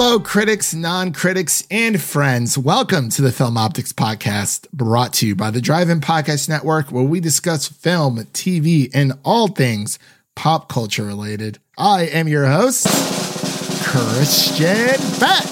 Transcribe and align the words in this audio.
Hello, 0.00 0.20
critics, 0.20 0.72
non 0.72 1.12
critics, 1.12 1.66
and 1.72 2.00
friends. 2.00 2.56
Welcome 2.56 3.08
to 3.08 3.20
the 3.20 3.32
Film 3.32 3.56
Optics 3.56 3.92
Podcast, 3.92 4.70
brought 4.70 5.12
to 5.14 5.26
you 5.26 5.34
by 5.34 5.50
the 5.50 5.60
Drive 5.60 5.90
In 5.90 6.00
Podcast 6.00 6.48
Network, 6.48 6.92
where 6.92 7.02
we 7.02 7.18
discuss 7.18 7.66
film, 7.66 8.18
TV, 8.32 8.92
and 8.94 9.14
all 9.24 9.48
things 9.48 9.98
pop 10.36 10.68
culture 10.68 11.02
related. 11.02 11.58
I 11.76 12.02
am 12.02 12.28
your 12.28 12.46
host, 12.46 12.86
Christian 13.86 15.00
Beck 15.18 15.48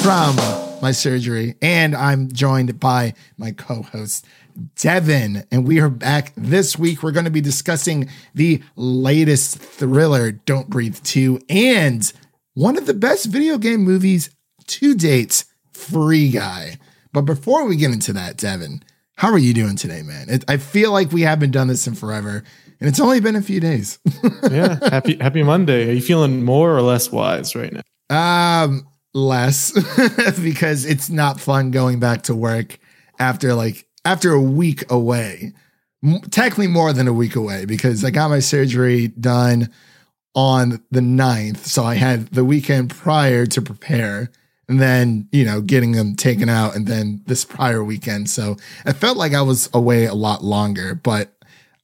from 0.00 0.36
my 0.80 0.92
surgery, 0.92 1.56
and 1.60 1.94
I'm 1.94 2.32
joined 2.32 2.80
by 2.80 3.12
my 3.36 3.50
co 3.50 3.82
host, 3.82 4.24
Devin. 4.76 5.44
And 5.50 5.68
we 5.68 5.78
are 5.78 5.90
back 5.90 6.32
this 6.38 6.78
week. 6.78 7.02
We're 7.02 7.12
going 7.12 7.26
to 7.26 7.30
be 7.30 7.42
discussing 7.42 8.08
the 8.34 8.62
latest 8.76 9.58
thriller, 9.58 10.32
Don't 10.32 10.70
Breathe 10.70 10.96
2, 11.02 11.38
and 11.50 12.10
one 12.56 12.78
of 12.78 12.86
the 12.86 12.94
best 12.94 13.26
video 13.26 13.58
game 13.58 13.80
movies 13.80 14.30
to 14.66 14.94
date, 14.94 15.44
Free 15.72 16.30
Guy. 16.30 16.78
But 17.12 17.22
before 17.22 17.66
we 17.66 17.76
get 17.76 17.92
into 17.92 18.14
that, 18.14 18.38
Devin, 18.38 18.82
how 19.16 19.30
are 19.30 19.38
you 19.38 19.52
doing 19.52 19.76
today, 19.76 20.02
man? 20.02 20.30
It, 20.30 20.44
I 20.48 20.56
feel 20.56 20.90
like 20.90 21.12
we 21.12 21.20
haven't 21.20 21.50
done 21.50 21.68
this 21.68 21.86
in 21.86 21.94
forever, 21.94 22.42
and 22.80 22.88
it's 22.88 22.98
only 22.98 23.20
been 23.20 23.36
a 23.36 23.42
few 23.42 23.60
days. 23.60 23.98
yeah, 24.50 24.78
happy 24.88 25.16
Happy 25.18 25.42
Monday. 25.42 25.90
Are 25.90 25.92
you 25.92 26.00
feeling 26.00 26.44
more 26.44 26.74
or 26.74 26.80
less 26.80 27.12
wise 27.12 27.54
right 27.54 27.72
now? 27.72 28.62
Um, 28.64 28.88
less 29.12 29.72
because 30.42 30.86
it's 30.86 31.10
not 31.10 31.38
fun 31.38 31.70
going 31.70 32.00
back 32.00 32.22
to 32.22 32.34
work 32.34 32.78
after 33.18 33.52
like 33.52 33.86
after 34.06 34.32
a 34.32 34.40
week 34.40 34.90
away. 34.90 35.52
Technically 36.30 36.68
more 36.68 36.92
than 36.92 37.08
a 37.08 37.12
week 37.12 37.36
away 37.36 37.64
because 37.66 38.04
I 38.04 38.10
got 38.10 38.30
my 38.30 38.38
surgery 38.38 39.08
done 39.08 39.70
on 40.36 40.84
the 40.90 41.00
9th. 41.00 41.64
So 41.64 41.82
I 41.82 41.94
had 41.94 42.28
the 42.28 42.44
weekend 42.44 42.90
prior 42.90 43.46
to 43.46 43.62
prepare 43.62 44.30
and 44.68 44.78
then, 44.78 45.28
you 45.32 45.44
know, 45.44 45.62
getting 45.62 45.92
them 45.92 46.14
taken 46.14 46.48
out 46.48 46.76
and 46.76 46.86
then 46.86 47.22
this 47.26 47.44
prior 47.44 47.82
weekend. 47.82 48.28
So 48.28 48.56
it 48.84 48.92
felt 48.92 49.16
like 49.16 49.32
I 49.32 49.40
was 49.42 49.70
away 49.72 50.04
a 50.04 50.14
lot 50.14 50.44
longer, 50.44 50.94
but 50.94 51.32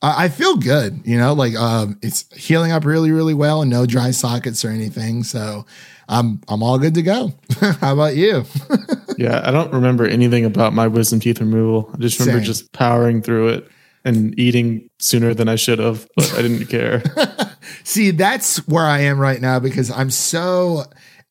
I 0.05 0.28
feel 0.31 0.56
good, 0.56 1.00
you 1.05 1.17
know, 1.17 1.33
like 1.33 1.55
um, 1.55 1.97
it's 2.03 2.27
healing 2.34 2.72
up 2.72 2.84
really, 2.84 3.12
really 3.12 3.34
well 3.34 3.62
and 3.62 3.70
no 3.70 3.86
dry 3.86 4.11
sockets 4.11 4.64
or 4.64 4.70
anything. 4.70 5.22
So 5.22 5.64
I'm 6.09 6.41
I'm 6.48 6.61
all 6.61 6.77
good 6.78 6.94
to 6.94 7.03
go. 7.03 7.33
How 7.81 7.92
about 7.92 8.16
you? 8.16 8.44
yeah, 9.16 9.42
I 9.44 9.53
don't 9.53 9.72
remember 9.72 10.05
anything 10.05 10.44
about 10.44 10.75
my 10.75 10.89
wisdom 10.89 11.20
teeth 11.20 11.39
removal. 11.39 11.89
I 11.94 11.98
just 11.98 12.19
remember 12.19 12.41
Same. 12.41 12.47
just 12.47 12.72
powering 12.72 13.22
through 13.22 13.50
it 13.50 13.70
and 14.05 14.39
eating 14.39 14.89
sooner 14.98 15.34
than 15.34 15.48
I 15.48 15.56
should 15.56 15.78
have, 15.78 16.08
but 16.17 16.33
I 16.34 16.42
didn't 16.42 16.67
care. 16.67 17.03
See, 17.84 18.11
that's 18.11 18.67
where 18.69 18.84
I 18.84 19.00
am 19.00 19.19
right 19.19 19.41
now 19.41 19.59
because 19.61 19.91
I'm 19.91 20.11
so 20.11 20.84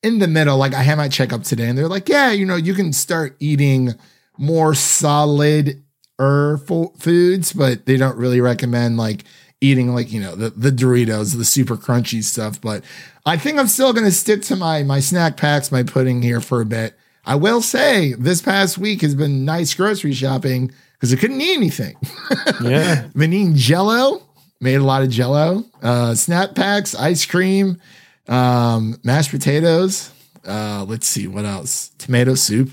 in 0.03 0.19
the 0.19 0.28
middle. 0.28 0.58
Like 0.58 0.73
I 0.73 0.83
had 0.83 0.97
my 0.97 1.09
checkup 1.09 1.44
today 1.44 1.67
and 1.67 1.78
they're 1.78 1.88
like, 1.88 2.09
yeah, 2.09 2.31
you 2.31 2.45
know, 2.45 2.55
you 2.55 2.73
can 2.73 2.94
start 2.94 3.36
eating 3.39 3.94
more 4.38 4.73
solid 4.73 5.83
er 6.19 6.58
foods, 6.58 7.53
but 7.53 7.86
they 7.86 7.97
don't 7.97 8.17
really 8.17 8.41
recommend 8.41 8.97
like 8.97 9.23
eating 9.59 9.94
like, 9.94 10.11
you 10.11 10.19
know, 10.19 10.35
the, 10.35 10.50
the 10.52 10.72
Doritos, 10.72 11.38
the 11.38 11.45
super 11.45 11.78
crunchy 11.78 12.23
stuff. 12.23 12.59
But 12.59 12.83
I 13.25 13.38
think 13.38 13.59
I'm 13.59 13.67
still 13.67 13.94
going 13.94 14.06
to 14.06 14.11
stick 14.11 14.41
to 14.44 14.56
my, 14.56 14.83
my 14.83 15.00
snack 15.00 15.38
packs, 15.38 15.72
my 15.72 15.83
pudding 15.83 16.22
here 16.22 16.41
for 16.41 16.61
a 16.61 16.66
bit. 16.66 16.95
I 17.23 17.35
will 17.35 17.61
say 17.61 18.13
this 18.13 18.41
past 18.41 18.80
week 18.80 19.02
has 19.02 19.13
been 19.13 19.45
nice 19.45 19.73
grocery 19.75 20.13
shopping 20.13 20.72
because 21.01 21.13
I 21.13 21.17
couldn't 21.17 21.41
eat 21.41 21.57
anything. 21.57 21.97
Yeah. 22.63 23.07
been 23.16 23.34
eating 23.34 23.56
jello, 23.56 24.22
made 24.59 24.75
a 24.75 24.84
lot 24.84 25.01
of 25.01 25.09
jello, 25.09 25.66
uh, 25.81 26.13
snap 26.13 26.53
packs, 26.53 26.94
ice 26.94 27.25
cream, 27.25 27.81
um, 28.28 29.00
mashed 29.03 29.31
potatoes. 29.31 30.12
Uh, 30.45 30.85
let's 30.88 31.07
see 31.07 31.28
what 31.28 31.44
else. 31.44 31.89
Tomato 31.97 32.35
soup, 32.35 32.69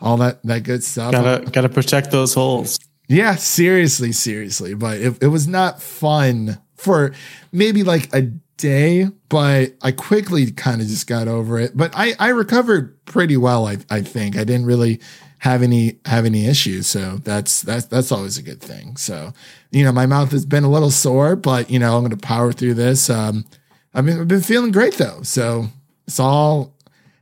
all 0.00 0.18
that 0.18 0.42
that 0.44 0.62
good 0.62 0.84
stuff. 0.84 1.12
Gotta 1.12 1.50
gotta 1.50 1.68
protect 1.70 2.10
those 2.10 2.34
holes. 2.34 2.78
Yeah, 3.08 3.34
seriously, 3.34 4.12
seriously. 4.12 4.74
But 4.74 4.98
it, 4.98 5.22
it 5.22 5.28
was 5.28 5.48
not 5.48 5.82
fun 5.82 6.58
for 6.76 7.12
maybe 7.50 7.82
like 7.82 8.14
a 8.14 8.22
day, 8.56 9.08
but 9.28 9.72
I 9.82 9.92
quickly 9.92 10.50
kind 10.52 10.80
of 10.80 10.86
just 10.86 11.06
got 11.06 11.28
over 11.28 11.58
it. 11.58 11.76
But 11.76 11.92
I, 11.96 12.14
I 12.18 12.28
recovered 12.28 13.04
pretty 13.04 13.36
well, 13.36 13.66
I, 13.66 13.78
I 13.90 14.00
think. 14.02 14.36
I 14.36 14.44
didn't 14.44 14.66
really 14.66 15.00
have 15.44 15.62
any 15.62 15.98
have 16.06 16.24
any 16.24 16.46
issues. 16.46 16.86
So 16.86 17.18
that's 17.22 17.60
that's 17.60 17.84
that's 17.84 18.10
always 18.10 18.38
a 18.38 18.42
good 18.42 18.62
thing. 18.62 18.96
So, 18.96 19.34
you 19.70 19.84
know, 19.84 19.92
my 19.92 20.06
mouth 20.06 20.32
has 20.32 20.46
been 20.46 20.64
a 20.64 20.70
little 20.70 20.90
sore, 20.90 21.36
but 21.36 21.68
you 21.68 21.78
know, 21.78 21.98
I'm 21.98 22.02
gonna 22.02 22.16
power 22.16 22.50
through 22.50 22.74
this. 22.74 23.10
Um 23.10 23.44
I 23.92 24.00
mean, 24.00 24.18
I've 24.18 24.26
been 24.26 24.40
feeling 24.40 24.72
great 24.72 24.94
though. 24.94 25.20
So 25.22 25.66
it's 26.06 26.18
all 26.18 26.72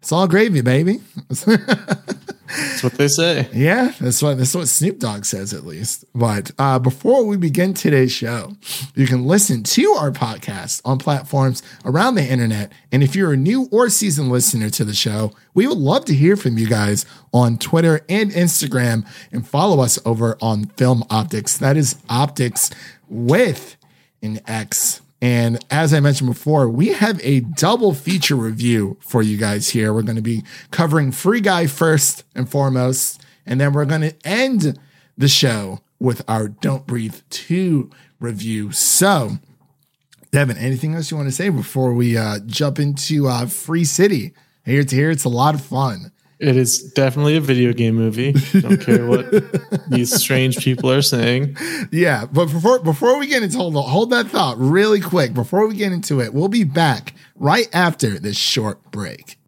it's 0.01 0.13
all 0.13 0.29
gravy, 0.29 0.61
baby. 0.61 1.01
That's 2.57 2.83
what 2.83 2.95
they 2.95 3.09
say. 3.09 3.49
Yeah, 3.53 3.93
that's 4.01 4.23
what 4.23 4.39
that's 4.39 4.55
what 4.55 4.69
Snoop 4.69 4.99
Dogg 4.99 5.25
says 5.25 5.53
at 5.53 5.65
least. 5.65 6.05
But 6.15 6.51
uh, 6.59 6.79
before 6.79 7.25
we 7.25 7.37
begin 7.37 7.75
today's 7.75 8.13
show, 8.13 8.57
you 8.95 9.07
can 9.07 9.25
listen 9.25 9.63
to 9.63 9.91
our 9.93 10.11
podcast 10.11 10.83
on 10.85 10.99
platforms 10.99 11.63
around 11.85 12.15
the 12.15 12.25
internet. 12.25 12.73
And 12.91 13.03
if 13.03 13.17
you're 13.17 13.33
a 13.33 13.37
new 13.37 13.69
or 13.71 13.89
seasoned 13.89 14.31
listener 14.31 14.71
to 14.71 14.85
the 14.85 14.95
show, 14.95 15.33
we 15.55 15.67
would 15.67 15.79
love 15.79 16.05
to 16.07 16.15
hear 16.15 16.37
from 16.37 16.59
you 16.59 16.67
guys 16.67 17.07
on 17.33 17.59
Twitter 17.59 18.05
and 18.09 18.31
Instagram, 18.31 19.07
and 19.31 19.47
follow 19.47 19.81
us 19.81 19.99
over 20.05 20.37
on 20.43 20.67
Film 20.67 21.05
Optics. 21.11 21.57
That 21.57 21.77
is 21.77 21.97
Optics 22.09 22.71
with 23.09 23.77
an 24.23 24.41
X. 24.47 25.01
And 25.23 25.65
as 25.71 25.95
I 25.95 26.01
mentioned 26.01 26.29
before, 26.29 26.69
we 26.69 26.89
have 26.89 27.21
a 27.23 27.41
double 27.41 27.95
feature 27.95 28.35
review 28.35 28.97
for 29.01 29.23
you 29.23 29.37
guys 29.37 29.69
here. 29.69 29.95
We're 29.95 30.03
going 30.03 30.17
to 30.17 30.21
be 30.21 30.43
covering 30.73 31.13
Free 31.13 31.41
Guy 31.41 31.69
first 31.69 32.25
and 32.35 32.51
foremost, 32.51 33.23
and 33.47 33.61
then 33.61 33.73
we're 33.73 33.85
going 33.85 34.01
to 34.01 34.17
end 34.27 34.81
the 35.17 35.29
show 35.29 35.79
with 36.01 36.25
our 36.27 36.49
Don't 36.49 36.89
Breathe 36.89 37.21
2 37.31 37.89
review. 38.19 38.73
So, 38.73 39.39
Devin, 40.33 40.59
anything 40.59 40.97
else 40.97 41.13
you 41.13 41.17
want 41.17 41.29
to 41.29 41.35
say 41.35 41.51
before 41.51 41.95
we 41.95 42.17
uh, 42.17 42.41
jump 42.45 42.81
into 42.81 43.29
uh, 43.29 43.47
Free 43.47 43.85
City? 43.85 44.35
Here 44.65 44.83
to 44.83 44.97
here, 44.97 45.13
it's 45.13 45.25
a 45.25 45.29
lot 45.29 45.55
of 45.55 45.65
fun. 45.65 46.11
It 46.43 46.57
is 46.57 46.83
definitely 46.83 47.37
a 47.37 47.41
video 47.41 47.73
game 47.73 47.95
movie. 47.95 48.33
Don't 48.33 48.81
care 48.81 49.07
what 49.07 49.31
these 49.89 50.13
strange 50.13 50.57
people 50.59 50.91
are 50.91 51.01
saying. 51.01 51.57
Yeah, 51.93 52.27
but 52.27 52.47
before 52.47 52.81
before 52.81 53.17
we 53.17 53.29
get 53.29 53.45
into 53.45 53.59
hold 53.59 53.77
hold 53.77 54.11
that 54.11 54.27
thought 54.27 54.59
really 54.59 55.01
quick. 55.01 55.35
Before 55.35 55.69
we 55.69 55.77
get 55.77 55.93
into 55.93 56.21
it, 56.21 56.35
we'll 56.35 56.49
be 56.49 56.65
back 56.65 57.15
right 57.37 57.69
after 57.73 58.19
this 58.19 58.37
short 58.37 58.83
break. 58.91 59.39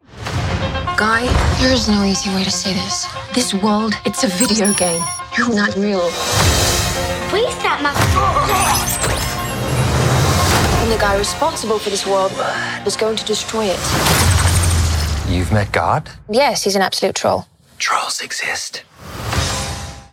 Guy, 0.96 1.26
there 1.60 1.72
is 1.72 1.88
no 1.88 2.04
easy 2.04 2.30
way 2.30 2.44
to 2.44 2.50
say 2.52 2.72
this. 2.74 3.08
This 3.34 3.52
world, 3.52 3.94
it's 4.06 4.22
a 4.22 4.28
video 4.28 4.72
game. 4.74 5.02
You're 5.36 5.52
not 5.52 5.74
real. 5.74 6.08
Please 7.28 7.52
stop 7.58 7.82
my 7.82 7.92
And 10.82 10.92
the 10.92 10.98
guy 10.98 11.18
responsible 11.18 11.80
for 11.80 11.90
this 11.90 12.06
world 12.06 12.30
is 12.86 12.96
going 12.96 13.16
to 13.16 13.24
destroy 13.24 13.64
it. 13.64 14.33
You've 15.34 15.50
met 15.50 15.72
God? 15.72 16.08
Yes, 16.30 16.62
he's 16.62 16.76
an 16.76 16.82
absolute 16.82 17.16
troll. 17.16 17.48
Trolls 17.78 18.20
exist. 18.20 18.84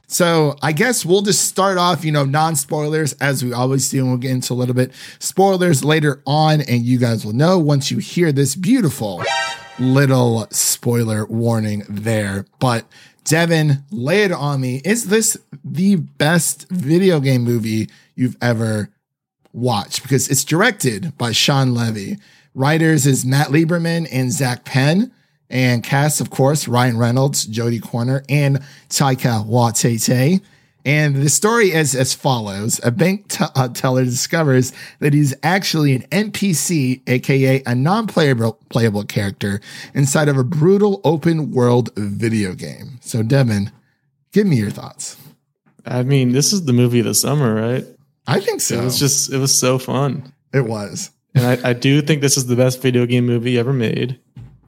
So 0.07 0.55
I 0.63 0.71
guess 0.71 1.05
we'll 1.05 1.21
just 1.21 1.47
start 1.47 1.77
off, 1.77 2.03
you 2.03 2.11
know, 2.11 2.25
non 2.25 2.55
spoilers 2.55 3.13
as 3.13 3.43
we 3.43 3.53
always 3.53 3.87
do, 3.87 3.99
and 3.99 4.09
we'll 4.09 4.17
get 4.17 4.31
into 4.31 4.53
a 4.53 4.55
little 4.55 4.73
bit 4.73 4.91
spoilers 5.19 5.83
later 5.83 6.23
on, 6.25 6.61
and 6.61 6.83
you 6.83 6.97
guys 6.97 7.23
will 7.23 7.33
know 7.33 7.59
once 7.59 7.91
you 7.91 7.99
hear 7.99 8.31
this 8.31 8.55
beautiful 8.55 9.23
little 9.77 10.47
spoiler 10.49 11.27
warning 11.27 11.83
there. 11.87 12.47
But 12.59 12.85
Devin, 13.23 13.83
lay 13.91 14.23
it 14.23 14.31
on 14.31 14.59
me. 14.59 14.81
Is 14.83 15.09
this 15.09 15.37
the 15.63 15.97
best 15.97 16.67
video 16.71 17.19
game 17.19 17.43
movie 17.43 17.89
you've 18.15 18.37
ever 18.41 18.89
watched? 19.53 20.01
Because 20.01 20.29
it's 20.29 20.43
directed 20.43 21.15
by 21.15 21.31
Shawn 21.31 21.75
Levy. 21.75 22.17
Writers 22.53 23.05
is 23.05 23.23
Matt 23.23 23.47
Lieberman 23.47 24.09
and 24.11 24.29
Zach 24.31 24.65
Penn. 24.65 25.13
And 25.51 25.83
cast, 25.83 26.21
of 26.21 26.29
course, 26.29 26.67
Ryan 26.67 26.97
Reynolds, 26.97 27.45
Jodie 27.45 27.81
Comer, 27.81 28.23
and 28.29 28.59
Taika 28.89 29.45
Waititi. 29.45 30.41
And 30.83 31.17
the 31.17 31.29
story 31.29 31.71
is 31.71 31.93
as 31.93 32.13
follows. 32.13 32.79
A 32.83 32.89
bank 32.89 33.27
t- 33.27 33.45
uh, 33.55 33.67
teller 33.67 34.05
discovers 34.05 34.73
that 34.99 35.13
he's 35.13 35.33
actually 35.43 35.93
an 35.93 36.01
NPC, 36.03 37.01
aka 37.07 37.61
a 37.65 37.75
non-playable 37.75 38.57
playable 38.69 39.03
character 39.03 39.61
inside 39.93 40.27
of 40.27 40.37
a 40.37 40.43
brutal 40.43 41.01
open 41.03 41.51
world 41.51 41.91
video 41.95 42.53
game. 42.55 42.97
So 43.01 43.21
Devin, 43.21 43.71
give 44.31 44.47
me 44.47 44.55
your 44.55 44.71
thoughts. 44.71 45.17
I 45.85 46.03
mean, 46.03 46.31
this 46.31 46.53
is 46.53 46.65
the 46.65 46.73
movie 46.73 46.99
of 46.99 47.05
the 47.05 47.13
summer, 47.13 47.53
right? 47.53 47.85
I 48.25 48.39
think 48.39 48.61
so. 48.61 48.79
It 48.79 48.83
was 48.83 48.99
just 48.99 49.31
it 49.31 49.37
was 49.37 49.53
so 49.53 49.77
fun. 49.77 50.33
It 50.53 50.65
was. 50.65 51.11
And 51.33 51.45
I, 51.45 51.69
I 51.69 51.73
do 51.73 52.01
think 52.01 52.21
this 52.21 52.37
is 52.37 52.47
the 52.47 52.55
best 52.55 52.81
video 52.81 53.05
game 53.05 53.25
movie 53.25 53.57
ever 53.57 53.73
made. 53.73 54.19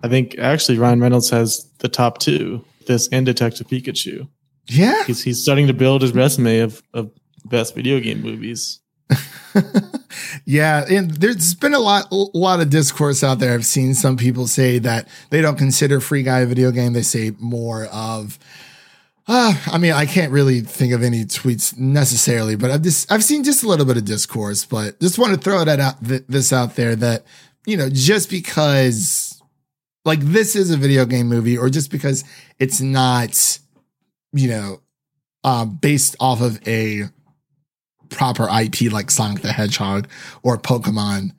I 0.04 0.10
think 0.10 0.38
actually 0.38 0.78
Ryan 0.78 1.00
Reynolds 1.00 1.30
has 1.30 1.66
the 1.80 1.88
top 1.88 2.20
two, 2.20 2.64
this 2.88 3.08
and 3.12 3.26
Detective 3.26 3.68
Pikachu. 3.68 4.28
Yeah. 4.68 5.04
He's, 5.06 5.24
he's 5.24 5.42
starting 5.42 5.68
to 5.68 5.74
build 5.74 6.02
his 6.02 6.14
resume 6.14 6.60
of, 6.60 6.84
of 6.94 7.10
best 7.46 7.74
video 7.74 8.00
game 8.00 8.22
movies. 8.22 8.80
yeah, 10.46 10.86
and 10.90 11.12
there's 11.12 11.54
been 11.54 11.74
a 11.74 11.80
lot, 11.80 12.08
a 12.12 12.16
lot 12.34 12.60
of 12.60 12.70
discourse 12.70 13.24
out 13.24 13.40
there. 13.40 13.54
I've 13.54 13.66
seen 13.66 13.94
some 13.94 14.18
people 14.18 14.48
say 14.48 14.80
that 14.80 15.08
they 15.30 15.42
don't 15.42 15.58
consider 15.58 16.00
Free 16.00 16.24
Guy 16.24 16.40
a 16.40 16.46
video 16.46 16.72
game. 16.72 16.94
They 16.94 17.02
say 17.02 17.32
more 17.40 17.86
of, 17.86 18.40
uh, 19.28 19.54
I 19.68 19.78
mean, 19.78 19.94
I 19.94 20.06
can't 20.06 20.32
really 20.32 20.62
think 20.62 20.92
of 20.94 21.04
any 21.04 21.26
tweets 21.26 21.78
necessarily, 21.78 22.56
but 22.56 22.72
I've 22.72 22.82
just 22.82 23.12
I've 23.12 23.24
seen 23.24 23.44
just 23.44 23.64
a 23.64 23.68
little 23.68 23.86
bit 23.86 23.98
of 23.98 24.06
discourse. 24.06 24.66
But 24.66 25.00
just 25.00 25.20
want 25.20 25.34
to 25.34 25.40
throw 25.40 25.64
that 25.64 25.80
out, 25.80 26.04
th- 26.06 26.24
this 26.28 26.52
out 26.52 26.76
there 26.76 26.96
that 26.96 27.24
you 27.66 27.78
know, 27.78 27.90
just 27.90 28.30
because 28.30 29.33
like 30.06 30.20
this 30.20 30.56
is 30.56 30.72
a 30.72 30.78
video 30.78 31.06
game 31.06 31.28
movie, 31.28 31.58
or 31.58 31.70
just 31.70 31.92
because 31.92 32.24
it's 32.60 32.82
not, 32.82 33.60
you 34.34 34.50
know, 34.50 34.82
uh, 35.44 35.66
based 35.66 36.16
off 36.20 36.42
of 36.42 36.66
a 36.68 37.04
proper 38.10 38.48
IP 38.48 38.92
like 38.92 39.10
Sonic 39.10 39.42
the 39.42 39.52
Hedgehog 39.52 40.08
or 40.44 40.58
Pokemon 40.58 41.32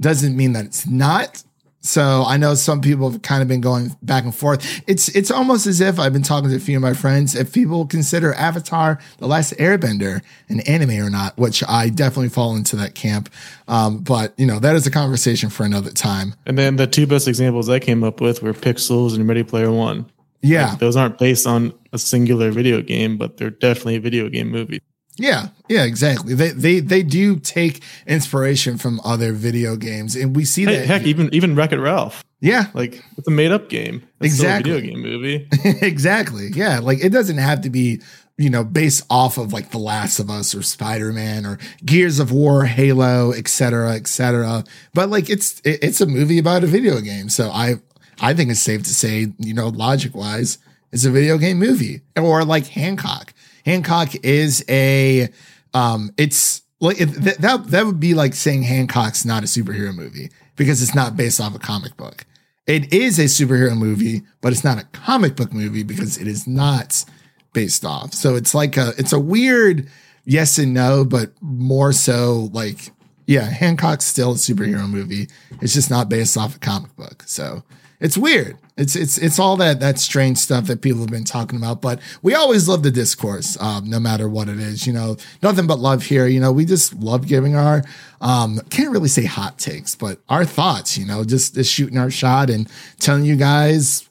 doesn't 0.00 0.36
mean 0.36 0.52
that 0.52 0.66
it's 0.66 0.86
not. 0.86 1.42
So 1.80 2.24
I 2.26 2.36
know 2.36 2.54
some 2.54 2.80
people 2.80 3.10
have 3.10 3.22
kind 3.22 3.40
of 3.40 3.48
been 3.48 3.60
going 3.60 3.96
back 4.02 4.24
and 4.24 4.34
forth. 4.34 4.82
It's 4.86 5.08
it's 5.10 5.30
almost 5.30 5.66
as 5.66 5.80
if 5.80 5.98
I've 5.98 6.12
been 6.12 6.22
talking 6.22 6.50
to 6.50 6.56
a 6.56 6.60
few 6.60 6.76
of 6.76 6.82
my 6.82 6.92
friends 6.92 7.34
if 7.34 7.52
people 7.52 7.86
consider 7.86 8.34
Avatar: 8.34 8.98
The 9.18 9.28
Last 9.28 9.54
Airbender 9.54 10.20
an 10.48 10.60
anime 10.60 10.98
or 10.98 11.08
not, 11.08 11.38
which 11.38 11.62
I 11.68 11.88
definitely 11.88 12.30
fall 12.30 12.56
into 12.56 12.76
that 12.76 12.94
camp. 12.94 13.30
Um, 13.68 13.98
but 13.98 14.34
you 14.36 14.46
know 14.46 14.58
that 14.58 14.74
is 14.74 14.86
a 14.86 14.90
conversation 14.90 15.50
for 15.50 15.64
another 15.64 15.90
time. 15.90 16.34
And 16.46 16.58
then 16.58 16.76
the 16.76 16.86
two 16.86 17.06
best 17.06 17.28
examples 17.28 17.68
I 17.68 17.78
came 17.78 18.02
up 18.02 18.20
with 18.20 18.42
were 18.42 18.52
Pixels 18.52 19.14
and 19.14 19.28
Ready 19.28 19.44
Player 19.44 19.70
One. 19.70 20.06
Yeah, 20.42 20.70
like, 20.70 20.78
those 20.80 20.96
aren't 20.96 21.18
based 21.18 21.46
on 21.46 21.72
a 21.92 21.98
singular 21.98 22.50
video 22.50 22.82
game, 22.82 23.18
but 23.18 23.36
they're 23.36 23.50
definitely 23.50 23.98
video 23.98 24.28
game 24.28 24.50
movies. 24.50 24.80
Yeah, 25.18 25.48
yeah, 25.68 25.84
exactly. 25.84 26.34
They 26.34 26.50
they 26.50 26.80
they 26.80 27.02
do 27.02 27.38
take 27.40 27.82
inspiration 28.06 28.78
from 28.78 29.00
other 29.04 29.32
video 29.32 29.74
games, 29.74 30.14
and 30.14 30.34
we 30.34 30.44
see 30.44 30.64
hey, 30.64 30.76
that. 30.76 30.86
Heck, 30.86 31.02
even 31.02 31.28
even 31.34 31.56
Wreck 31.56 31.72
It 31.72 31.80
Ralph. 31.80 32.24
Yeah, 32.40 32.66
like 32.72 33.02
it's 33.16 33.26
a 33.26 33.32
made 33.32 33.50
up 33.50 33.68
game. 33.68 34.02
It's 34.20 34.34
exactly, 34.34 34.70
video 34.70 34.88
game 34.88 35.02
movie. 35.02 35.48
exactly. 35.82 36.50
Yeah, 36.54 36.78
like 36.78 37.04
it 37.04 37.10
doesn't 37.10 37.38
have 37.38 37.62
to 37.62 37.70
be 37.70 38.00
you 38.36 38.48
know 38.48 38.62
based 38.62 39.04
off 39.10 39.38
of 39.38 39.52
like 39.52 39.70
The 39.70 39.78
Last 39.78 40.20
of 40.20 40.30
Us 40.30 40.54
or 40.54 40.62
Spider 40.62 41.12
Man 41.12 41.44
or 41.44 41.58
Gears 41.84 42.20
of 42.20 42.30
War, 42.30 42.66
Halo, 42.66 43.32
etc., 43.32 43.94
etc. 43.94 44.62
But 44.94 45.10
like 45.10 45.28
it's 45.28 45.58
it, 45.60 45.82
it's 45.82 46.00
a 46.00 46.06
movie 46.06 46.38
about 46.38 46.62
a 46.62 46.68
video 46.68 47.00
game, 47.00 47.28
so 47.28 47.50
I 47.50 47.80
I 48.20 48.34
think 48.34 48.52
it's 48.52 48.60
safe 48.60 48.84
to 48.84 48.94
say 48.94 49.32
you 49.38 49.52
know 49.52 49.66
logic 49.66 50.14
wise, 50.14 50.58
it's 50.92 51.04
a 51.04 51.10
video 51.10 51.38
game 51.38 51.58
movie 51.58 52.02
or 52.16 52.44
like 52.44 52.68
Hancock. 52.68 53.34
Hancock 53.68 54.14
is 54.24 54.64
a 54.68 55.28
um 55.74 56.10
it's 56.16 56.62
like 56.80 56.96
th- 56.96 57.36
that 57.38 57.66
that 57.66 57.86
would 57.86 58.00
be 58.00 58.14
like 58.14 58.34
saying 58.34 58.62
Hancock's 58.62 59.24
not 59.24 59.42
a 59.42 59.46
superhero 59.46 59.94
movie 59.94 60.30
because 60.56 60.82
it's 60.82 60.94
not 60.94 61.16
based 61.16 61.40
off 61.40 61.54
a 61.54 61.58
comic 61.58 61.96
book. 61.96 62.24
It 62.66 62.92
is 62.92 63.18
a 63.18 63.24
superhero 63.24 63.76
movie, 63.76 64.22
but 64.40 64.52
it's 64.52 64.64
not 64.64 64.78
a 64.78 64.84
comic 64.84 65.36
book 65.36 65.52
movie 65.52 65.82
because 65.82 66.16
it 66.18 66.26
is 66.26 66.46
not 66.46 67.04
based 67.52 67.84
off. 67.84 68.14
So 68.14 68.36
it's 68.36 68.54
like 68.54 68.76
a 68.78 68.94
it's 68.96 69.12
a 69.12 69.20
weird 69.20 69.88
yes 70.24 70.56
and 70.56 70.72
no, 70.72 71.04
but 71.04 71.32
more 71.42 71.92
so 71.92 72.48
like 72.52 72.90
yeah, 73.26 73.50
Hancock's 73.50 74.06
still 74.06 74.32
a 74.32 74.36
superhero 74.36 74.88
movie. 74.88 75.28
It's 75.60 75.74
just 75.74 75.90
not 75.90 76.08
based 76.08 76.38
off 76.38 76.56
a 76.56 76.58
comic 76.58 76.96
book. 76.96 77.24
So 77.26 77.62
it's 78.00 78.16
weird. 78.16 78.56
It's 78.76 78.94
it's 78.94 79.18
it's 79.18 79.40
all 79.40 79.56
that 79.56 79.80
that 79.80 79.98
strange 79.98 80.38
stuff 80.38 80.66
that 80.66 80.82
people 80.82 81.00
have 81.00 81.10
been 81.10 81.24
talking 81.24 81.58
about. 81.58 81.82
But 81.82 82.00
we 82.22 82.34
always 82.34 82.68
love 82.68 82.84
the 82.84 82.92
discourse, 82.92 83.60
um, 83.60 83.90
no 83.90 83.98
matter 83.98 84.28
what 84.28 84.48
it 84.48 84.60
is. 84.60 84.86
You 84.86 84.92
know, 84.92 85.16
nothing 85.42 85.66
but 85.66 85.80
love 85.80 86.04
here. 86.04 86.28
You 86.28 86.38
know, 86.38 86.52
we 86.52 86.64
just 86.64 86.94
love 86.94 87.26
giving 87.26 87.56
our 87.56 87.82
um, 88.20 88.60
can't 88.70 88.90
really 88.90 89.08
say 89.08 89.24
hot 89.24 89.58
takes, 89.58 89.96
but 89.96 90.20
our 90.28 90.44
thoughts. 90.44 90.96
You 90.96 91.06
know, 91.06 91.24
just, 91.24 91.54
just 91.54 91.72
shooting 91.72 91.98
our 91.98 92.10
shot 92.10 92.50
and 92.50 92.70
telling 93.00 93.24
you 93.24 93.34
guys 93.34 94.08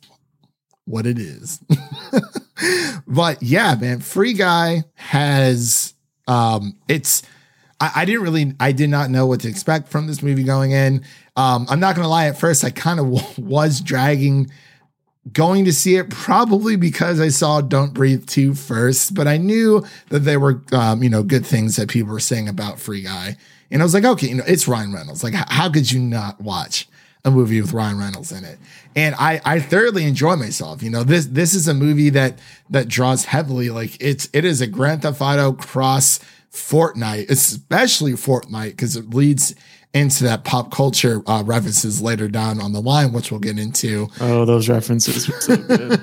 what 0.86 1.06
it 1.06 1.18
is. 1.18 1.62
but 3.08 3.42
yeah, 3.42 3.76
man, 3.76 4.00
Free 4.02 4.34
Guy 4.34 4.84
has 4.96 5.94
um, 6.28 6.76
it's. 6.88 7.24
I, 7.80 7.92
I 7.98 8.06
didn't 8.06 8.24
really, 8.24 8.54
I 8.60 8.72
did 8.72 8.90
not 8.90 9.12
know 9.12 9.28
what 9.28 9.42
to 9.42 9.50
expect 9.50 9.90
from 9.90 10.08
this 10.08 10.24
movie 10.24 10.44
going 10.44 10.72
in. 10.72 11.06
Um, 11.38 11.68
I'm 11.70 11.80
not 11.80 11.96
going 11.96 12.04
to 12.04 12.10
lie. 12.10 12.26
At 12.26 12.38
first, 12.38 12.66
I 12.66 12.72
kind 12.72 13.00
of 13.00 13.14
w- 13.14 13.34
was 13.38 13.80
dragging 13.80 14.52
going 15.34 15.66
to 15.66 15.74
see 15.74 15.96
it 15.96 16.10
probably 16.10 16.76
because 16.76 17.20
I 17.20 17.30
saw 17.30 17.62
Don't 17.62 17.94
Breathe 17.94 18.28
2 18.28 18.54
first, 18.54 19.14
but 19.14 19.28
I 19.28 19.38
knew 19.38 19.86
that 20.10 20.20
there 20.20 20.40
were, 20.40 20.62
um, 20.72 21.04
you 21.04 21.10
know, 21.10 21.24
good 21.24 21.46
things 21.46 21.76
that 21.76 21.90
people 21.90 22.12
were 22.12 22.20
saying 22.20 22.48
about 22.48 22.80
Free 22.80 23.02
Guy. 23.02 23.38
And 23.70 23.82
I 23.82 23.86
was 23.86 23.94
like, 23.94 24.06
okay, 24.06 24.28
you 24.28 24.36
know, 24.36 24.44
it's 24.48 24.68
Ryan 24.68 24.94
Reynolds. 24.94 25.24
Like, 25.24 25.34
how 25.34 25.70
could 25.70 25.92
you 25.92 26.00
not 26.00 26.40
watch 26.40 26.88
a 27.26 27.32
movie 27.32 27.60
with 27.60 27.74
Ryan 27.74 28.00
Reynolds 28.00 28.32
in 28.32 28.46
it? 28.46 28.58
And 28.96 29.16
I, 29.16 29.42
I 29.44 29.60
thoroughly 29.60 30.06
enjoy 30.06 30.38
myself. 30.38 30.82
You 30.82 30.90
know, 30.90 31.04
this, 31.04 31.26
this 31.26 31.54
is 31.54 31.68
a 31.68 31.74
movie 31.74 32.10
that, 32.12 32.40
that 32.70 32.88
draws 32.88 33.26
heavily. 33.26 33.70
Like 33.70 33.98
it's, 34.00 34.30
it 34.32 34.46
is 34.46 34.62
a 34.62 34.68
Grand 34.68 35.02
Theft 35.02 35.22
Auto 35.22 35.52
cross 35.52 36.20
Fortnite, 36.52 37.30
especially 37.30 38.14
Fortnite, 38.14 38.72
because 38.72 38.96
it 38.96 39.10
leads 39.10 39.54
into 39.94 40.24
that 40.26 40.44
pop 40.44 40.72
culture 40.72 41.22
uh, 41.28 41.44
references 41.46 42.02
later 42.02 42.28
down 42.28 42.60
on 42.60 42.74
the 42.74 42.82
line, 42.82 43.14
which 43.14 43.32
we'll 43.32 43.40
get 43.40 43.58
into. 43.58 44.08
Oh, 44.20 44.46
those 44.46 44.70
references 44.70 45.28
were 45.28 45.42
so 45.42 45.58
good. 45.58 46.00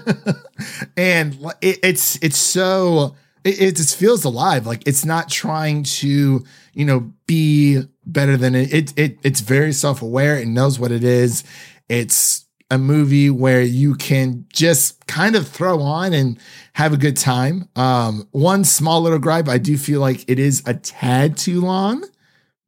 and 0.97 1.35
it, 1.61 1.79
it's 1.83 2.17
it's 2.23 2.39
so 2.39 3.15
it, 3.45 3.61
it, 3.61 3.77
just 3.77 3.97
feels 3.97 4.25
alive. 4.25 4.67
Like 4.67 4.87
it's 4.87 5.05
not 5.05 5.29
trying 5.29 5.83
to 5.85 6.45
you 6.73 6.85
know 6.85 7.13
be 7.27 7.83
better 8.07 8.37
than 8.37 8.55
it. 8.55 8.73
It, 8.73 8.99
it 8.99 9.19
it's 9.23 9.41
very 9.41 9.73
self 9.73 10.03
aware. 10.03 10.39
It 10.39 10.49
knows 10.49 10.79
what 10.79 10.91
it 10.91 11.05
is. 11.05 11.45
It's 11.89 12.47
a 12.71 12.79
movie 12.79 13.31
where 13.31 13.63
you 13.63 13.95
can 13.95 14.47
just 14.53 15.07
kind 15.07 15.37
of 15.37 15.47
throw 15.47 15.81
on 15.81 16.13
and 16.13 16.39
have 16.73 16.93
a 16.93 16.97
good 16.97 17.17
time. 17.17 17.69
Um, 17.77 18.27
one 18.33 18.65
small 18.65 19.03
little 19.03 19.19
gripe, 19.19 19.49
I 19.49 19.59
do 19.59 19.77
feel 19.77 20.01
like 20.01 20.25
it 20.29 20.39
is 20.39 20.63
a 20.67 20.75
tad 20.75 21.37
too 21.37 21.61
long 21.61 22.05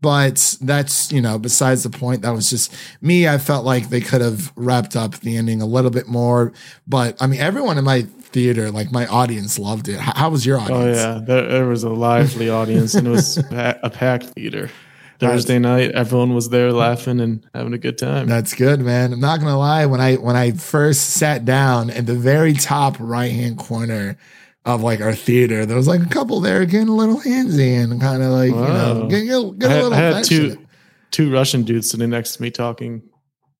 but 0.00 0.56
that's 0.60 1.10
you 1.10 1.20
know 1.20 1.38
besides 1.38 1.82
the 1.82 1.90
point 1.90 2.22
that 2.22 2.30
was 2.30 2.50
just 2.50 2.74
me 3.00 3.26
i 3.26 3.38
felt 3.38 3.64
like 3.64 3.88
they 3.88 4.00
could 4.00 4.20
have 4.20 4.52
wrapped 4.56 4.94
up 4.94 5.18
the 5.20 5.36
ending 5.36 5.62
a 5.62 5.66
little 5.66 5.90
bit 5.90 6.06
more 6.06 6.52
but 6.86 7.20
i 7.20 7.26
mean 7.26 7.40
everyone 7.40 7.78
in 7.78 7.84
my 7.84 8.02
theater 8.02 8.70
like 8.70 8.92
my 8.92 9.06
audience 9.06 9.58
loved 9.58 9.88
it 9.88 9.98
how, 9.98 10.28
was 10.28 10.44
your 10.44 10.58
oh, 10.58 10.62
audience 10.62 10.98
oh 10.98 11.14
yeah 11.14 11.20
there, 11.24 11.48
there 11.48 11.66
was 11.66 11.84
a 11.84 11.90
lively 11.90 12.50
audience 12.60 12.94
and 12.94 13.06
it 13.06 13.10
was 13.10 13.38
a 13.50 13.90
packed 13.92 14.26
theater 14.26 14.70
Thursday 15.18 15.58
night, 15.58 15.92
everyone 15.92 16.34
was 16.34 16.50
there 16.50 16.72
laughing 16.72 17.20
and 17.20 17.46
having 17.54 17.72
a 17.72 17.78
good 17.78 17.96
time. 17.96 18.26
That's 18.26 18.54
good, 18.54 18.80
man. 18.80 19.14
I'm 19.14 19.20
not 19.20 19.40
gonna 19.40 19.58
lie. 19.58 19.86
When 19.86 20.00
I 20.00 20.16
when 20.16 20.36
I 20.36 20.52
first 20.52 21.10
sat 21.10 21.44
down 21.44 21.88
in 21.88 22.04
the 22.04 22.14
very 22.14 22.52
top 22.52 22.96
right 23.00 23.32
hand 23.32 23.56
corner, 23.56 24.18
of 24.66 24.82
like 24.82 25.00
our 25.00 25.14
theater. 25.14 25.64
There 25.64 25.76
was 25.76 25.86
like 25.86 26.02
a 26.02 26.08
couple 26.08 26.40
there 26.40 26.66
getting 26.66 26.88
a 26.88 26.94
little 26.94 27.20
handsy 27.20 27.82
and 27.82 28.00
kind 28.00 28.22
of 28.22 28.30
like, 28.30 28.52
wow. 28.52 28.66
you 28.66 28.72
know, 28.72 29.08
getting, 29.08 29.26
getting, 29.26 29.58
getting 29.58 29.78
a 29.78 29.82
little 29.82 29.94
I 29.94 29.96
had 29.96 30.24
two, 30.24 30.66
two 31.12 31.32
Russian 31.32 31.62
dudes 31.62 31.90
sitting 31.90 32.10
next 32.10 32.36
to 32.36 32.42
me 32.42 32.50
talking 32.50 33.02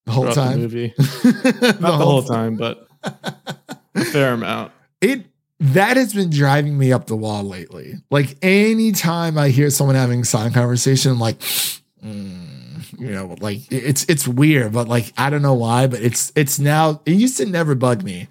the 0.04 0.12
whole 0.12 0.30
time. 0.32 0.60
The 0.60 0.68
movie. 0.68 0.94
Not 0.98 1.80
the, 1.80 1.92
whole, 1.92 2.22
time, 2.22 2.56
but 2.56 2.88
a 3.94 4.04
fair 4.04 4.34
amount. 4.34 4.72
It 5.00 5.26
that 5.60 5.96
has 5.96 6.12
been 6.12 6.28
driving 6.28 6.76
me 6.76 6.92
up 6.92 7.06
the 7.06 7.16
wall 7.16 7.44
lately. 7.44 7.94
Like 8.10 8.36
anytime 8.42 9.38
I 9.38 9.48
hear 9.48 9.70
someone 9.70 9.96
having 9.96 10.20
a 10.20 10.24
song 10.24 10.52
conversation, 10.52 11.12
I'm 11.12 11.20
like, 11.20 11.38
mm, 12.04 12.98
you 12.98 13.12
know, 13.12 13.36
like 13.40 13.60
it's 13.70 14.04
it's 14.08 14.26
weird, 14.26 14.72
but 14.72 14.88
like 14.88 15.12
I 15.16 15.30
don't 15.30 15.42
know 15.42 15.54
why, 15.54 15.86
but 15.86 16.00
it's 16.00 16.32
it's 16.34 16.58
now. 16.58 17.00
It 17.06 17.12
used 17.12 17.36
to 17.36 17.46
never 17.46 17.76
bug 17.76 18.02
me 18.02 18.26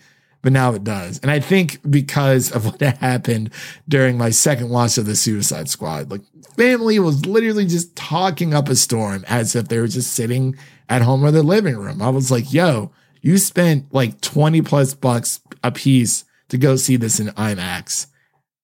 but 0.45 0.53
now 0.53 0.75
it 0.75 0.83
does. 0.83 1.19
And 1.23 1.31
I 1.31 1.39
think 1.39 1.79
because 1.89 2.51
of 2.51 2.65
what 2.79 2.79
happened 2.79 3.49
during 3.89 4.15
my 4.15 4.29
second 4.29 4.69
watch 4.69 4.99
of 4.99 5.07
the 5.07 5.15
Suicide 5.15 5.69
Squad, 5.69 6.11
like 6.11 6.21
family 6.55 6.99
was 6.99 7.25
literally 7.25 7.65
just 7.65 7.95
talking 7.95 8.53
up 8.53 8.69
a 8.69 8.75
storm 8.75 9.25
as 9.27 9.55
if 9.55 9.69
they 9.69 9.79
were 9.79 9.87
just 9.87 10.13
sitting 10.13 10.55
at 10.87 11.01
home 11.01 11.25
in 11.25 11.33
their 11.33 11.41
living 11.41 11.75
room. 11.75 11.99
I 11.99 12.09
was 12.09 12.29
like, 12.29 12.53
yo, 12.53 12.91
you 13.23 13.39
spent 13.39 13.91
like 13.91 14.21
20 14.21 14.61
plus 14.61 14.93
bucks 14.93 15.39
a 15.63 15.71
piece 15.71 16.25
to 16.49 16.59
go 16.59 16.75
see 16.75 16.95
this 16.95 17.19
in 17.19 17.29
IMAX. 17.29 18.05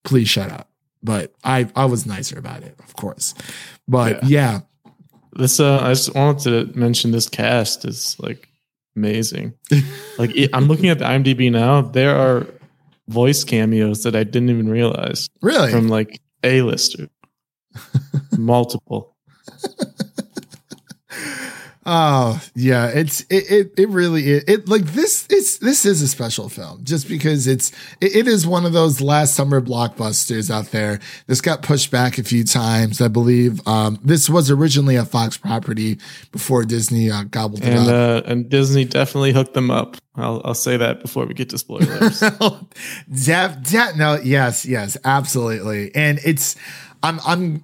Please 0.04 0.30
shut 0.30 0.52
up. 0.52 0.70
But 1.02 1.34
I, 1.44 1.68
I 1.76 1.86
was 1.86 2.06
nicer 2.06 2.38
about 2.38 2.62
it, 2.62 2.76
of 2.78 2.96
course. 2.96 3.34
But 3.88 4.24
yeah. 4.26 4.60
yeah. 4.84 4.92
This 5.34 5.60
uh 5.60 5.80
I 5.80 5.94
just 5.94 6.14
wanted 6.14 6.74
to 6.74 6.78
mention 6.78 7.10
this 7.10 7.28
cast 7.28 7.86
is 7.86 8.20
like 8.20 8.51
amazing. 8.96 9.54
like 10.18 10.32
I'm 10.54 10.66
looking 10.68 10.90
at 10.90 11.00
the 11.00 11.06
IMDb 11.06 11.52
now. 11.52 11.82
There 11.82 12.16
are 12.16 12.48
voice 13.08 13.44
cameos 13.44 14.04
that 14.04 14.16
I 14.16 14.24
didn't 14.24 14.50
even 14.50 14.70
realize. 14.70 15.30
Really? 15.42 15.72
From 15.72 15.88
like 15.88 16.22
A-lister. 16.44 17.10
Multiple. 18.38 19.16
Oh 21.84 22.40
yeah, 22.54 22.88
it's 22.90 23.22
it 23.22 23.50
it, 23.50 23.74
it 23.76 23.90
really 23.90 24.30
is. 24.30 24.44
It 24.48 24.70
like 24.70 24.84
this 24.84 25.26
it's 25.32 25.58
this 25.58 25.84
is 25.84 26.04
a 26.04 26.08
special 26.08 26.48
film 26.48 26.84
just 26.84 27.08
because 27.08 27.48
it's 27.48 27.72
it, 28.00 28.16
it 28.16 28.28
is 28.28 28.46
one 28.46 28.66
of 28.68 28.74
those 28.74 29.02
last 29.02 29.34
summer 29.36 29.60
blockbusters 29.62 30.52
out 30.52 30.68
there. 30.68 31.00
This 31.26 31.42
got 31.42 31.64
pushed 31.64 31.90
back 31.90 32.20
a 32.20 32.24
few 32.24 32.44
times, 32.44 33.02
I 33.02 33.08
believe. 33.08 33.68
Um, 33.68 33.98
this 34.04 34.30
was 34.30 34.52
originally 34.52 34.96
a 34.96 35.06
Fox 35.06 35.38
property 35.38 35.98
before 36.32 36.66
Disney 36.66 37.10
uh, 37.10 37.24
gobbled 37.24 37.64
it 37.64 37.70
And 37.70 37.90
up. 37.90 38.26
uh, 38.26 38.30
and 38.30 38.48
Disney 38.48 38.86
definitely 38.86 39.34
hooked 39.34 39.56
them 39.56 39.72
up. 39.72 39.98
I'll 40.16 40.40
I'll 40.46 40.54
say 40.54 40.78
that 40.78 41.02
before 41.02 41.26
we 41.26 41.34
get 41.34 41.50
to 41.50 41.58
spoilers. 41.58 42.20
Def, 43.26 43.64
de- 43.64 43.98
no, 43.98 44.20
yes, 44.24 44.66
yes, 44.66 44.98
absolutely. 45.04 45.94
And 45.96 46.20
it's, 46.24 46.56
I'm, 47.04 47.20
I'm, 47.26 47.64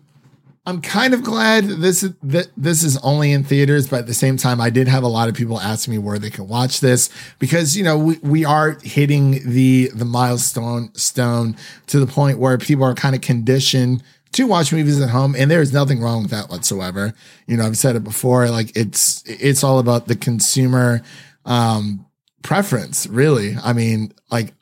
I'm 0.67 0.81
kind 0.81 1.13
of 1.13 1.23
glad 1.23 1.63
this 1.63 2.03
is 2.03 2.13
that 2.23 2.49
this 2.57 2.83
is 2.83 2.97
only 2.97 3.31
in 3.31 3.45
theaters, 3.45 3.87
but 3.87 3.99
at 3.99 4.07
the 4.07 4.13
same 4.13 4.35
time, 4.35 4.59
I 4.59 4.69
did 4.69 4.89
have 4.89 5.01
a 5.01 5.07
lot 5.07 5.29
of 5.29 5.33
people 5.33 5.61
ask 5.61 5.87
me 5.87 5.97
where 5.97 6.19
they 6.19 6.29
can 6.29 6.49
watch 6.49 6.81
this 6.81 7.09
because 7.39 7.77
you 7.77 7.85
know 7.85 7.97
we, 7.97 8.17
we 8.17 8.43
are 8.43 8.77
hitting 8.83 9.49
the 9.49 9.89
the 9.95 10.03
milestone 10.03 10.93
stone 10.93 11.55
to 11.87 12.01
the 12.01 12.05
point 12.05 12.39
where 12.39 12.57
people 12.57 12.83
are 12.83 12.93
kind 12.93 13.15
of 13.15 13.21
conditioned 13.21 14.03
to 14.33 14.45
watch 14.45 14.73
movies 14.73 14.99
at 14.99 15.09
home, 15.09 15.37
and 15.37 15.49
there 15.49 15.61
is 15.61 15.71
nothing 15.71 16.01
wrong 16.01 16.23
with 16.23 16.31
that 16.31 16.49
whatsoever. 16.49 17.13
You 17.47 17.55
know, 17.55 17.65
I've 17.65 17.77
said 17.77 17.95
it 17.95 18.03
before, 18.03 18.49
like 18.49 18.75
it's 18.75 19.23
it's 19.25 19.63
all 19.63 19.79
about 19.79 20.07
the 20.07 20.17
consumer 20.17 21.01
um 21.45 22.05
preference, 22.43 23.07
really. 23.07 23.55
I 23.63 23.71
mean, 23.71 24.11
like 24.29 24.53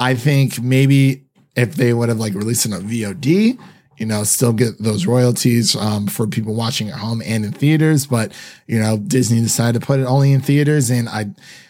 I 0.00 0.16
think 0.16 0.60
maybe 0.60 1.26
if 1.54 1.76
they 1.76 1.92
would 1.92 2.08
have 2.08 2.18
like 2.18 2.34
released 2.34 2.66
it 2.66 2.72
on 2.72 2.82
VOD, 2.82 3.56
you 3.98 4.06
know, 4.06 4.24
still 4.24 4.52
get 4.52 4.78
those 4.78 5.06
royalties 5.06 5.76
um, 5.76 6.06
for 6.06 6.26
people 6.26 6.54
watching 6.54 6.88
at 6.88 6.98
home 6.98 7.20
and 7.24 7.44
in 7.44 7.52
theaters. 7.52 8.06
But 8.06 8.32
you 8.66 8.78
know, 8.78 8.96
Disney 8.96 9.40
decided 9.40 9.80
to 9.80 9.86
put 9.86 10.00
it 10.00 10.04
only 10.04 10.32
in 10.32 10.40
theaters, 10.40 10.90
and 10.90 11.08
I, 11.08 11.26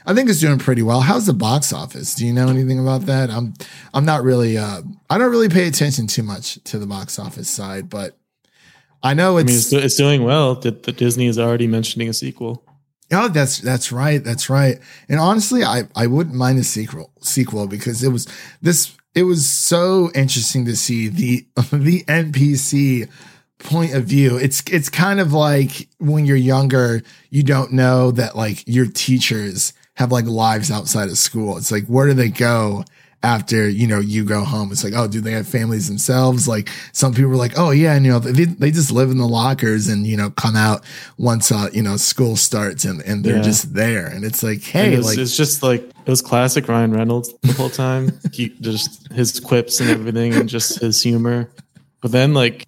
I 0.07 0.15
think 0.15 0.29
it's 0.29 0.41
doing 0.41 0.59
pretty 0.59 0.83
well. 0.83 1.01
How's 1.01 1.27
the 1.27 1.33
box 1.33 1.73
office? 1.73 2.15
Do 2.15 2.27
you 2.27 2.33
know 2.33 2.49
anything 2.49 2.79
about 2.79 3.03
that? 3.07 3.31
I'm, 3.31 3.55
I'm 3.93 4.05
not 4.05 4.23
really, 4.23 4.57
uh, 4.57 4.83
I 5.11 5.19
don't 5.19 5.31
really 5.31 5.49
pay 5.49 5.67
attention 5.67 6.07
too 6.07 6.23
much 6.23 6.63
to 6.65 6.79
the 6.79 6.87
box 6.87 7.19
office 7.19 7.49
side, 7.49 7.89
but 7.89 8.17
I 9.03 9.15
know 9.15 9.39
I 9.39 9.41
it's. 9.41 9.49
mean, 9.49 9.57
it's, 9.57 9.73
it's 9.73 9.97
doing 9.97 10.23
well. 10.25 10.55
That 10.55 10.83
the 10.85 10.93
Disney 10.93 11.27
is 11.27 11.39
already 11.39 11.67
mentioning 11.67 12.09
a 12.09 12.13
sequel. 12.13 12.65
Oh, 13.11 13.29
that's 13.29 13.59
that's 13.59 13.91
right. 13.91 14.23
That's 14.23 14.51
right. 14.51 14.79
And 15.09 15.19
honestly, 15.19 15.65
I 15.65 15.85
I 15.97 16.07
wouldn't 16.07 16.37
mind 16.37 16.59
a 16.59 16.65
sequel 16.65 17.11
sequel 17.21 17.67
because 17.67 18.03
it 18.03 18.09
was 18.09 18.27
this 18.61 18.95
it 19.15 19.25
was 19.25 19.49
so 19.49 20.11
interesting 20.15 20.65
to 20.67 20.77
see 20.77 21.09
the 21.09 21.47
the 21.73 22.05
NPC 22.05 23.09
point 23.59 23.95
of 23.95 24.05
view. 24.05 24.37
It's 24.37 24.63
it's 24.71 24.89
kind 24.89 25.21
of 25.21 25.33
like 25.33 25.89
when 25.99 26.27
you're 26.27 26.37
younger, 26.37 27.03
you 27.31 27.43
don't 27.43 27.73
know 27.73 28.11
that 28.13 28.37
like 28.37 28.65
your 28.67 28.87
teachers 28.87 29.73
have 29.95 30.13
like 30.13 30.27
lives 30.27 30.71
outside 30.71 31.09
of 31.09 31.19
school. 31.19 31.57
It's 31.57 31.73
like 31.73 31.87
where 31.87 32.07
do 32.07 32.15
they 32.15 32.29
go 32.29 32.85
after 33.23 33.69
you 33.69 33.87
know 33.87 33.99
you 33.99 34.25
go 34.25 34.45
home? 34.45 34.71
It's 34.73 34.85
like 34.85 34.95
oh, 34.97 35.09
do 35.09 35.21
they 35.21 35.33
have 35.33 35.47
families 35.49 35.89
themselves? 35.89 36.47
Like 36.47 36.69
some 36.93 37.13
people 37.15 37.31
were 37.31 37.37
like 37.37 37.59
oh 37.59 37.71
yeah, 37.71 37.95
and 37.95 38.05
you 38.07 38.13
know 38.13 38.19
they 38.21 38.45
they 38.45 38.71
just 38.71 38.91
live 38.93 39.11
in 39.11 39.19
the 39.19 39.27
lockers 39.27 39.89
and 39.89 40.07
you 40.07 40.17
know 40.17 40.31
come 40.31 40.55
out 40.57 40.85
once 41.19 41.51
uh 41.51 41.69
you 41.73 41.83
know 41.83 41.97
school 41.97 42.37
starts 42.37 42.85
and 42.85 43.01
and 43.03 43.25
they're 43.25 43.37
Yeah. 43.37 43.43
just 43.43 43.75
there 43.75 44.07
and 44.07 44.25
it's 44.25 44.43
like 44.43 44.63
hey 44.63 44.95
it 44.95 44.99
was, 44.99 45.07
like 45.07 45.19
it's 45.19 45.37
just 45.37 45.63
like 45.63 45.81
it 45.83 46.09
was 46.11 46.23
classic 46.23 46.69
Ryan 46.69 46.93
Reynolds 46.93 47.33
the 47.43 47.53
whole 47.55 47.71
time. 47.71 48.13
he 48.33 48.51
just 48.61 49.11
his 49.13 49.41
quips 49.41 49.81
and 49.81 49.91
everything, 49.91 50.35
and 50.35 50.49
just 50.49 50.81
his 50.81 51.03
humor. 51.03 51.51
But 52.01 52.13
then, 52.13 52.33
like, 52.33 52.65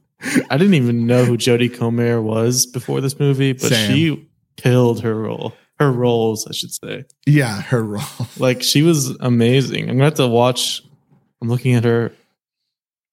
I 0.50 0.56
didn't 0.58 0.74
even 0.74 1.06
know 1.06 1.24
who 1.24 1.36
Jodie 1.38 1.72
Comer 1.72 2.20
was 2.20 2.66
before 2.66 3.00
this 3.00 3.18
movie, 3.20 3.52
but 3.52 3.70
Same. 3.70 3.94
she 3.94 4.28
killed 4.56 5.00
her 5.02 5.14
role. 5.14 5.54
Her 5.80 5.90
roles, 5.90 6.46
I 6.46 6.52
should 6.52 6.72
say. 6.72 7.04
yeah 7.26 7.60
her 7.62 7.82
role 7.82 8.02
Like, 8.38 8.62
she 8.62 8.82
was 8.82 9.10
amazing. 9.20 9.84
I'm 9.88 9.96
gonna 9.96 10.04
have 10.04 10.14
to 10.14 10.28
watch. 10.28 10.82
I'm 11.42 11.48
looking 11.48 11.74
at 11.74 11.84
her 11.84 12.12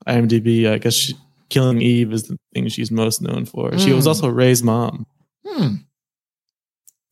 IMDb. 0.08 0.70
I 0.70 0.78
guess 0.78 0.94
she, 0.94 1.16
Killing 1.50 1.82
Eve 1.82 2.12
is 2.14 2.24
the 2.24 2.38
thing 2.54 2.68
she's 2.68 2.92
most 2.92 3.22
known 3.22 3.46
for. 3.46 3.78
She 3.80 3.94
was 3.94 4.04
Hmm. 4.04 4.10
also 4.10 4.28
Rey's 4.30 4.62
mom. 4.64 5.06
hmm. 5.46 5.76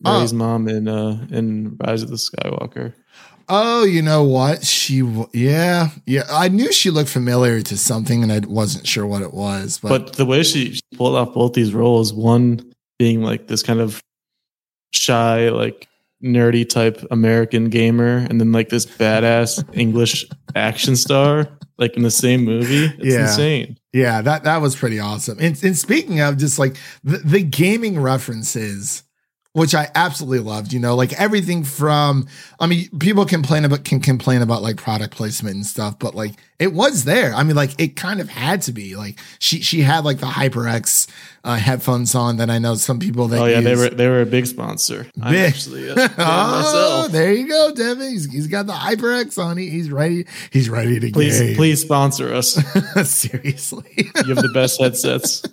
Oh. 0.04 0.28
Mom 0.34 0.68
in 0.68 0.88
uh 0.88 1.26
in 1.32 1.78
Rise 1.78 2.04
of 2.04 2.10
the 2.10 2.18
Skywalker. 2.18 2.94
Oh, 3.48 3.84
you 3.86 4.02
know 4.02 4.24
what? 4.24 4.64
She, 4.66 5.02
w- 5.02 5.30
yeah, 5.32 5.90
yeah. 6.08 6.24
I 6.32 6.48
knew 6.50 6.72
she 6.74 6.90
looked 6.90 7.10
familiar 7.12 7.62
to 7.62 7.78
something, 7.78 8.24
and 8.24 8.32
I 8.32 8.40
wasn't 8.40 8.88
sure 8.88 9.06
what 9.06 9.22
it 9.22 9.34
was. 9.36 9.78
But, 9.78 9.90
But 9.90 10.14
the 10.14 10.26
way 10.26 10.42
she 10.44 10.74
she 10.74 10.82
pulled 10.98 11.16
off 11.16 11.34
both 11.34 11.54
these 11.54 11.72
roles, 11.74 12.12
one 12.12 12.74
being 13.00 13.22
like 13.22 13.48
this 13.48 13.62
kind 13.64 13.80
of 13.80 14.02
shy, 14.96 15.50
like 15.50 15.88
nerdy 16.24 16.68
type 16.68 17.06
American 17.12 17.66
gamer, 17.70 18.18
and 18.30 18.40
then 18.40 18.52
like 18.52 18.70
this 18.70 18.86
badass 18.86 19.64
English 19.78 20.26
action 20.56 20.96
star, 20.96 21.48
like 21.78 21.96
in 21.98 22.04
the 22.04 22.12
same 22.12 22.44
movie. 22.46 22.86
It's 22.98 23.14
Yeah. 23.16 23.22
insane. 23.24 23.78
yeah, 23.94 24.22
that 24.22 24.44
that 24.46 24.62
was 24.62 24.76
pretty 24.76 25.00
awesome. 25.00 25.38
And, 25.40 25.62
and 25.64 25.78
speaking 25.78 26.20
of 26.22 26.38
just 26.38 26.58
like 26.60 26.76
the, 27.04 27.18
the 27.18 27.44
gaming 27.44 28.00
references, 28.00 29.04
which 29.56 29.74
I 29.74 29.90
absolutely 29.96 30.40
loved. 30.40 30.74
You 30.74 30.80
know, 30.82 30.96
like 30.96 31.14
everything 31.14 31.64
from. 31.64 32.28
I 32.60 32.68
mean, 32.68 32.90
people 33.00 33.26
complain 33.26 33.64
about 33.64 33.86
can 33.86 34.02
complain 34.02 34.42
about 34.42 34.62
like 34.62 34.76
product 34.76 35.16
placement 35.16 35.56
and 35.56 35.66
stuff, 35.66 35.98
but 35.98 36.14
like 36.14 36.34
it 36.60 36.74
was 36.74 37.06
there. 37.06 37.34
I 37.34 37.44
mean, 37.44 37.56
like 37.56 37.80
it 37.80 37.96
kind 37.96 38.20
of 38.20 38.28
had 38.28 38.64
to 38.64 38.74
be. 38.74 38.98
Like 38.98 39.18
she 39.40 39.62
she 39.62 39.82
had 39.82 40.04
like 40.04 40.18
the 40.18 40.26
HyperX 40.26 41.10
uh, 41.46 41.56
headphones 41.56 42.14
on 42.16 42.36
that 42.38 42.50
I 42.50 42.60
know 42.60 42.76
some 42.76 43.00
people 43.00 43.30
that 43.30 43.42
Oh 43.42 43.46
yeah, 43.46 43.62
they 43.62 43.78
were 43.78 43.90
they 43.90 44.10
were 44.10 44.22
a 44.22 44.26
big 44.26 44.46
sponsor. 44.46 45.08
I'm 45.22 45.34
actually 45.34 45.88
a 45.88 45.96
fan 45.96 46.10
oh, 46.18 47.08
there 47.10 47.32
you 47.32 47.48
go, 47.48 47.74
Devin. 47.74 48.10
He's, 48.10 48.30
he's 48.30 48.48
got 48.48 48.68
the 48.68 48.74
HyperX 48.74 49.42
on. 49.42 49.56
He, 49.56 49.70
he's 49.70 49.90
ready. 49.90 50.26
He's 50.52 50.70
ready 50.70 51.00
to 51.00 51.12
Please, 51.12 51.40
game. 51.40 51.56
please 51.56 51.82
sponsor 51.82 52.34
us. 52.34 52.56
Seriously. 53.10 54.12
You 54.26 54.36
have 54.36 54.44
the 54.44 54.52
best 54.54 54.82
headsets. 54.82 55.44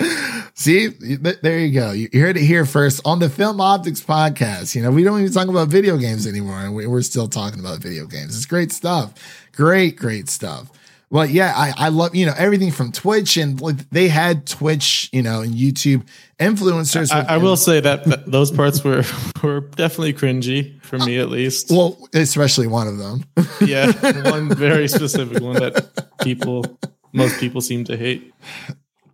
See, 0.56 0.86
there 0.86 1.58
you 1.58 1.72
go. 1.74 1.90
You 1.90 2.08
heard 2.14 2.36
it 2.36 2.44
here 2.44 2.64
first 2.64 3.00
on 3.04 3.18
the 3.18 3.28
Film 3.28 3.60
Optics 3.60 4.00
podcast. 4.00 4.76
You 4.76 4.82
know, 4.82 4.92
we 4.92 5.02
don't 5.02 5.20
even 5.20 5.32
talk 5.32 5.48
about 5.48 5.66
video 5.68 5.96
games 5.96 6.28
anymore, 6.28 6.60
and 6.60 6.74
we- 6.74 6.86
we're 6.86 7.02
still 7.02 7.26
talking 7.26 7.58
about 7.58 7.80
video 7.80 8.06
games. 8.06 8.36
It's 8.36 8.46
great 8.46 8.70
stuff. 8.70 9.14
Great, 9.52 9.96
great 9.96 10.28
stuff. 10.28 10.70
Well, 11.10 11.26
yeah, 11.26 11.52
I, 11.56 11.72
I 11.76 11.88
love, 11.88 12.14
you 12.14 12.24
know, 12.26 12.34
everything 12.36 12.70
from 12.70 12.92
Twitch 12.92 13.36
and 13.36 13.60
like 13.60 13.88
they 13.90 14.08
had 14.08 14.46
Twitch, 14.46 15.08
you 15.12 15.22
know, 15.22 15.42
and 15.42 15.54
YouTube 15.54 16.02
influencers. 16.40 17.12
I, 17.12 17.34
I 17.34 17.36
will 17.38 17.56
say 17.56 17.80
that, 17.80 18.04
that 18.04 18.30
those 18.30 18.50
parts 18.50 18.82
were 18.82 19.02
were 19.42 19.60
definitely 19.60 20.14
cringy 20.14 20.80
for 20.82 20.98
me 20.98 21.18
at 21.18 21.30
least. 21.30 21.70
well, 21.70 21.98
especially 22.14 22.66
one 22.68 22.86
of 22.88 22.98
them. 22.98 23.24
Yeah, 23.60 23.92
one 24.30 24.48
very 24.54 24.88
specific 24.88 25.40
one 25.42 25.54
that 25.56 26.08
people, 26.22 26.64
most 27.12 27.38
people 27.38 27.60
seem 27.60 27.84
to 27.84 27.96
hate. 27.96 28.32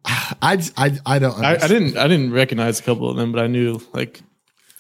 I, 0.05 0.63
I, 0.77 0.99
I 1.07 1.19
don't 1.19 1.45
I, 1.45 1.55
I 1.57 1.69
didn't, 1.69 1.97
I 1.97 2.09
didn't 2.09 2.33
recognize 2.33 2.81
a 2.81 2.83
couple 2.83 3.11
of 3.11 3.17
them, 3.17 3.33
but 3.33 3.43
I 3.43 3.47
knew 3.47 3.81
like 3.93 4.23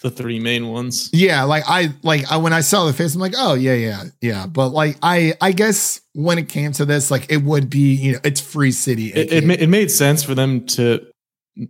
the 0.02 0.10
three 0.10 0.40
main 0.40 0.68
ones. 0.68 1.10
Yeah, 1.12 1.42
like 1.44 1.64
I 1.68 1.90
like 2.02 2.30
I, 2.32 2.38
when 2.38 2.52
I 2.54 2.60
saw 2.60 2.86
the 2.86 2.92
face, 2.92 3.14
I'm 3.14 3.20
like, 3.20 3.34
oh 3.36 3.54
yeah, 3.54 3.74
yeah, 3.74 4.04
yeah. 4.22 4.46
But 4.46 4.68
like 4.68 4.96
I, 5.02 5.34
I 5.40 5.52
guess 5.52 6.00
when 6.14 6.38
it 6.38 6.48
came 6.48 6.72
to 6.72 6.84
this, 6.86 7.10
like 7.10 7.30
it 7.30 7.42
would 7.42 7.68
be, 7.68 7.94
you 7.94 8.12
know, 8.12 8.18
it's 8.24 8.40
Free 8.40 8.72
City. 8.72 9.08
It, 9.08 9.32
it, 9.32 9.44
ma- 9.44 9.54
it 9.54 9.66
made 9.68 9.90
sense 9.90 10.22
for 10.22 10.34
them 10.34 10.64
to 10.68 11.06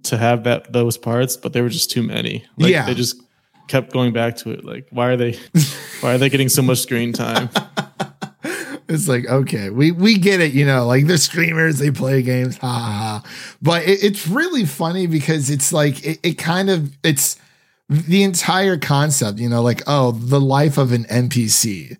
to 0.04 0.16
have 0.16 0.44
that 0.44 0.72
those 0.72 0.96
parts, 0.96 1.36
but 1.36 1.52
there 1.52 1.62
were 1.64 1.68
just 1.70 1.90
too 1.90 2.02
many. 2.04 2.44
Like, 2.56 2.70
Yeah. 2.70 2.86
they 2.86 2.94
just 2.94 3.20
kept 3.66 3.92
going 3.92 4.12
back 4.12 4.36
to 4.36 4.50
it. 4.50 4.64
Like, 4.64 4.86
why 4.90 5.08
are 5.08 5.16
they, 5.16 5.32
why 6.00 6.14
are 6.14 6.18
they 6.18 6.28
getting 6.28 6.48
so 6.48 6.62
much 6.62 6.78
screen 6.78 7.12
time? 7.12 7.50
it's 8.90 9.08
like 9.08 9.26
okay, 9.26 9.70
we 9.70 9.92
we 9.92 10.18
get 10.18 10.40
it, 10.40 10.52
you 10.52 10.66
know, 10.66 10.86
like 10.86 11.06
they're 11.06 11.16
streamers, 11.16 11.78
they 11.78 11.90
play 11.90 12.22
games, 12.22 12.58
ha 12.58 12.68
ha. 12.68 13.22
ha. 13.22 13.30
But 13.62 13.84
it, 13.84 14.02
it's 14.02 14.26
really 14.26 14.64
funny 14.64 15.06
because 15.06 15.48
it's 15.48 15.72
like 15.72 16.04
it, 16.04 16.18
it 16.22 16.34
kind 16.34 16.68
of 16.68 16.96
it's 17.02 17.38
the 17.88 18.22
entire 18.22 18.76
concept, 18.76 19.38
you 19.38 19.48
know, 19.48 19.62
like 19.62 19.82
oh, 19.86 20.12
the 20.12 20.40
life 20.40 20.76
of 20.78 20.92
an 20.92 21.04
NPC, 21.04 21.96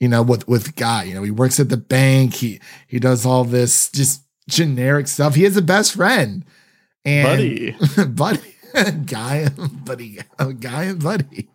you 0.00 0.08
know, 0.08 0.22
with 0.22 0.46
with 0.48 0.76
Guy, 0.76 1.04
you 1.04 1.14
know, 1.14 1.22
he 1.22 1.30
works 1.30 1.60
at 1.60 1.68
the 1.68 1.76
bank, 1.76 2.34
he 2.34 2.60
he 2.86 2.98
does 2.98 3.24
all 3.24 3.44
this 3.44 3.90
just 3.90 4.22
generic 4.48 5.08
stuff. 5.08 5.34
He 5.34 5.44
has 5.44 5.56
a 5.56 5.62
best 5.62 5.94
friend, 5.94 6.44
and 7.04 7.76
Buddy. 7.96 8.04
buddy, 8.08 8.54
guy, 9.06 9.48
buddy, 9.84 10.18
guy 10.60 10.84
and 10.84 11.02
buddy. 11.02 11.48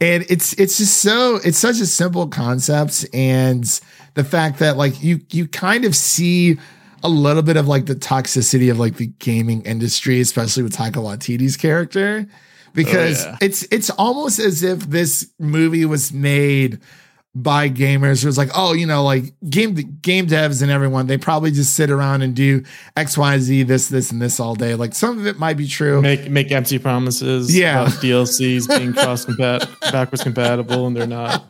And 0.00 0.24
it's 0.28 0.52
it's 0.54 0.78
just 0.78 0.98
so 0.98 1.36
it's 1.44 1.58
such 1.58 1.80
a 1.80 1.86
simple 1.86 2.28
concept, 2.28 3.06
and 3.14 3.80
the 4.14 4.24
fact 4.24 4.58
that 4.58 4.76
like 4.76 5.02
you 5.02 5.20
you 5.30 5.46
kind 5.46 5.84
of 5.84 5.94
see 5.94 6.58
a 7.02 7.08
little 7.08 7.42
bit 7.42 7.56
of 7.56 7.68
like 7.68 7.86
the 7.86 7.94
toxicity 7.94 8.70
of 8.70 8.78
like 8.78 8.96
the 8.96 9.06
gaming 9.06 9.62
industry, 9.62 10.20
especially 10.20 10.62
with 10.62 10.74
Taika 10.74 10.94
Waititi's 10.94 11.56
character, 11.56 12.26
because 12.72 13.24
oh, 13.24 13.30
yeah. 13.30 13.38
it's 13.40 13.62
it's 13.70 13.90
almost 13.90 14.38
as 14.38 14.62
if 14.62 14.80
this 14.80 15.30
movie 15.38 15.84
was 15.84 16.12
made 16.12 16.80
by 17.34 17.68
gamers 17.68 18.22
who's 18.22 18.38
like, 18.38 18.50
oh, 18.54 18.72
you 18.74 18.86
know, 18.86 19.02
like 19.02 19.34
game 19.48 19.74
game 19.74 20.26
devs 20.26 20.62
and 20.62 20.70
everyone, 20.70 21.06
they 21.06 21.18
probably 21.18 21.50
just 21.50 21.74
sit 21.74 21.90
around 21.90 22.22
and 22.22 22.34
do 22.34 22.62
X, 22.96 23.18
Y, 23.18 23.38
Z, 23.38 23.62
this, 23.64 23.88
this, 23.88 24.12
and 24.12 24.22
this 24.22 24.38
all 24.38 24.54
day. 24.54 24.74
Like 24.74 24.94
some 24.94 25.18
of 25.18 25.26
it 25.26 25.38
might 25.38 25.56
be 25.56 25.66
true. 25.66 26.00
Make 26.00 26.30
make 26.30 26.52
empty 26.52 26.78
promises. 26.78 27.56
Yeah. 27.56 27.82
about 27.82 27.94
DLCs 28.00 28.68
being 28.78 28.92
cross 28.92 29.24
compat 29.24 29.68
backwards 29.90 30.22
compatible, 30.22 30.86
and 30.86 30.96
they're 30.96 31.06
not. 31.06 31.44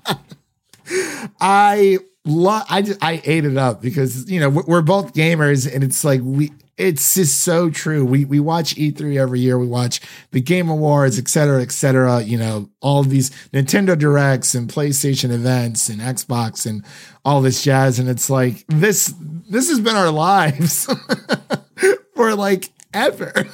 I 1.40 1.98
love. 2.24 2.64
I 2.70 2.82
just, 2.82 3.02
I 3.02 3.20
ate 3.24 3.44
it 3.44 3.56
up 3.56 3.82
because 3.82 4.30
you 4.30 4.40
know 4.40 4.48
we're 4.48 4.82
both 4.82 5.12
gamers, 5.12 5.72
and 5.72 5.84
it's 5.84 6.04
like 6.04 6.20
we. 6.22 6.52
It's 6.76 7.14
just 7.14 7.38
so 7.38 7.70
true. 7.70 8.04
We 8.04 8.24
we 8.24 8.40
watch 8.40 8.74
E3 8.74 9.16
every 9.16 9.40
year. 9.40 9.58
We 9.58 9.66
watch 9.66 10.00
the 10.32 10.40
Game 10.40 10.68
Awards, 10.68 11.18
et 11.18 11.28
cetera, 11.28 11.62
et 11.62 11.70
cetera. 11.70 12.22
You 12.22 12.36
know, 12.36 12.70
all 12.80 13.04
these 13.04 13.30
Nintendo 13.52 13.96
Directs 13.96 14.54
and 14.54 14.68
PlayStation 14.68 15.30
events 15.30 15.88
and 15.88 16.00
Xbox 16.00 16.66
and 16.66 16.84
all 17.24 17.40
this 17.42 17.62
jazz. 17.62 17.98
And 17.98 18.08
it's 18.08 18.28
like 18.28 18.64
this 18.68 19.14
this 19.48 19.68
has 19.68 19.78
been 19.78 19.94
our 19.94 20.10
lives 20.10 20.86
for 22.14 22.34
like 22.34 22.70
ever. 22.92 23.32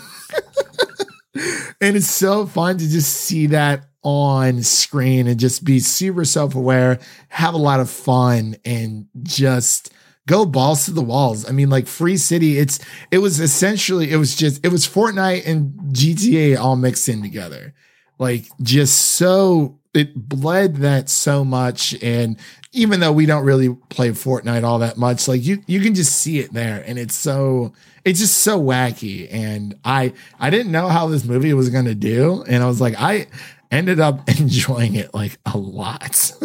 and 1.81 1.97
it's 1.97 2.07
so 2.07 2.47
fun 2.47 2.79
to 2.79 2.89
just 2.89 3.13
see 3.13 3.49
that 3.49 3.85
on 4.03 4.63
screen 4.63 5.27
and 5.27 5.39
just 5.39 5.63
be 5.63 5.79
super 5.79 6.25
self-aware 6.25 6.99
have 7.29 7.53
a 7.53 7.59
lot 7.59 7.81
of 7.81 7.91
fun 7.91 8.57
and 8.65 9.07
just 9.23 9.93
go 10.31 10.47
balls 10.47 10.85
to 10.85 10.93
the 10.93 11.03
walls. 11.03 11.49
I 11.49 11.53
mean 11.53 11.71
like 11.71 11.89
free 11.89 12.17
city 12.17 12.59
it's 12.59 12.79
it 13.11 13.19
was 13.19 13.41
essentially 13.41 14.13
it 14.13 14.17
was 14.17 14.37
just 14.37 14.65
it 14.65 14.69
was 14.69 14.87
fortnite 14.87 15.45
and 15.47 15.73
gta 15.93 16.57
all 16.57 16.77
mixed 16.77 17.09
in 17.09 17.21
together. 17.21 17.75
Like 18.19 18.47
just 18.63 18.97
so 18.97 19.79
it 19.93 20.15
bled 20.15 20.77
that 20.77 21.09
so 21.11 21.45
much. 21.45 22.01
And 22.01 22.39
even 22.71 23.01
though 23.01 23.11
we 23.11 23.27
don't 23.27 23.45
really 23.45 23.75
play 23.89 24.11
fortnite 24.11 24.63
all 24.63 24.79
that 24.79 24.97
much 24.97 25.27
like 25.27 25.45
you 25.45 25.63
you 25.67 25.81
can 25.81 25.95
just 25.95 26.17
see 26.17 26.39
it 26.39 26.53
there. 26.53 26.85
And 26.87 26.97
it's 26.97 27.17
so 27.17 27.73
it's 28.05 28.21
just 28.21 28.39
so 28.39 28.63
wacky. 28.63 29.27
And 29.33 29.75
i 29.85 30.13
i 30.39 30.49
didn't 30.49 30.71
know 30.71 30.89
how 30.89 31.09
this 31.09 31.25
movie 31.25 31.53
was 31.55 31.71
going 31.71 31.87
to 31.87 31.97
do. 31.97 32.45
And 32.47 32.63
i 32.63 32.67
was 32.67 32.81
like 32.81 32.95
i 32.99 33.27
ended 33.73 33.99
up 33.99 34.29
enjoying 34.39 34.95
it 34.95 35.13
like 35.13 35.39
a 35.45 35.59
lot. 35.59 36.33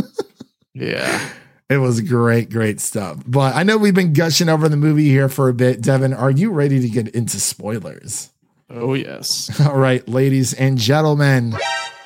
Yeah. 0.75 1.29
It 1.69 1.77
was 1.77 2.01
great 2.01 2.49
great 2.49 2.79
stuff. 2.79 3.23
But 3.25 3.55
i 3.55 3.63
know 3.63 3.77
we've 3.77 3.95
been 3.95 4.13
gushing 4.13 4.49
over 4.49 4.69
the 4.69 4.77
movie 4.77 5.09
here 5.09 5.29
for 5.29 5.49
a 5.49 5.53
bit. 5.53 5.81
Devin 5.81 6.13
are 6.13 6.31
you 6.31 6.51
ready 6.51 6.79
to 6.79 6.89
get 6.89 7.09
into 7.09 7.39
spoilers? 7.39 8.31
Oh 8.69 8.93
yes. 8.93 9.59
all 9.65 9.77
right 9.77 10.07
ladies 10.07 10.53
and 10.53 10.77
gentlemen 10.77 11.55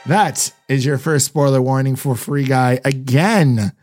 that 0.05 0.51
is 0.67 0.85
your 0.85 0.97
first 0.97 1.25
spoiler 1.25 1.61
warning 1.61 1.95
for 1.95 2.15
free 2.15 2.45
guy 2.45 2.79
again. 2.85 3.73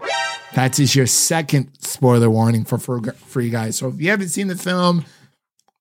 That 0.54 0.80
is 0.80 0.96
your 0.96 1.06
second 1.06 1.70
spoiler 1.80 2.30
warning 2.30 2.64
for 2.64 2.78
free 2.78 3.50
guy. 3.50 3.70
So 3.70 3.88
if 3.88 4.00
you 4.00 4.10
haven't 4.10 4.30
seen 4.30 4.48
the 4.48 4.56
film 4.56 5.04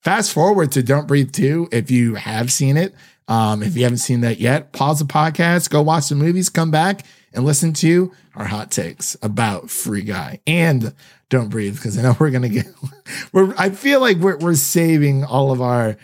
fast 0.03 0.33
forward 0.33 0.71
to 0.73 0.83
Don't 0.83 1.07
Breathe 1.07 1.31
2 1.31 1.69
if 1.71 1.89
you 1.89 2.15
have 2.15 2.51
seen 2.51 2.77
it. 2.77 2.93
Um, 3.27 3.63
if 3.63 3.75
you 3.75 3.83
haven't 3.83 3.99
seen 3.99 4.21
that 4.21 4.39
yet, 4.39 4.71
pause 4.71 4.99
the 4.99 5.05
podcast, 5.05 5.71
go 5.71 5.81
watch 5.81 6.09
the 6.09 6.15
movies, 6.15 6.49
come 6.49 6.69
back 6.69 7.01
and 7.35 7.45
listen 7.45 7.73
to 7.73 8.11
our 8.35 8.45
hot 8.45 8.71
takes 8.71 9.15
about 9.21 9.69
Free 9.69 10.01
Guy 10.01 10.39
and 10.47 10.93
Don't 11.29 11.49
Breathe 11.49 11.75
because 11.75 11.97
I 11.97 12.01
know 12.01 12.15
we're 12.19 12.31
gonna 12.31 12.49
get. 12.49 12.65
We're 13.33 13.53
I 13.57 13.69
feel 13.69 13.99
like 14.01 14.17
we're 14.17 14.37
we're 14.37 14.55
saving 14.55 15.23
all 15.23 15.51
of 15.51 15.61
our 15.61 15.95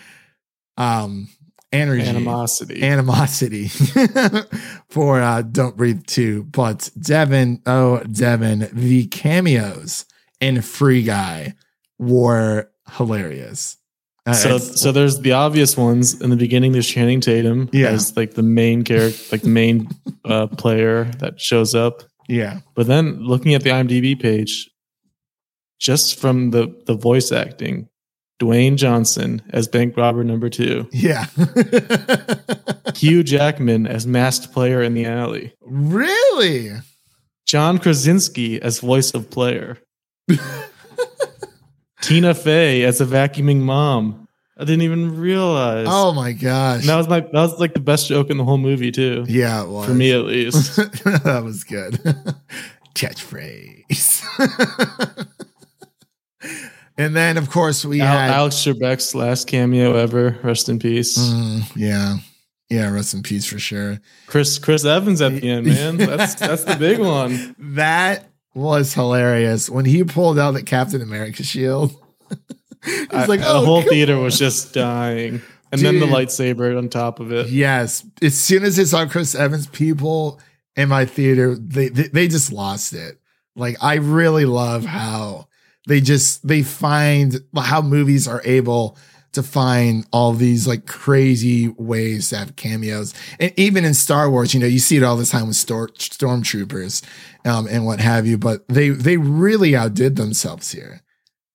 um 0.78 1.28
energy 1.72 2.04
Animosity. 2.06 2.84
animosity 2.84 3.68
for 4.90 5.22
uh 5.22 5.42
Don't 5.42 5.76
Breathe 5.78 6.06
too. 6.06 6.44
But 6.44 6.90
Devin, 7.00 7.62
oh 7.66 8.04
Devin, 8.04 8.70
the 8.74 9.08
cameos 9.08 10.06
in 10.40 10.62
Free 10.62 11.04
Guy 11.04 11.56
were 11.98 12.70
hilarious. 12.98 13.78
Uh, 14.26 14.34
so 14.34 14.58
so 14.60 14.92
there's 14.92 15.20
the 15.22 15.32
obvious 15.32 15.76
ones 15.76 16.22
in 16.22 16.30
the 16.30 16.36
beginning. 16.36 16.72
There's 16.74 16.88
Channing 16.88 17.22
Tatum 17.22 17.70
Yeah. 17.74 17.88
as 17.90 18.16
like 18.16 18.36
the 18.36 18.44
main 18.44 18.84
character, 18.84 19.20
like 19.32 19.42
the 19.42 19.50
main 19.50 19.90
uh, 20.26 20.46
player 20.48 21.06
that 21.20 21.42
shows 21.42 21.74
up. 21.74 22.04
yeah, 22.28 22.60
But 22.76 22.86
then 22.88 23.20
looking 23.24 23.56
at 23.56 23.64
the 23.64 23.72
IMDb 23.72 24.20
page, 24.20 24.70
just 25.80 26.20
from 26.20 26.52
the 26.52 26.68
the 26.86 26.94
voice 26.94 27.32
acting, 27.32 27.90
Dwayne 28.40 28.76
Johnson 28.76 29.42
as 29.50 29.68
bank 29.68 29.98
robber 29.98 30.24
number 30.24 30.50
two, 30.50 30.88
yeah. 30.92 31.26
Hugh 32.96 33.24
Jackman 33.24 33.88
as 33.88 34.06
masked 34.06 34.54
player 34.54 34.84
in 34.84 34.94
the 34.94 35.06
alley, 35.06 35.54
really? 35.62 36.72
John 37.48 37.80
Krasinski 37.80 38.62
as 38.62 38.80
voice 38.80 39.14
of 39.16 39.30
player, 39.32 39.80
Tina 42.02 42.34
Fey 42.34 42.84
as 42.84 43.00
a 43.00 43.06
vacuuming 43.06 43.60
mom. 43.62 44.28
I 44.58 44.64
didn't 44.64 44.84
even 44.84 45.20
realize. 45.20 45.88
Oh 45.90 46.14
my 46.14 46.34
gosh. 46.34 46.82
And 46.82 46.90
that 46.90 46.96
was 46.96 47.08
my 47.08 47.22
that 47.22 47.34
was 47.34 47.60
like 47.60 47.74
the 47.74 47.80
best 47.80 48.08
joke 48.08 48.30
in 48.30 48.38
the 48.38 48.44
whole 48.44 48.60
movie 48.60 48.92
too. 48.92 49.26
yeah, 49.28 49.64
it 49.64 49.70
was. 49.70 49.88
For 49.88 49.94
me 49.94 50.12
at 50.12 50.26
least. 50.26 50.76
that 51.04 51.42
was 51.44 51.64
good. 51.64 51.94
Catchphrase. 52.94 54.24
and 56.98 57.16
then, 57.16 57.38
of 57.38 57.50
course, 57.50 57.86
we 57.86 58.02
Al- 58.02 58.08
had. 58.08 58.32
Alex 58.32 58.56
Trebek's 58.58 59.16
last 59.16 59.48
cameo 59.48 59.96
ever. 59.96 60.38
Rest 60.44 60.70
in 60.70 60.78
peace. 60.78 61.18
Mm, 61.18 61.72
yeah. 61.76 62.18
Yeah, 62.70 62.92
rest 62.92 63.14
in 63.14 63.24
peace 63.24 63.46
for 63.46 63.60
sure. 63.60 64.00
Chris 64.28 64.60
Chris 64.60 64.86
Evans 64.86 65.22
at 65.22 65.34
the 65.34 65.50
end, 65.50 65.68
man. 65.68 65.98
That's 65.98 66.36
that's 66.36 66.64
the 66.64 66.76
big 66.76 67.00
one. 67.00 67.56
That 67.58 68.31
was 68.54 68.94
hilarious 68.94 69.70
when 69.70 69.86
he 69.86 70.04
pulled 70.04 70.38
out 70.38 70.52
the 70.52 70.64
Captain 70.64 71.02
America 71.02 71.44
shield. 71.44 71.92
He's 72.86 73.08
I- 73.12 73.26
like, 73.26 73.42
the 73.42 73.48
oh, 73.50 73.66
whole 73.66 73.82
come 73.82 73.90
theater 73.90 74.18
was 74.18 74.40
just 74.40 74.74
dying, 74.74 75.42
and 75.72 75.82
then 75.82 76.00
the 76.00 76.06
lightsaber 76.08 76.78
on 76.78 76.90
top 76.90 77.20
of 77.20 77.32
it. 77.32 77.50
Yes. 77.50 78.06
As 78.22 78.36
soon 78.36 78.64
as 78.64 78.76
they 78.76 78.86
saw 78.86 79.06
Chris 79.08 79.36
Evans, 79.36 79.68
people 79.68 80.40
in 80.76 80.90
my 80.90 81.06
theater, 81.06 81.56
they, 81.56 81.90
they 81.90 82.08
they 82.08 82.28
just 82.28 82.52
lost 82.52 82.94
it. 82.94 83.20
Like 83.56 83.78
I 83.82 83.96
really 83.96 84.46
love 84.46 84.86
how 84.86 85.48
they 85.88 86.02
just 86.02 86.48
they 86.48 86.64
find 86.64 87.40
how 87.58 87.82
movies 87.82 88.28
are 88.28 88.42
able 88.46 88.98
to 89.34 89.44
find 89.44 90.06
all 90.12 90.34
these 90.34 90.68
like 90.68 90.86
crazy 90.86 91.70
ways 91.70 92.30
to 92.30 92.38
have 92.38 92.56
cameos. 92.56 93.14
And 93.40 93.54
even 93.58 93.86
in 93.86 93.94
Star 93.94 94.30
Wars, 94.30 94.54
you 94.54 94.60
know, 94.60 94.66
you 94.66 94.80
see 94.80 94.98
it 94.98 95.04
all 95.04 95.16
the 95.16 95.26
time 95.26 95.48
with 95.48 95.56
stor- 95.56 95.88
stormtroopers 95.90 97.04
um, 97.46 97.68
and 97.68 97.86
what 97.86 98.00
have 98.00 98.28
you, 98.28 98.38
but 98.38 98.68
they 98.68 98.90
they 98.90 99.18
really 99.18 99.76
outdid 99.76 100.16
themselves 100.16 100.72
here 100.72 101.02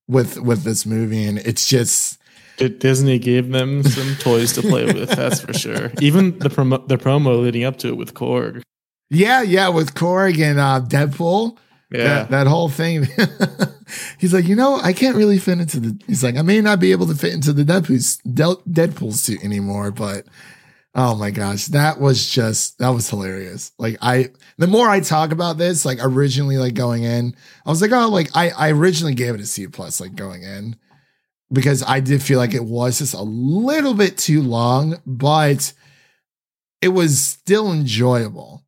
with 0.08 0.38
with 0.40 0.62
this 0.62 0.86
movie 0.86 1.24
and 1.24 1.38
it's 1.38 1.68
just 1.68 2.18
Disney 2.56 3.18
gave 3.18 3.50
them 3.50 3.82
some 3.82 4.16
toys 4.16 4.54
to 4.54 4.62
play 4.62 4.86
with. 4.86 5.10
That's 5.10 5.40
for 5.40 5.52
sure. 5.52 5.92
Even 6.00 6.38
the 6.38 6.48
promo 6.48 6.86
the 6.88 6.96
promo 6.96 7.42
leading 7.42 7.64
up 7.64 7.76
to 7.78 7.88
it 7.88 7.96
with 7.96 8.14
Korg. 8.14 8.62
yeah, 9.10 9.42
yeah, 9.42 9.68
with 9.68 9.94
Korg 9.94 10.40
and 10.40 10.58
uh, 10.58 10.80
Deadpool. 10.82 11.58
Yeah, 11.90 12.05
that, 12.05 12.31
that 12.31 12.46
whole 12.46 12.68
thing. 12.68 13.07
he's 14.18 14.35
like, 14.35 14.46
you 14.46 14.57
know, 14.57 14.77
I 14.77 14.92
can't 14.92 15.16
really 15.16 15.38
fit 15.38 15.61
into 15.61 15.81
the. 15.81 16.01
He's 16.07 16.25
like, 16.25 16.37
I 16.37 16.42
may 16.42 16.61
not 16.61 16.81
be 16.81 16.92
able 16.92 17.07
to 17.07 17.14
fit 17.14 17.33
into 17.33 17.53
the 17.53 17.62
Deadpool 17.62 18.20
Deadpool 18.68 19.12
suit 19.12 19.44
anymore, 19.44 19.92
but 19.92 20.27
oh 20.96 21.14
my 21.14 21.31
gosh, 21.31 21.66
that 21.66 22.01
was 22.01 22.29
just 22.29 22.79
that 22.79 22.88
was 22.88 23.09
hilarious. 23.09 23.70
Like 23.79 23.99
I, 24.01 24.31
the 24.59 24.66
more 24.66 24.88
I 24.88 25.01
talk 25.01 25.31
about 25.31 25.59
this, 25.59 25.85
like 25.85 25.99
originally, 26.01 26.57
like 26.57 26.75
going 26.75 27.05
in, 27.05 27.37
I 27.64 27.70
was 27.70 27.83
like, 27.83 27.92
oh, 27.92 28.09
like 28.09 28.31
I, 28.35 28.51
I 28.51 28.70
originally 28.72 29.14
gave 29.14 29.35
it 29.35 29.40
a 29.40 29.46
C 29.46 29.68
plus, 29.68 30.01
like 30.01 30.16
going 30.16 30.42
in, 30.42 30.77
because 31.53 31.85
I 31.87 32.01
did 32.01 32.22
feel 32.22 32.38
like 32.38 32.55
it 32.55 32.64
was 32.64 32.99
just 32.99 33.14
a 33.14 33.22
little 33.22 33.94
bit 33.94 34.18
too 34.18 34.42
long, 34.42 34.96
but 35.07 35.72
it 36.81 36.88
was 36.88 37.20
still 37.20 37.72
enjoyable. 37.72 38.65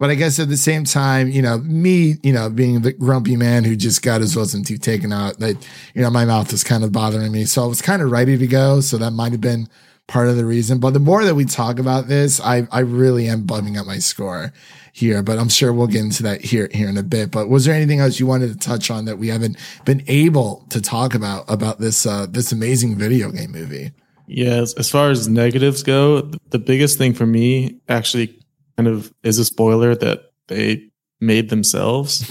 But 0.00 0.08
I 0.08 0.14
guess 0.14 0.40
at 0.40 0.48
the 0.48 0.56
same 0.56 0.84
time, 0.84 1.28
you 1.28 1.42
know, 1.42 1.58
me, 1.58 2.14
you 2.22 2.32
know, 2.32 2.48
being 2.48 2.80
the 2.80 2.94
grumpy 2.94 3.36
man 3.36 3.64
who 3.64 3.76
just 3.76 4.00
got 4.00 4.22
his 4.22 4.34
wisdom 4.34 4.64
tooth 4.64 4.80
taken 4.80 5.12
out, 5.12 5.38
that, 5.40 5.56
you 5.94 6.00
know, 6.00 6.08
my 6.08 6.24
mouth 6.24 6.50
was 6.50 6.64
kind 6.64 6.82
of 6.82 6.90
bothering 6.90 7.30
me. 7.30 7.44
So 7.44 7.62
I 7.62 7.66
was 7.66 7.82
kind 7.82 8.00
of 8.00 8.10
ready 8.10 8.38
to 8.38 8.46
go. 8.46 8.80
So 8.80 8.96
that 8.96 9.10
might 9.10 9.32
have 9.32 9.42
been 9.42 9.68
part 10.06 10.28
of 10.28 10.36
the 10.36 10.46
reason. 10.46 10.80
But 10.80 10.94
the 10.94 11.00
more 11.00 11.22
that 11.26 11.34
we 11.34 11.44
talk 11.44 11.78
about 11.78 12.08
this, 12.08 12.40
I, 12.40 12.66
I 12.72 12.80
really 12.80 13.28
am 13.28 13.42
bumming 13.42 13.76
up 13.76 13.84
my 13.84 13.98
score 13.98 14.54
here. 14.94 15.22
But 15.22 15.38
I'm 15.38 15.50
sure 15.50 15.70
we'll 15.70 15.86
get 15.86 16.00
into 16.00 16.22
that 16.22 16.40
here, 16.40 16.70
here 16.72 16.88
in 16.88 16.96
a 16.96 17.02
bit. 17.02 17.30
But 17.30 17.50
was 17.50 17.66
there 17.66 17.74
anything 17.74 18.00
else 18.00 18.18
you 18.18 18.26
wanted 18.26 18.52
to 18.52 18.58
touch 18.58 18.90
on 18.90 19.04
that 19.04 19.18
we 19.18 19.28
haven't 19.28 19.58
been 19.84 20.02
able 20.06 20.64
to 20.70 20.80
talk 20.80 21.14
about, 21.14 21.44
about 21.46 21.78
this, 21.78 22.06
uh, 22.06 22.24
this 22.26 22.52
amazing 22.52 22.96
video 22.96 23.30
game 23.30 23.52
movie? 23.52 23.92
Yeah, 24.26 24.64
as 24.78 24.88
far 24.88 25.10
as 25.10 25.28
negatives 25.28 25.82
go, 25.82 26.22
the 26.48 26.58
biggest 26.58 26.96
thing 26.96 27.12
for 27.12 27.26
me 27.26 27.80
actually 27.86 28.39
kind 28.84 28.88
of 28.96 29.12
is 29.22 29.38
a 29.38 29.44
spoiler 29.44 29.94
that 29.94 30.32
they 30.48 30.88
made 31.20 31.48
themselves. 31.50 32.24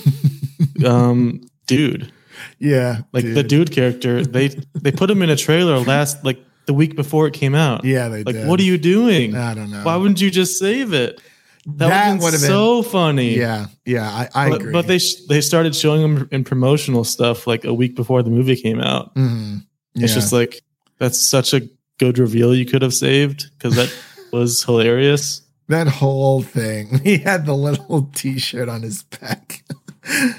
um, 0.85 1.41
dude, 1.67 2.11
Yeah. 2.59 3.01
like 3.13 3.23
the 3.33 3.43
dude 3.43 3.71
character, 3.71 4.25
they 4.25 4.47
they 4.73 4.91
put 4.91 5.09
him 5.09 5.21
in 5.21 5.29
a 5.29 5.35
trailer 5.35 5.79
last 5.79 6.23
like 6.25 6.39
the 6.65 6.73
week 6.73 6.95
before 6.95 7.27
it 7.27 7.33
came 7.33 7.55
out. 7.55 7.83
Yeah, 7.85 8.07
they 8.09 8.23
like 8.23 8.35
did. 8.35 8.47
what 8.47 8.59
are 8.59 8.63
you 8.63 8.77
doing? 8.77 9.35
I 9.35 9.53
don't 9.53 9.69
know. 9.71 9.83
Why 9.83 9.95
wouldn't 9.95 10.21
you 10.21 10.31
just 10.31 10.57
save 10.59 10.93
it? 10.93 11.21
That, 11.65 11.89
That 11.89 12.21
would 12.21 12.33
have 12.33 12.41
been- 12.41 12.49
so 12.49 12.81
funny. 12.83 13.37
Yeah, 13.37 13.67
yeah, 13.85 14.07
I, 14.09 14.29
I 14.45 14.49
but, 14.49 14.61
agree. 14.61 14.73
but 14.73 14.87
they 14.87 14.97
sh- 14.97 15.25
they 15.27 15.41
started 15.41 15.75
showing 15.75 16.01
them 16.01 16.27
in 16.31 16.43
promotional 16.43 17.03
stuff 17.03 17.45
like 17.45 17.63
a 17.65 17.73
week 17.73 17.95
before 17.95 18.23
the 18.23 18.29
movie 18.31 18.55
came 18.55 18.79
out. 18.79 19.13
Mhm. 19.15 19.63
It's 19.95 20.13
just 20.13 20.31
like 20.33 20.61
that's 20.97 21.19
such 21.19 21.53
a 21.53 21.61
good 21.99 22.17
reveal 22.17 22.55
you 22.55 22.65
could 22.65 22.81
have 22.81 22.93
saved 22.93 23.51
because 23.57 23.75
that 23.75 23.91
was 24.31 24.63
hilarious. 24.63 25.41
That 25.69 25.87
whole 25.87 26.41
thing. 26.41 26.99
He 27.03 27.19
had 27.19 27.45
the 27.45 27.55
little 27.55 28.09
T-shirt 28.13 28.67
on 28.67 28.81
his 28.81 29.03
back. 29.03 29.63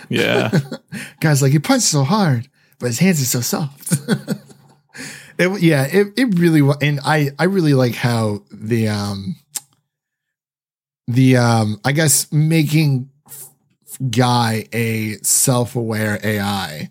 Yeah. 0.08 0.50
Guys, 1.20 1.40
like 1.40 1.52
he 1.52 1.58
punched 1.58 1.86
so 1.86 2.04
hard, 2.04 2.48
but 2.78 2.86
his 2.86 2.98
hands 2.98 3.22
are 3.22 3.24
so 3.24 3.40
soft. 3.40 3.92
it, 5.38 5.62
yeah, 5.62 5.86
it, 5.86 6.08
it 6.16 6.38
really 6.38 6.62
was, 6.62 6.76
and 6.82 7.00
I 7.04 7.30
I 7.38 7.44
really 7.44 7.74
like 7.74 7.94
how 7.94 8.42
the 8.50 8.88
um 8.88 9.36
the 11.06 11.36
um 11.36 11.80
I 11.84 11.92
guess 11.92 12.30
making 12.32 13.10
guy 14.10 14.66
a 14.72 15.18
self-aware 15.22 16.20
AI 16.24 16.90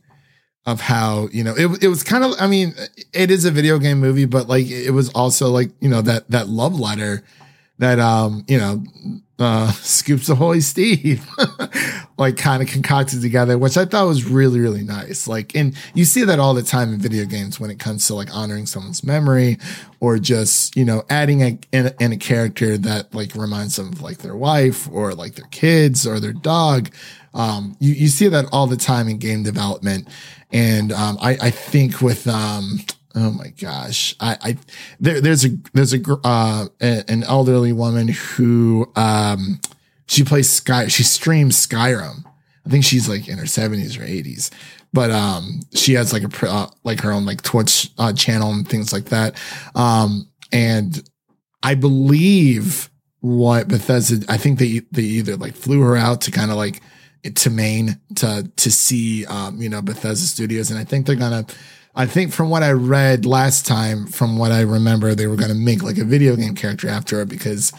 of 0.65 0.81
how 0.81 1.27
you 1.31 1.43
know 1.43 1.55
it, 1.57 1.83
it 1.83 1.87
was 1.87 2.03
kind 2.03 2.23
of 2.23 2.33
I 2.39 2.47
mean 2.47 2.75
it 3.13 3.31
is 3.31 3.45
a 3.45 3.51
video 3.51 3.79
game 3.79 3.99
movie 3.99 4.25
but 4.25 4.47
like 4.47 4.67
it 4.69 4.91
was 4.91 5.09
also 5.09 5.49
like 5.49 5.71
you 5.79 5.89
know 5.89 6.03
that 6.03 6.29
that 6.29 6.47
love 6.47 6.79
letter 6.79 7.23
that 7.79 7.99
um 7.99 8.45
you 8.47 8.57
know 8.57 8.83
uh 9.39 9.71
scoops 9.71 10.29
ahoy 10.29 10.59
steve 10.59 11.25
like 12.17 12.37
kind 12.37 12.61
of 12.61 12.69
concocted 12.69 13.21
together 13.21 13.57
which 13.57 13.77
i 13.77 13.85
thought 13.85 14.07
was 14.07 14.25
really 14.25 14.59
really 14.59 14.83
nice. 14.83 15.27
Like 15.27 15.55
and 15.55 15.75
you 15.93 16.05
see 16.05 16.23
that 16.23 16.39
all 16.39 16.53
the 16.53 16.63
time 16.63 16.93
in 16.93 16.99
video 16.99 17.25
games 17.25 17.59
when 17.59 17.69
it 17.69 17.79
comes 17.79 18.05
to 18.07 18.15
like 18.15 18.33
honoring 18.35 18.65
someone's 18.65 19.03
memory 19.03 19.57
or 19.99 20.17
just 20.19 20.75
you 20.75 20.85
know 20.85 21.03
adding 21.09 21.41
a 21.41 21.59
in, 21.71 21.93
in 21.99 22.11
a 22.11 22.17
character 22.17 22.77
that 22.77 23.13
like 23.13 23.35
reminds 23.35 23.75
them 23.75 23.89
of 23.89 24.01
like 24.01 24.19
their 24.19 24.35
wife 24.35 24.89
or 24.91 25.13
like 25.13 25.35
their 25.35 25.47
kids 25.47 26.05
or 26.05 26.19
their 26.19 26.33
dog. 26.33 26.89
Um 27.33 27.75
you, 27.79 27.93
you 27.93 28.07
see 28.07 28.27
that 28.27 28.45
all 28.51 28.67
the 28.67 28.77
time 28.77 29.07
in 29.07 29.17
game 29.17 29.43
development. 29.43 30.07
And 30.51 30.91
um 30.91 31.17
i 31.21 31.37
i 31.41 31.49
think 31.49 32.01
with 32.01 32.27
um 32.27 32.79
Oh 33.21 33.31
my 33.31 33.49
gosh! 33.49 34.15
I, 34.21 34.37
I 34.41 34.57
there, 34.97 35.19
there's 35.19 35.43
a 35.43 35.49
there's 35.73 35.93
a 35.93 35.99
uh 36.23 36.67
an 36.79 37.23
elderly 37.23 37.73
woman 37.73 38.07
who 38.07 38.89
um 38.95 39.59
she 40.07 40.23
plays 40.23 40.49
Sky 40.49 40.87
she 40.87 41.03
streams 41.03 41.67
Skyrim. 41.67 42.23
I 42.65 42.69
think 42.69 42.85
she's 42.85 43.09
like 43.09 43.27
in 43.27 43.37
her 43.37 43.45
70s 43.45 43.97
or 43.97 44.05
80s, 44.05 44.51
but 44.93 45.11
um 45.11 45.59
she 45.73 45.95
has 45.95 46.13
like 46.13 46.23
a 46.23 46.49
uh, 46.49 46.69
like 46.85 47.01
her 47.01 47.11
own 47.11 47.25
like 47.25 47.41
Twitch 47.41 47.91
uh, 47.97 48.13
channel 48.13 48.51
and 48.51 48.67
things 48.67 48.93
like 48.93 49.05
that. 49.05 49.37
Um 49.75 50.29
and 50.53 51.03
I 51.61 51.75
believe 51.75 52.89
what 53.19 53.67
Bethesda 53.67 54.25
I 54.31 54.37
think 54.37 54.59
they 54.59 54.81
they 54.91 55.03
either 55.03 55.35
like 55.35 55.55
flew 55.55 55.81
her 55.81 55.97
out 55.97 56.21
to 56.21 56.31
kind 56.31 56.51
of 56.51 56.57
like 56.57 56.81
to 57.35 57.49
Maine 57.49 57.99
to 58.15 58.49
to 58.55 58.71
see 58.71 59.25
um 59.25 59.61
you 59.61 59.67
know 59.67 59.81
Bethesda 59.81 60.25
Studios 60.25 60.71
and 60.71 60.79
I 60.79 60.85
think 60.85 61.05
they're 61.05 61.17
gonna 61.17 61.45
I 61.99 62.05
think 62.05 62.31
from 62.31 62.49
what 62.49 62.63
I 62.63 62.71
read 62.71 63.25
last 63.25 63.67
time, 63.67 64.07
from 64.07 64.37
what 64.37 64.53
I 64.53 64.61
remember, 64.61 65.13
they 65.13 65.27
were 65.27 65.35
going 65.35 65.49
to 65.49 65.53
make 65.53 65.83
like 65.83 65.97
a 65.97 66.05
video 66.05 66.37
game 66.37 66.55
character 66.55 66.87
after 66.87 67.17
her 67.17 67.25
because, 67.25 67.73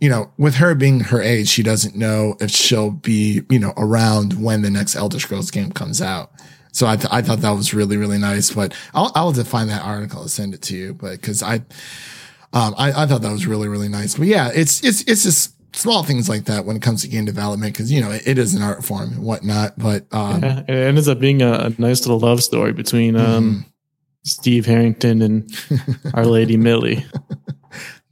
you 0.00 0.08
know, 0.08 0.32
with 0.36 0.56
her 0.56 0.74
being 0.74 0.98
her 0.98 1.22
age, 1.22 1.46
she 1.46 1.62
doesn't 1.62 1.94
know 1.94 2.34
if 2.40 2.50
she'll 2.50 2.90
be, 2.90 3.42
you 3.48 3.60
know, 3.60 3.72
around 3.76 4.42
when 4.42 4.62
the 4.62 4.70
next 4.70 4.96
Elder 4.96 5.20
Scrolls 5.20 5.52
game 5.52 5.70
comes 5.70 6.02
out. 6.02 6.32
So 6.72 6.88
I, 6.88 6.96
th- 6.96 7.12
I 7.12 7.22
thought 7.22 7.42
that 7.42 7.52
was 7.52 7.72
really, 7.72 7.96
really 7.96 8.18
nice, 8.18 8.50
but 8.50 8.74
I'll, 8.92 9.12
I'll 9.14 9.30
have 9.30 9.36
to 9.36 9.48
find 9.48 9.70
that 9.70 9.84
article 9.84 10.22
and 10.22 10.30
send 10.30 10.52
it 10.52 10.62
to 10.62 10.76
you. 10.76 10.92
But 10.92 11.22
cause 11.22 11.40
I, 11.40 11.62
um, 12.52 12.74
I, 12.76 13.04
I 13.04 13.06
thought 13.06 13.22
that 13.22 13.30
was 13.30 13.46
really, 13.46 13.68
really 13.68 13.88
nice. 13.88 14.16
But 14.16 14.26
yeah, 14.26 14.50
it's, 14.52 14.82
it's, 14.82 15.02
it's 15.02 15.22
just 15.22 15.54
small 15.72 16.02
things 16.02 16.28
like 16.28 16.44
that 16.46 16.64
when 16.64 16.76
it 16.76 16.82
comes 16.82 17.02
to 17.02 17.08
game 17.08 17.24
development. 17.24 17.74
Cause 17.76 17.90
you 17.90 18.00
know, 18.00 18.10
it, 18.10 18.22
it 18.26 18.38
is 18.38 18.54
an 18.54 18.62
art 18.62 18.84
form 18.84 19.12
and 19.12 19.22
whatnot, 19.22 19.78
but, 19.78 20.06
um, 20.12 20.42
Yeah, 20.42 20.60
it 20.60 20.70
ends 20.70 21.08
up 21.08 21.18
being 21.18 21.42
a, 21.42 21.52
a 21.52 21.74
nice 21.78 22.00
little 22.06 22.18
love 22.18 22.42
story 22.42 22.72
between 22.72 23.16
um, 23.16 23.64
Steve 24.24 24.66
Harrington 24.66 25.22
and 25.22 25.50
Our 26.14 26.26
Lady 26.26 26.56
Millie. 26.56 27.04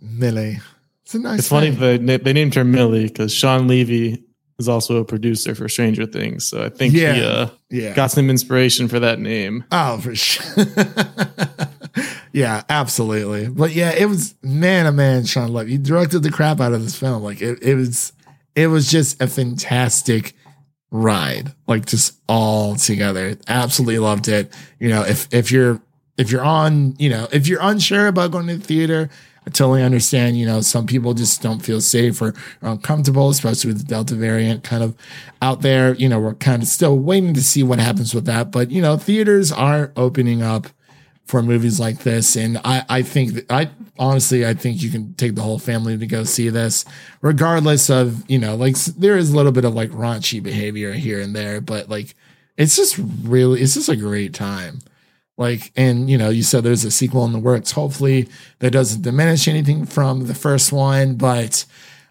Millie. 0.01 0.59
It's 1.05 1.15
a 1.15 1.19
nice 1.19 1.39
It's 1.41 1.49
funny 1.49 1.71
they 1.71 1.97
they 2.19 2.33
named 2.33 2.55
her 2.55 2.65
Millie 2.65 3.07
because 3.07 3.33
Shawn 3.33 3.67
Levy 3.67 4.25
is 4.59 4.69
also 4.69 4.97
a 4.97 5.05
producer 5.05 5.55
for 5.55 5.69
Stranger 5.69 6.05
Things, 6.05 6.45
so 6.45 6.63
I 6.65 6.69
think 6.69 6.93
he 6.93 7.03
Yeah. 7.03 7.17
uh, 7.23 7.49
Yeah. 7.71 7.95
got 7.95 8.11
some 8.11 8.29
inspiration 8.29 8.89
for 8.89 8.99
that 9.01 9.19
name. 9.21 9.65
Oh, 9.73 9.99
for 9.99 10.15
sure. 10.15 10.65
yeah, 12.33 12.63
absolutely. 12.69 13.49
But 13.49 13.73
yeah, 13.73 13.91
it 13.91 14.07
was 14.07 14.35
man, 14.43 14.87
oh 14.87 14.93
man, 14.93 15.25
Shawn 15.25 15.53
Levy. 15.53 15.73
He 15.73 15.79
directed 15.79 16.21
the 16.21 16.31
crap 16.31 16.61
out 16.61 16.73
of 16.73 16.83
this 16.83 16.99
film. 16.99 17.23
Like 17.23 17.41
it, 17.41 17.63
it 17.63 17.75
was, 17.75 18.13
it 18.55 18.69
was 18.69 18.91
just 18.91 19.21
a 19.23 19.27
fantastic 19.27 20.35
ride. 20.91 21.53
Like 21.67 21.87
just 21.87 22.19
all 22.29 22.77
together. 22.77 23.37
Absolutely 23.49 23.99
loved 23.99 24.29
it. 24.29 24.55
You 24.79 24.89
know, 24.91 25.03
if 25.03 25.33
if 25.33 25.51
you're 25.51 25.81
if 26.17 26.31
you're 26.31 26.45
on, 26.45 26.97
you 26.99 27.09
know, 27.09 27.29
if 27.33 27.47
you're 27.47 27.63
unsure 27.63 28.09
about 28.09 28.33
going 28.33 28.49
to 28.49 28.57
the 28.57 28.65
theater, 28.65 29.09
I 29.47 29.51
totally 29.51 29.83
understand. 29.83 30.37
You 30.37 30.47
know, 30.47 30.61
some 30.61 30.87
people 30.87 31.15
just 31.15 31.41
don't 31.41 31.61
feel 31.61 31.81
safe 31.81 32.21
or 32.21 32.35
are 32.61 32.73
uncomfortable, 32.73 33.31
especially 33.31 33.69
with 33.69 33.79
the 33.79 33.85
Delta 33.85 34.15
variant 34.15 34.65
kind 34.65 34.83
of 34.83 34.97
out 35.41 35.63
there. 35.63 35.95
You 35.95 36.09
know, 36.09 36.19
we're 36.21 36.35
kind 36.35 36.63
of 36.63 36.69
still 36.69 36.99
waiting 36.99 37.35
to 37.35 37.43
see 37.43 37.63
what 37.63 37.79
happens 37.79 38.15
with 38.15 38.27
that. 38.27 38.51
But, 38.51 38.71
you 38.71 38.83
know, 38.83 38.97
theaters 38.97 39.53
are 39.53 39.93
opening 39.97 40.43
up 40.43 40.67
for 41.29 41.43
movies 41.43 41.79
like 41.79 41.99
this. 41.99 42.37
And 42.37 42.59
I, 42.65 42.85
I 42.89 43.03
think 43.03 43.45
I 43.51 43.69
honestly, 43.99 44.47
I 44.47 44.55
think 44.55 44.83
you 44.83 44.91
can 44.91 45.13
take 45.15 45.35
the 45.35 45.43
whole 45.43 45.59
family 45.59 45.97
to 45.99 46.07
go 46.07 46.25
see 46.25 46.49
this, 46.49 46.87
regardless 47.21 47.91
of, 47.91 48.29
you 48.31 48.39
know, 48.39 48.57
like 48.57 48.77
there 48.77 49.19
is 49.19 49.31
a 49.31 49.37
little 49.37 49.53
bit 49.53 49.67
of 49.67 49.75
like 49.75 49.91
raunchy 49.91 50.43
behavior 50.43 50.95
here 50.95 51.21
and 51.21 51.37
there, 51.37 51.61
but 51.61 51.91
like 51.91 52.15
it's 52.57 52.77
just 52.77 52.99
really, 52.99 53.61
it's 53.61 53.75
just 53.75 53.91
a 53.91 53.97
great 53.97 54.33
time. 54.33 54.79
Like, 55.37 55.71
and 55.77 56.09
you 56.11 56.17
know, 56.17 56.31
you 56.31 56.43
said 56.43 56.65
there's 56.65 56.85
a 56.85 56.91
sequel 56.91 57.27
in 57.27 57.33
the 57.33 57.39
works. 57.39 57.73
Hopefully 57.73 58.31
that 58.61 58.71
doesn't 58.71 59.03
diminish 59.03 59.47
anything 59.47 59.85
from 59.85 60.27
the 60.27 60.35
first 60.35 60.73
one. 60.73 61.17
But 61.17 61.67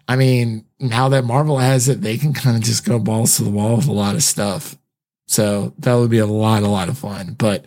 I 0.06 0.14
mean, 0.14 0.64
now 0.78 1.08
that 1.08 1.24
Marvel 1.24 1.58
has 1.58 1.88
it, 1.88 2.02
they 2.02 2.18
can 2.18 2.32
kind 2.32 2.56
of 2.56 2.62
just 2.62 2.86
go 2.86 3.00
balls 3.00 3.36
to 3.36 3.42
the 3.42 3.50
wall 3.50 3.76
with 3.76 3.88
a 3.88 3.92
lot 3.92 4.14
of 4.14 4.22
stuff. 4.22 4.78
So 5.26 5.74
that 5.80 5.94
would 5.94 6.08
be 6.08 6.18
a 6.18 6.26
lot, 6.26 6.62
a 6.62 6.68
lot 6.68 6.88
of 6.88 6.96
fun. 6.96 7.34
But 7.36 7.66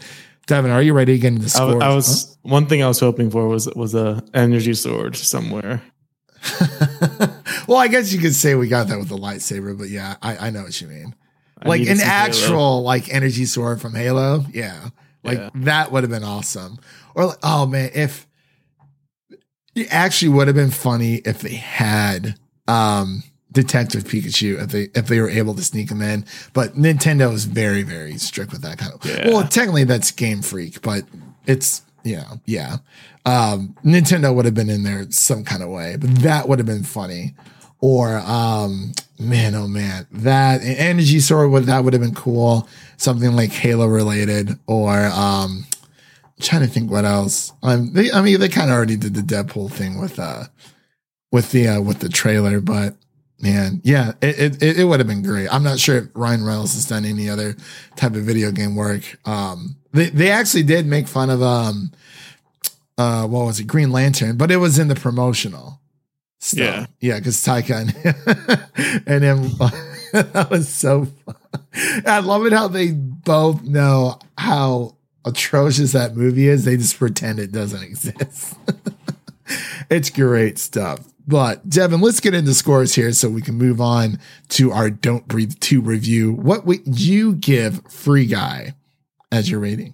Devin, 0.51 0.69
are 0.71 0.81
you 0.81 0.93
ready 0.93 1.13
to 1.13 1.19
get 1.19 1.29
into 1.29 1.41
the 1.41 1.45
I, 1.45 1.49
score? 1.49 1.67
w- 1.79 1.81
I 1.81 1.95
was 1.95 2.37
one 2.41 2.65
thing 2.65 2.83
I 2.83 2.87
was 2.87 2.99
hoping 2.99 3.31
for 3.31 3.47
was 3.47 3.67
was 3.75 3.95
a 3.95 4.21
energy 4.33 4.73
sword 4.73 5.15
somewhere. 5.15 5.81
well, 7.67 7.77
I 7.77 7.87
guess 7.87 8.11
you 8.11 8.19
could 8.19 8.35
say 8.35 8.55
we 8.55 8.67
got 8.67 8.87
that 8.87 8.97
with 8.97 9.07
the 9.09 9.15
lightsaber, 9.17 9.77
but 9.77 9.89
yeah, 9.89 10.15
I, 10.21 10.47
I 10.47 10.49
know 10.49 10.63
what 10.63 10.79
you 10.81 10.87
mean. 10.87 11.15
I 11.61 11.69
like 11.69 11.81
an 11.81 11.97
some 11.97 12.07
Halo. 12.07 12.09
actual 12.27 12.81
like 12.83 13.13
energy 13.13 13.45
sword 13.45 13.79
from 13.79 13.95
Halo. 13.95 14.43
Yeah. 14.51 14.89
Like 15.23 15.37
Yeah. 15.37 15.49
that 15.55 15.91
would 15.91 16.03
have 16.03 16.09
been 16.11 16.23
awesome. 16.23 16.79
Or 17.15 17.27
like, 17.27 17.37
oh 17.43 17.65
man, 17.65 17.91
if 17.93 18.27
it 19.75 19.87
actually 19.89 20.29
would 20.29 20.47
have 20.47 20.55
been 20.55 20.71
funny 20.71 21.15
if 21.17 21.39
they 21.39 21.55
had 21.55 22.35
um 22.67 23.23
Detective 23.51 24.03
Pikachu 24.05 24.61
if 24.61 24.69
they 24.69 24.83
if 24.95 25.07
they 25.07 25.19
were 25.19 25.29
able 25.29 25.53
to 25.55 25.63
sneak 25.63 25.91
him 25.91 26.01
in. 26.01 26.25
But 26.53 26.75
Nintendo 26.75 27.33
is 27.33 27.45
very, 27.45 27.83
very 27.83 28.17
strict 28.17 28.51
with 28.51 28.61
that 28.61 28.77
kind 28.77 28.93
of 28.93 29.05
Yeah. 29.05 29.29
well, 29.29 29.47
technically 29.47 29.83
that's 29.83 30.11
Game 30.11 30.41
Freak, 30.41 30.81
but 30.81 31.03
it's 31.45 31.81
you 32.03 32.17
know, 32.17 32.39
yeah. 32.45 32.77
Um 33.25 33.75
Nintendo 33.83 34.33
would 34.33 34.45
have 34.45 34.53
been 34.53 34.69
in 34.69 34.83
there 34.83 35.05
some 35.11 35.43
kind 35.43 35.61
of 35.61 35.69
way, 35.69 35.97
but 35.99 36.09
that 36.21 36.47
would 36.47 36.59
have 36.59 36.65
been 36.65 36.83
funny. 36.83 37.35
Or 37.79 38.17
um 38.19 38.93
man, 39.19 39.53
oh 39.55 39.67
man, 39.67 40.07
that 40.11 40.61
energy 40.63 41.19
sword 41.19 41.51
would 41.51 41.65
that 41.65 41.83
would 41.83 41.93
have 41.93 42.01
been 42.01 42.15
cool. 42.15 42.67
Something 42.97 43.35
like 43.35 43.51
Halo 43.51 43.87
related, 43.87 44.57
or 44.67 45.05
um 45.07 45.65
I'm 46.25 46.41
trying 46.41 46.61
to 46.61 46.67
think 46.67 46.89
what 46.89 47.05
else. 47.05 47.51
Um, 47.61 47.93
they, 47.93 48.11
I 48.11 48.21
mean, 48.21 48.39
they 48.39 48.49
kind 48.49 48.71
of 48.71 48.75
already 48.75 48.95
did 48.95 49.13
the 49.13 49.21
Deadpool 49.21 49.71
thing 49.71 49.99
with 49.99 50.17
uh 50.19 50.45
with 51.31 51.51
the 51.51 51.67
uh, 51.67 51.81
with 51.81 51.99
the 51.99 52.09
trailer, 52.09 52.59
but 52.61 52.95
man, 53.41 53.81
yeah, 53.83 54.13
it 54.21 54.61
it, 54.61 54.79
it 54.79 54.83
would 54.85 54.99
have 54.99 55.07
been 55.07 55.23
great. 55.23 55.47
I'm 55.51 55.63
not 55.63 55.79
sure 55.79 55.97
if 55.97 56.05
Ryan 56.13 56.43
Reynolds 56.43 56.73
has 56.73 56.85
done 56.85 57.05
any 57.05 57.29
other 57.29 57.55
type 57.95 58.15
of 58.15 58.23
video 58.23 58.51
game 58.51 58.75
work. 58.75 59.19
Um, 59.25 59.77
they 59.91 60.09
they 60.09 60.31
actually 60.31 60.63
did 60.63 60.85
make 60.85 61.07
fun 61.07 61.29
of 61.29 61.41
um 61.41 61.91
uh 62.97 63.27
what 63.27 63.45
was 63.45 63.59
it 63.59 63.65
Green 63.65 63.91
Lantern, 63.91 64.37
but 64.37 64.51
it 64.51 64.57
was 64.57 64.79
in 64.79 64.87
the 64.87 64.95
promotional. 64.95 65.79
Still. 66.39 66.65
Yeah. 66.65 66.85
yeah, 66.99 67.19
because 67.19 67.37
Taika 67.37 67.81
and, 67.81 69.03
and 69.07 69.23
him 69.23 69.51
that 70.11 70.49
was 70.49 70.67
so. 70.67 71.05
Fun. 71.05 71.35
I 72.05 72.19
love 72.19 72.45
it 72.45 72.53
how 72.53 72.67
they 72.67 72.91
both 72.91 73.61
know 73.63 74.19
how 74.37 74.95
atrocious 75.23 75.91
that 75.91 76.15
movie 76.15 76.47
is. 76.47 76.65
They 76.65 76.77
just 76.77 76.97
pretend 76.97 77.39
it 77.39 77.51
doesn't 77.51 77.83
exist. 77.83 78.55
it's 79.89 80.09
great 80.09 80.57
stuff. 80.57 80.99
But 81.31 81.69
Devin, 81.69 82.01
let's 82.01 82.19
get 82.19 82.33
into 82.33 82.53
scores 82.53 82.93
here 82.93 83.13
so 83.13 83.29
we 83.29 83.41
can 83.41 83.55
move 83.55 83.79
on 83.79 84.19
to 84.49 84.73
our 84.73 84.89
Don't 84.89 85.29
Breathe 85.29 85.53
2 85.61 85.79
review. 85.79 86.33
What 86.33 86.65
would 86.65 86.99
you 86.99 87.35
give 87.35 87.81
Free 87.89 88.25
Guy 88.25 88.75
as 89.31 89.49
your 89.49 89.61
rating? 89.61 89.93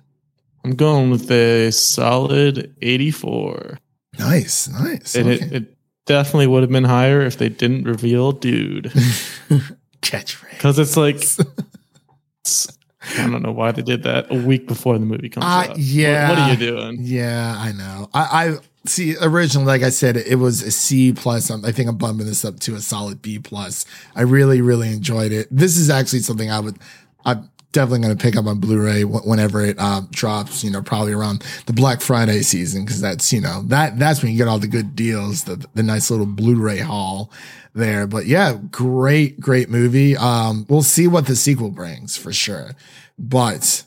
I'm 0.65 0.71
going 0.71 1.12
with 1.12 1.30
a 1.30 1.69
solid 1.69 2.76
84. 2.82 3.78
Nice, 4.17 4.67
nice. 4.67 5.13
And 5.13 5.30
okay. 5.30 5.45
it, 5.45 5.54
it 5.54 5.78
definitely 6.08 6.47
would 6.47 6.63
have 6.63 6.71
been 6.71 6.86
higher 6.86 7.21
if 7.21 7.38
they 7.38 7.50
didn't 7.50 7.84
reveal 7.84 8.32
dude. 8.32 8.86
Catchphrase. 10.02 10.50
Because 10.50 10.80
it's 10.80 10.97
like, 10.97 11.17
it's- 12.45 12.76
I 13.17 13.29
don't 13.29 13.41
know 13.41 13.51
why 13.51 13.71
they 13.71 13.81
did 13.81 14.03
that 14.03 14.31
a 14.31 14.35
week 14.35 14.67
before 14.67 14.97
the 14.97 15.05
movie 15.05 15.29
comes 15.29 15.45
Uh, 15.45 15.49
out. 15.71 15.77
Yeah. 15.77 16.29
What, 16.29 16.39
are 16.39 16.51
you 16.51 16.57
doing? 16.57 16.97
Yeah, 16.99 17.55
I 17.57 17.71
know. 17.71 18.09
I, 18.13 18.21
I 18.47 18.57
see. 18.87 19.15
Originally, 19.21 19.67
like 19.67 19.83
I 19.83 19.89
said, 19.89 20.17
it 20.17 20.35
was 20.35 20.61
a 20.61 20.71
C 20.71 21.13
plus. 21.13 21.49
I 21.51 21.71
think 21.71 21.89
I'm 21.89 21.97
bumping 21.97 22.25
this 22.25 22.43
up 22.45 22.59
to 22.61 22.75
a 22.75 22.79
solid 22.81 23.21
B 23.21 23.39
plus. 23.39 23.85
I 24.15 24.21
really, 24.21 24.61
really 24.61 24.91
enjoyed 24.91 25.31
it. 25.31 25.47
This 25.51 25.77
is 25.77 25.89
actually 25.89 26.19
something 26.19 26.51
I 26.51 26.59
would. 26.59 26.77
I'm 27.25 27.49
definitely 27.71 28.06
going 28.06 28.17
to 28.17 28.21
pick 28.23 28.36
up 28.36 28.45
on 28.45 28.60
Blu-ray 28.60 29.03
whenever 29.03 29.63
it 29.63 29.80
um, 29.80 30.08
drops. 30.12 30.63
You 30.63 30.71
know, 30.71 30.82
probably 30.82 31.13
around 31.13 31.43
the 31.65 31.73
Black 31.73 32.01
Friday 32.01 32.41
season 32.41 32.84
because 32.86 33.01
that's 33.01 33.32
you 33.34 33.41
know 33.41 33.63
that 33.67 33.97
that's 33.99 34.21
when 34.21 34.32
you 34.32 34.38
get 34.38 34.47
all 34.47 34.60
the 34.60 34.67
good 34.67 34.95
deals, 34.95 35.43
the 35.45 35.65
the 35.73 35.84
nice 35.84 36.10
little 36.12 36.25
Blu-ray 36.25 36.80
haul 36.80 37.32
there. 37.73 38.08
But 38.08 38.25
yeah, 38.25 38.58
great, 38.71 39.39
great 39.39 39.69
movie. 39.69 40.15
Um, 40.17 40.65
we'll 40.69 40.82
see 40.84 41.08
what 41.08 41.27
the 41.27 41.36
sequel 41.36 41.69
brings 41.71 42.17
for 42.17 42.34
sure. 42.34 42.71
But 43.19 43.84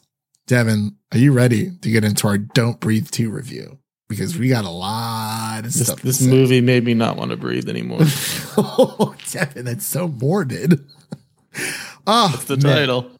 Devin, 0.46 0.96
are 1.12 1.18
you 1.18 1.32
ready 1.32 1.70
to 1.82 1.90
get 1.90 2.04
into 2.04 2.26
our 2.26 2.38
Don't 2.38 2.80
Breathe 2.80 3.08
2 3.10 3.30
review? 3.30 3.78
Because 4.08 4.36
we 4.36 4.48
got 4.48 4.64
a 4.64 4.70
lot 4.70 5.58
of 5.60 5.64
This, 5.66 5.84
stuff. 5.86 6.00
to 6.00 6.06
this 6.06 6.20
movie 6.20 6.60
made 6.60 6.82
me 6.84 6.94
not 6.94 7.16
want 7.16 7.30
to 7.30 7.36
breathe 7.36 7.68
anymore. 7.68 8.00
oh, 8.56 9.14
Devin, 9.30 9.64
that's 9.66 9.86
so 9.86 10.08
morbid. 10.08 10.84
Oh, 12.08 12.30
It's 12.34 12.44
the 12.46 12.56
man. 12.56 12.76
title. 12.76 13.10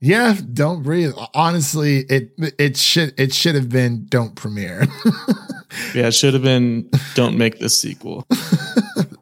Yeah, 0.00 0.36
don't 0.52 0.82
breathe. 0.82 1.12
Honestly, 1.34 1.98
it 2.08 2.32
it 2.58 2.76
should 2.76 3.14
it 3.18 3.34
should 3.34 3.54
have 3.56 3.68
been 3.68 4.06
don't 4.06 4.34
premiere. 4.34 4.86
Yeah, 5.94 6.06
it 6.06 6.14
should 6.14 6.34
have 6.34 6.42
been 6.42 6.90
Don't 7.14 7.36
Make 7.36 7.58
This 7.58 7.78
Sequel. 7.80 8.26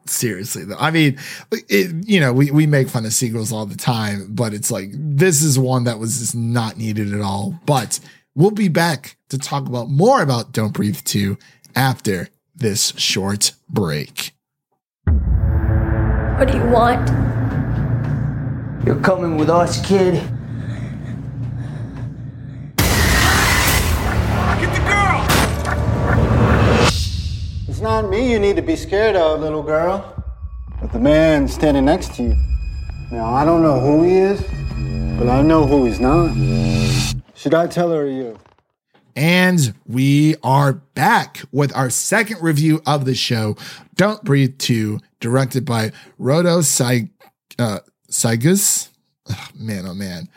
Seriously 0.05 0.63
though, 0.63 0.77
I 0.79 0.91
mean, 0.91 1.17
it, 1.51 2.07
you 2.07 2.19
know, 2.19 2.31
we 2.31 2.49
we 2.51 2.65
make 2.65 2.87
fun 2.87 3.05
of 3.05 3.13
sequels 3.13 3.51
all 3.51 3.65
the 3.65 3.75
time, 3.75 4.27
but 4.29 4.53
it's 4.53 4.71
like 4.71 4.89
this 4.93 5.43
is 5.43 5.59
one 5.59 5.83
that 5.83 5.99
was 5.99 6.19
just 6.19 6.35
not 6.35 6.77
needed 6.77 7.13
at 7.13 7.19
all. 7.19 7.59
But 7.65 7.99
we'll 8.35 8.51
be 8.51 8.69
back 8.69 9.17
to 9.29 9.37
talk 9.37 9.67
about 9.67 9.89
more 9.89 10.21
about 10.21 10.53
Don't 10.53 10.73
Breathe 10.73 10.99
2 11.03 11.37
after 11.75 12.29
this 12.55 12.93
short 12.95 13.51
break. 13.67 14.33
What 15.05 16.47
do 16.47 16.57
you 16.57 16.65
want? 16.65 17.07
You're 18.85 19.01
coming 19.01 19.37
with 19.37 19.49
us, 19.49 19.85
kid. 19.85 20.23
It's 27.77 27.83
not 27.83 28.09
me 28.09 28.31
you 28.31 28.39
need 28.39 28.55
to 28.55 28.63
be 28.63 28.75
scared 28.75 29.15
of, 29.15 29.41
little 29.41 29.61
girl, 29.61 30.23
but 30.81 30.91
the 30.91 30.97
man 30.97 31.47
standing 31.47 31.85
next 31.85 32.15
to 32.15 32.23
you. 32.23 32.35
Now, 33.11 33.31
I 33.31 33.45
don't 33.45 33.61
know 33.61 33.79
who 33.79 34.01
he 34.01 34.17
is, 34.17 34.41
but 35.19 35.29
I 35.29 35.43
know 35.43 35.67
who 35.67 35.85
he's 35.85 35.99
not. 35.99 36.33
Should 37.35 37.53
I 37.53 37.67
tell 37.67 37.91
her 37.91 38.01
or 38.01 38.07
you? 38.07 38.39
And 39.15 39.75
we 39.85 40.37
are 40.41 40.73
back 40.73 41.43
with 41.51 41.71
our 41.75 41.91
second 41.91 42.41
review 42.41 42.81
of 42.87 43.05
the 43.05 43.13
show, 43.13 43.55
Don't 43.93 44.23
Breathe 44.23 44.57
2, 44.57 44.99
directed 45.19 45.63
by 45.63 45.91
Rodo 46.19 46.63
Sai, 46.63 47.11
uh, 47.59 47.81
Saigus. 48.09 48.89
Ugh, 49.29 49.51
man, 49.53 49.85
oh 49.85 49.93
man. 49.93 50.29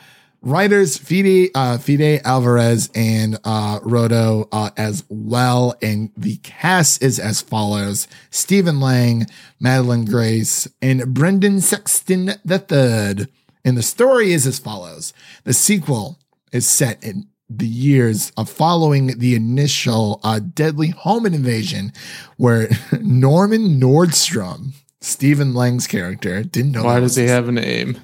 Writers 0.42 0.96
Fede, 0.96 1.50
uh, 1.54 1.76
Fede 1.78 2.22
Alvarez 2.24 2.88
and 2.94 3.38
uh, 3.44 3.80
Rodo 3.80 4.48
uh, 4.52 4.70
as 4.76 5.04
well. 5.08 5.74
And 5.82 6.10
the 6.16 6.36
cast 6.36 7.02
is 7.02 7.18
as 7.18 7.42
follows 7.42 8.08
Stephen 8.30 8.80
Lang, 8.80 9.26
Madelyn 9.62 10.08
Grace, 10.08 10.66
and 10.80 11.12
Brendan 11.12 11.60
Sexton 11.60 12.30
III. 12.48 13.26
And 13.62 13.76
the 13.76 13.82
story 13.82 14.32
is 14.32 14.46
as 14.46 14.58
follows 14.58 15.12
The 15.44 15.52
sequel 15.52 16.18
is 16.52 16.66
set 16.66 17.04
in 17.04 17.28
the 17.50 17.66
years 17.66 18.32
of 18.36 18.48
following 18.48 19.18
the 19.18 19.34
initial 19.34 20.20
uh, 20.22 20.38
deadly 20.38 20.88
home 20.88 21.26
invasion 21.26 21.92
where 22.36 22.70
Norman 23.00 23.80
Nordstrom, 23.80 24.72
Stephen 25.00 25.52
Lang's 25.52 25.86
character, 25.86 26.42
didn't 26.44 26.72
know 26.72 26.84
Why 26.84 27.00
does 27.00 27.16
he 27.16 27.26
have 27.26 27.48
a 27.48 27.52
name? 27.52 27.98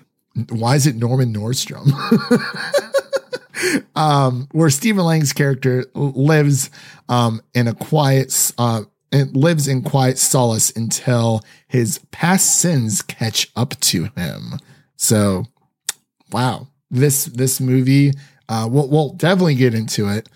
Why 0.50 0.76
is 0.76 0.86
it 0.86 0.96
Norman 0.96 1.32
Nordstrom? 1.34 1.90
um, 3.96 4.48
where 4.52 4.70
Stephen 4.70 5.04
Lang's 5.04 5.32
character 5.32 5.84
lives 5.94 6.70
um, 7.08 7.40
in 7.54 7.68
a 7.68 7.74
quiet, 7.74 8.52
uh, 8.58 8.82
lives 9.12 9.68
in 9.68 9.82
quiet 9.82 10.18
solace 10.18 10.74
until 10.76 11.42
his 11.68 11.98
past 12.10 12.60
sins 12.60 13.02
catch 13.02 13.50
up 13.56 13.78
to 13.80 14.04
him. 14.16 14.58
So, 14.96 15.44
wow, 16.30 16.68
this 16.90 17.26
this 17.26 17.60
movie, 17.60 18.12
uh, 18.48 18.68
we'll, 18.70 18.88
we'll 18.88 19.12
definitely 19.12 19.54
get 19.54 19.74
into 19.74 20.08
it. 20.08 20.28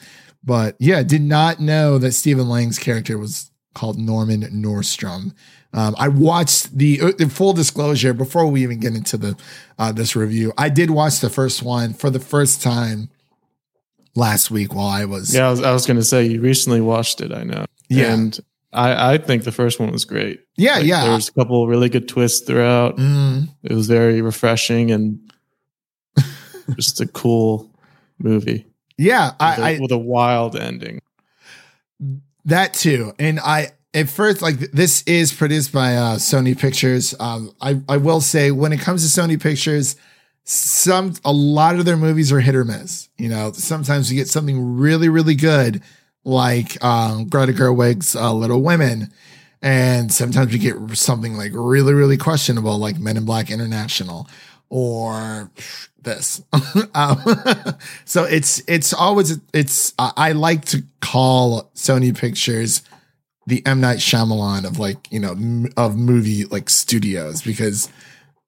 But 0.43 0.77
yeah, 0.79 1.03
did 1.03 1.23
not 1.23 1.61
know 1.61 1.99
that 1.99 2.13
Stephen 2.13 2.49
Lang's 2.49 2.79
character 2.79 3.19
was 3.19 3.50
called 3.75 3.99
Norman 3.99 4.43
Nordstrom. 4.43 5.33
Um, 5.73 5.95
I 5.99 6.09
watched 6.09 6.77
the, 6.77 7.01
uh, 7.01 7.13
the 7.17 7.29
full 7.29 7.53
disclosure 7.53 8.13
before 8.13 8.47
we 8.49 8.63
even 8.63 8.81
get 8.81 8.95
into 8.95 9.17
the 9.17 9.37
uh, 9.79 9.93
this 9.93 10.17
review. 10.17 10.53
I 10.59 10.69
did 10.69 10.91
watch 10.91 11.21
the 11.21 11.31
first 11.31 11.63
one 11.63 11.93
for 11.93 12.11
the 12.11 12.19
first 12.19 12.61
time 12.61 13.09
last 14.17 14.51
week 14.51 14.75
while 14.75 14.89
I 14.89 15.05
was 15.05 15.33
Yeah, 15.35 15.47
I 15.47 15.51
was, 15.51 15.63
I 15.63 15.73
was 15.73 15.87
going 15.87 15.97
to 15.99 16.05
say 16.05 16.25
you 16.27 16.41
recently 16.41 16.81
watched 16.81 17.21
it. 17.21 17.33
I 17.33 17.45
know. 17.45 17.67
Yeah. 17.89 18.13
and 18.13 18.41
I 18.73 19.15
I 19.15 19.19
think 19.19 19.45
the 19.45 19.53
first 19.53 19.79
one 19.81 19.91
was 19.93 20.05
great. 20.05 20.41
yeah 20.57 20.77
Like, 20.79 20.87
yeah 20.87 21.07
There's 21.07 21.29
a 21.29 21.33
couple 21.33 21.67
really 21.69 21.89
good 21.89 22.09
twists 22.09 22.47
throughout. 22.47 22.97
Mm, 22.97 23.49
It 23.63 23.73
was 23.73 23.87
very 23.87 24.23
refreshing 24.23 24.91
and 24.91 25.21
just 26.77 27.01
a 27.01 27.07
cool 27.07 27.71
movie 28.19 28.67
yeah 28.99 29.31
with, 29.31 29.41
a 29.41 29.45
I, 29.45 29.71
I 29.75 29.79
with 29.81 29.93
a 29.93 29.99
wild 29.99 30.57
ending. 30.57 31.01
That 32.51 32.75
too. 32.75 33.13
And 33.19 33.39
I 33.39 33.69
at 33.95 34.09
first 34.09 34.43
like 34.43 34.59
this 34.59 35.03
is 35.05 35.33
produced 35.33 35.73
by 35.73 35.95
uh 35.95 36.17
Sony 36.17 36.59
Pictures. 36.59 37.15
Um 37.21 37.53
I 37.61 37.81
I 37.89 37.97
will 37.97 38.21
say 38.21 38.51
when 38.51 38.73
it 38.73 38.81
comes 38.81 39.03
to 39.03 39.21
Sony 39.21 39.41
Pictures 39.41 39.97
some 40.45 41.15
a 41.25 41.33
lot 41.33 41.77
of 41.77 41.85
their 41.85 41.97
movies 41.97 42.33
are 42.33 42.41
hit 42.41 42.57
or 42.57 42.65
miss. 42.65 43.09
You 43.19 43.29
know, 43.29 43.53
sometimes 43.53 44.11
you 44.11 44.19
get 44.19 44.29
something 44.29 44.77
really 44.79 45.09
really 45.09 45.37
good 45.37 45.81
like 46.25 46.83
um 46.85 47.29
Greta 47.29 47.53
Gerwig's 47.53 48.17
uh, 48.17 48.33
Little 48.35 48.63
Women 48.63 49.13
and 49.63 50.13
sometimes 50.13 50.53
we 50.53 50.59
get 50.59 50.77
something 50.97 51.37
like 51.37 51.53
really 51.55 51.95
really 51.95 52.17
questionable 52.17 52.79
like 52.79 52.99
Men 52.99 53.17
in 53.17 53.25
Black 53.25 53.49
International 53.49 54.29
or 54.71 55.53
this. 56.05 56.43
um, 56.95 57.23
so 58.05 58.25
it's 58.25 58.63
it's 58.67 58.93
always 58.93 59.39
it's 59.53 59.95
I 59.99 60.33
like 60.33 60.65
to 60.67 60.83
call 61.01 61.71
Sony 61.75 62.17
Pictures 62.17 62.83
the 63.47 63.65
M 63.67 63.81
Night 63.81 63.99
Shyamalan 63.99 64.65
of 64.65 64.79
like 64.79 65.11
you 65.11 65.21
know 65.21 65.33
m- 65.33 65.73
of 65.77 65.97
movie 65.97 66.45
like 66.47 66.71
studios 66.71 67.43
because 67.43 67.91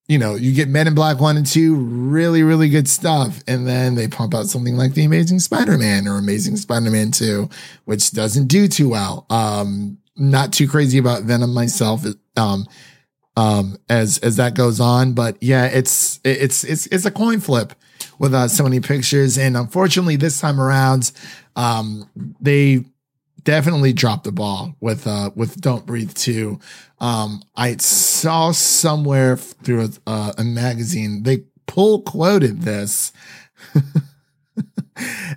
you 0.09 0.19
know 0.19 0.35
you 0.35 0.53
get 0.55 0.69
Men 0.69 0.87
in 0.87 0.95
Black 0.95 1.21
one 1.21 1.37
and 1.37 1.47
two 1.47 1.75
really 1.75 2.43
really 2.43 2.69
good 2.69 2.89
stuff 2.89 3.41
and 3.47 3.67
then 3.67 3.95
they 3.95 4.09
pump 4.09 4.35
out 4.35 4.47
something 4.47 4.77
like 4.77 4.95
The 4.95 5.05
Amazing 5.05 5.41
Spider 5.41 5.79
Man 5.79 6.07
or 6.07 6.19
Amazing 6.19 6.57
Spider 6.57 6.91
Man 6.91 7.11
two 7.11 7.49
which 7.85 8.13
doesn't 8.13 8.47
do 8.49 8.69
too 8.69 8.89
well. 8.89 9.27
Um, 9.31 9.99
not 10.17 10.53
too 10.53 10.69
crazy 10.69 10.99
about 10.99 11.23
Venom 11.23 11.55
myself. 11.55 12.05
Um, 12.37 12.67
um 13.37 13.77
as 13.89 14.19
as 14.19 14.37
that 14.37 14.55
goes 14.55 14.81
on. 14.81 15.13
But 15.15 15.37
yeah 15.41 15.67
it's 15.67 16.21
it's 16.25 16.65
it's 16.65 16.87
it's 16.87 17.05
a 17.05 17.11
coin 17.11 17.41
flip 17.41 17.75
with 18.19 18.35
uh 18.35 18.47
Sony 18.47 18.85
Pictures. 18.85 19.39
And 19.39 19.57
unfortunately 19.57 20.17
this 20.17 20.41
time 20.41 20.61
around 20.61 21.13
um 21.57 22.09
they 22.41 22.85
definitely 23.45 23.93
dropped 23.93 24.25
the 24.25 24.33
ball 24.33 24.77
with 24.81 25.07
uh 25.07 25.31
with 25.35 25.61
Don't 25.61 25.87
Breathe 25.87 26.15
2 26.15 26.59
um 27.01 27.43
I 27.57 27.77
saw 27.77 28.53
somewhere 28.53 29.37
through 29.37 29.91
a, 30.07 30.35
a 30.39 30.45
magazine 30.45 31.25
they 31.25 31.45
pull 31.67 32.03
quoted 32.03 32.63
this 32.63 33.13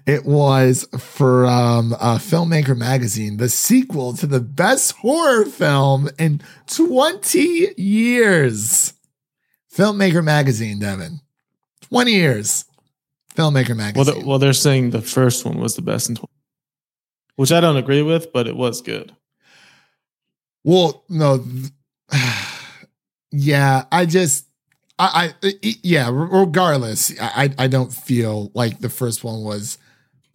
it 0.06 0.26
was 0.26 0.88
for 0.98 1.46
um, 1.46 1.94
a 1.94 2.15
filmmaker 2.18 2.78
magazine, 2.78 3.38
the 3.38 3.50
sequel 3.50 4.13
to 4.13 4.28
the 4.28 4.39
best 4.41 4.94
horror 4.98 5.46
film 5.46 6.10
in 6.20 6.41
20 6.68 7.74
years. 7.78 8.94
Filmmaker 9.74 10.24
magazine, 10.24 10.80
Devin. 10.80 11.20
20 11.89 12.12
years. 12.12 12.65
Filmmaker 13.36 13.70
Well, 13.70 13.78
magazine. 13.78 14.20
the, 14.22 14.26
well, 14.28 14.39
they're 14.39 14.54
saying 14.54 14.91
the 14.91 15.02
first 15.02 15.46
one 15.46 15.60
was 15.60 15.76
the 15.76 15.82
best 15.82 16.10
in 16.10 16.15
20, 16.15 16.28
which 17.36 17.52
I 17.52 17.60
don't 17.60 17.78
agree 17.78 18.02
with, 18.02 18.32
but 18.34 18.48
it 18.48 18.56
was 18.56 18.82
good. 18.82 19.15
Well, 20.63 21.04
no, 21.10 21.44
yeah, 23.32 23.86
I 23.91 24.06
just, 24.06 24.44
I, 24.97 25.34
I, 25.43 25.53
yeah, 25.84 26.10
regardless, 26.12 27.13
I, 27.19 27.53
I 27.58 27.67
don't 27.67 27.93
feel 27.93 28.51
like 28.53 28.79
the 28.79 28.89
first 28.89 29.23
one 29.23 29.43
was, 29.43 29.77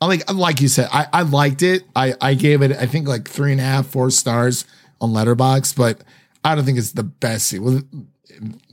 I 0.01 0.07
like, 0.07 0.31
like 0.33 0.61
you 0.61 0.69
said, 0.69 0.89
I, 0.93 1.07
I 1.13 1.23
liked 1.23 1.63
it. 1.63 1.85
I, 1.97 2.15
I 2.21 2.35
gave 2.35 2.63
it, 2.63 2.73
I 2.73 2.87
think 2.87 3.09
like 3.09 3.29
three 3.29 3.53
and 3.53 3.61
a 3.61 3.65
half, 3.65 3.87
four 3.87 4.11
stars 4.11 4.65
on 5.01 5.11
Letterboxd, 5.11 5.77
but 5.77 6.03
I 6.45 6.55
don't 6.55 6.65
think 6.65 6.79
it's 6.79 6.93
the 6.93 7.03
best 7.03 7.49
sequel. 7.49 7.83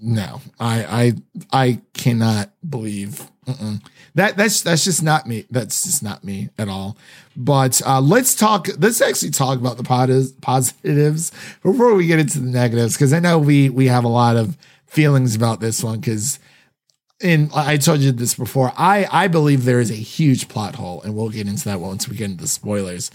No, 0.02 0.40
I 0.60 0.86
I 0.86 1.14
I 1.52 1.82
cannot 1.94 2.52
believe 2.70 3.30
mm-mm. 3.46 3.82
that. 4.16 4.38
That's 4.38 4.62
that's 4.62 4.86
just 4.86 5.04
not 5.04 5.28
me. 5.28 5.46
That's 5.52 5.84
just 5.84 6.02
not 6.02 6.24
me 6.24 6.50
at 6.58 6.70
all. 6.70 6.96
But 7.36 7.82
uh, 7.86 8.00
let's 8.00 8.34
talk. 8.34 8.70
Let's 8.78 9.02
actually 9.02 9.32
talk 9.32 9.60
about 9.60 9.76
the 9.76 9.84
pos- 9.84 10.32
positives 10.42 11.34
before 11.64 11.96
we 11.96 12.08
get 12.08 12.20
into 12.20 12.40
the 12.40 12.50
negatives, 12.50 12.94
because 12.94 13.12
I 13.12 13.20
know 13.20 13.40
we 13.40 13.70
we 13.70 13.88
have 13.88 14.06
a 14.06 14.10
lot 14.10 14.38
of 14.38 14.58
feelings 14.88 15.36
about 15.36 15.60
this 15.60 15.84
one. 15.84 16.00
Because, 16.00 16.40
and 17.22 17.52
I 17.54 17.78
told 17.78 18.00
you 18.00 18.12
this 18.12 18.36
before. 18.36 18.72
I 18.78 19.08
I 19.12 19.28
believe 19.28 19.66
there 19.66 19.80
is 19.80 19.92
a 19.92 19.96
huge 19.96 20.48
plot 20.48 20.76
hole, 20.76 21.02
and 21.04 21.16
we'll 21.16 21.30
get 21.30 21.48
into 21.48 21.66
that 21.66 21.80
once 21.80 22.08
we 22.08 22.18
get 22.18 22.32
into 22.32 22.42
the 22.42 22.48
spoilers. 22.48 23.12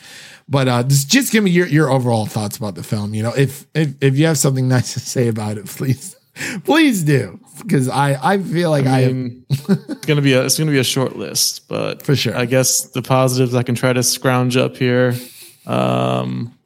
But 0.48 0.68
uh, 0.68 0.82
just 0.84 1.08
just 1.08 1.32
give 1.32 1.44
me 1.44 1.50
your 1.50 1.66
your 1.66 1.90
overall 1.90 2.26
thoughts 2.26 2.56
about 2.56 2.74
the 2.74 2.82
film. 2.82 3.14
You 3.14 3.22
know, 3.22 3.32
if 3.34 3.66
if 3.74 3.94
if 4.00 4.16
you 4.18 4.26
have 4.26 4.38
something 4.38 4.68
nice 4.76 4.94
to 4.94 5.00
say 5.00 5.28
about 5.28 5.58
it, 5.58 5.66
please 5.66 6.16
please 6.64 7.02
do 7.02 7.38
because 7.62 7.88
I 7.88 8.18
I 8.34 8.38
feel 8.38 8.70
like 8.70 8.86
I, 8.86 9.04
I 9.04 9.06
mean, 9.12 9.44
it's 9.50 10.06
gonna 10.06 10.22
be 10.22 10.32
a 10.32 10.44
it's 10.44 10.58
gonna 10.58 10.70
be 10.70 10.78
a 10.78 10.84
short 10.84 11.16
list, 11.16 11.68
but 11.68 12.02
For 12.02 12.16
sure. 12.16 12.36
I 12.36 12.46
guess 12.46 12.84
the 12.90 13.02
positives 13.02 13.54
I 13.54 13.62
can 13.62 13.74
try 13.74 13.92
to 13.92 14.02
scrounge 14.02 14.56
up 14.56 14.76
here. 14.76 15.14
Um, 15.66 16.56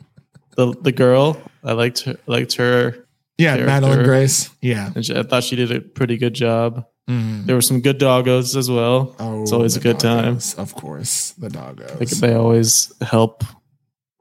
the 0.56 0.74
the 0.80 0.92
girl 0.92 1.40
I 1.62 1.72
liked 1.72 2.00
her 2.02 2.16
liked 2.26 2.54
her. 2.54 3.05
Yeah 3.38 3.56
character. 3.56 3.86
Madelyn 3.86 4.04
Grace 4.04 4.50
yeah 4.62 4.90
And 4.94 5.04
she, 5.04 5.14
I 5.16 5.22
thought 5.22 5.44
she 5.44 5.56
did 5.56 5.70
a 5.72 5.80
pretty 5.80 6.16
good 6.16 6.34
job. 6.34 6.86
There 7.08 7.54
were 7.54 7.62
some 7.62 7.80
good 7.82 8.00
doggos 8.00 8.56
as 8.56 8.68
well. 8.68 9.14
it's 9.42 9.52
always 9.52 9.76
a 9.76 9.80
Mm. 9.80 9.82
Oh, 9.86 9.92
good 9.92 10.00
time. 10.00 10.38
of 10.58 10.74
course 10.74 11.32
the 11.38 11.48
doggos 11.48 12.00
Like 12.00 12.08
they 12.10 12.34
always 12.34 12.92
help 13.00 13.44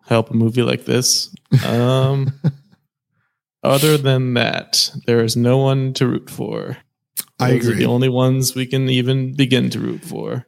help 0.08 0.30
a 0.30 0.34
movie 0.36 0.62
like 0.62 0.86
this. 0.86 1.34
Um, 1.66 2.32
other 3.64 3.98
than 3.98 4.34
that, 4.36 4.92
there 5.08 5.24
is 5.24 5.36
no 5.36 5.58
one 5.58 5.94
to 5.94 6.06
root 6.08 6.30
for. 6.30 6.78
I 7.40 7.52
Those 7.52 7.66
are 7.68 7.72
agree. 7.72 7.84
the 7.86 7.90
only 7.90 8.10
ones 8.10 8.54
we 8.56 8.66
can 8.68 8.88
even 8.90 9.34
begin 9.34 9.70
to 9.72 9.80
root 9.80 10.04
for. 10.04 10.46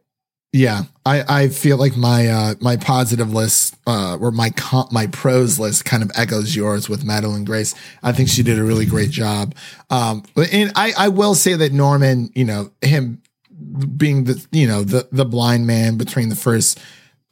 Yeah, 0.53 0.83
I, 1.05 1.43
I 1.43 1.47
feel 1.49 1.77
like 1.77 1.97
my 1.97 2.27
uh, 2.27 2.55
my 2.61 2.77
positive 2.77 3.33
list 3.33 3.75
uh, 3.85 4.17
or 4.19 4.31
my 4.31 4.49
com- 4.51 4.87
my 4.91 5.07
pros 5.07 5.59
list 5.59 5.83
kind 5.85 6.01
of 6.01 6.09
echoes 6.15 6.55
yours 6.55 6.87
with 6.87 7.03
Madelyn 7.03 7.45
Grace. 7.45 7.75
I 8.01 8.13
think 8.13 8.29
she 8.29 8.43
did 8.43 8.57
a 8.57 8.63
really 8.63 8.85
great 8.85 9.09
job. 9.09 9.53
Um, 9.89 10.23
but- 10.35 10.51
and 10.53 10.71
I 10.75 10.93
I 10.97 11.07
will 11.09 11.35
say 11.35 11.53
that 11.55 11.73
Norman, 11.73 12.31
you 12.33 12.45
know, 12.45 12.71
him 12.81 13.21
being 13.97 14.23
the 14.23 14.43
you 14.51 14.67
know 14.67 14.83
the 14.83 15.07
the 15.11 15.25
blind 15.25 15.67
man 15.67 15.97
between 15.97 16.29
the 16.29 16.35
first 16.35 16.79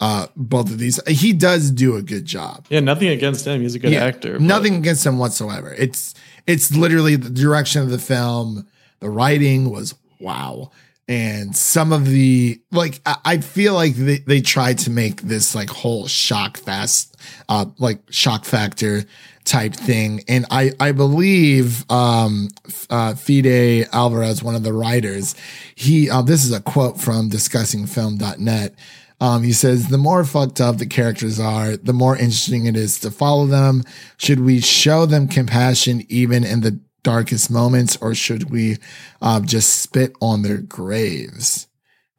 uh 0.01 0.27
both 0.35 0.69
of 0.69 0.77
these, 0.77 0.99
he 1.07 1.31
does 1.31 1.71
do 1.71 1.95
a 1.95 2.01
good 2.01 2.25
job. 2.25 2.65
Yeah, 2.69 2.81
nothing 2.81 3.07
against 3.07 3.47
him. 3.47 3.61
He's 3.61 3.75
a 3.75 3.79
good 3.79 3.93
Yeah, 3.93 4.03
actor. 4.03 4.33
but- 4.33 4.41
Nothing 4.41 4.75
against 4.75 5.05
him 5.05 5.17
whatsoever. 5.19 5.73
It's 5.77 6.13
it's 6.47 6.75
literally 6.75 7.15
the 7.15 7.29
direction 7.29 7.81
of 7.81 7.89
the 7.89 7.97
film. 7.97 8.67
The 8.99 9.09
writing 9.09 9.69
was 9.69 9.95
wow. 10.19 10.71
And 11.07 11.55
some 11.55 11.93
of 11.93 12.05
the 12.05 12.59
like 12.71 12.99
I, 13.05 13.37
feel 13.37 13.75
like 13.75 13.93
they, 13.95 14.17
they 14.19 14.41
tried 14.41 14.79
to 14.79 14.89
make 14.89 15.21
this 15.21 15.53
like 15.53 15.69
whole 15.69 16.07
shock 16.07 16.57
fast 16.57 17.15
uh 17.47 17.65
like 17.77 17.99
shock 18.09 18.43
factor 18.43 19.03
type 19.43 19.75
thing. 19.75 20.23
And 20.27 20.47
I 20.49 20.71
I 20.79 20.93
believe 20.93 21.89
um 21.91 22.49
uh 22.89 23.13
Fede 23.13 23.87
Alvarez, 23.93 24.41
one 24.41 24.55
of 24.55 24.63
the 24.63 24.73
writers, 24.73 25.35
he 25.75 26.09
uh, 26.09 26.23
this 26.23 26.43
is 26.43 26.51
a 26.51 26.61
quote 26.61 26.99
from 26.99 27.29
discussingfilm.net. 27.29 28.73
Um, 29.21 29.43
he 29.43 29.53
says, 29.53 29.87
the 29.87 29.97
more 29.97 30.25
fucked 30.25 30.59
up 30.59 30.77
the 30.77 30.85
characters 30.85 31.39
are, 31.39 31.77
the 31.77 31.93
more 31.93 32.17
interesting 32.17 32.65
it 32.65 32.75
is 32.75 32.99
to 32.99 33.11
follow 33.11 33.45
them. 33.45 33.83
Should 34.17 34.41
we 34.41 34.59
show 34.59 35.05
them 35.05 35.29
compassion 35.29 36.03
even 36.09 36.43
in 36.43 36.61
the 36.61 36.79
darkest 37.05 37.49
moments, 37.49 37.95
or 38.01 38.13
should 38.13 38.49
we 38.49 38.77
um, 39.21 39.45
just 39.45 39.79
spit 39.79 40.13
on 40.19 40.41
their 40.41 40.57
graves? 40.57 41.67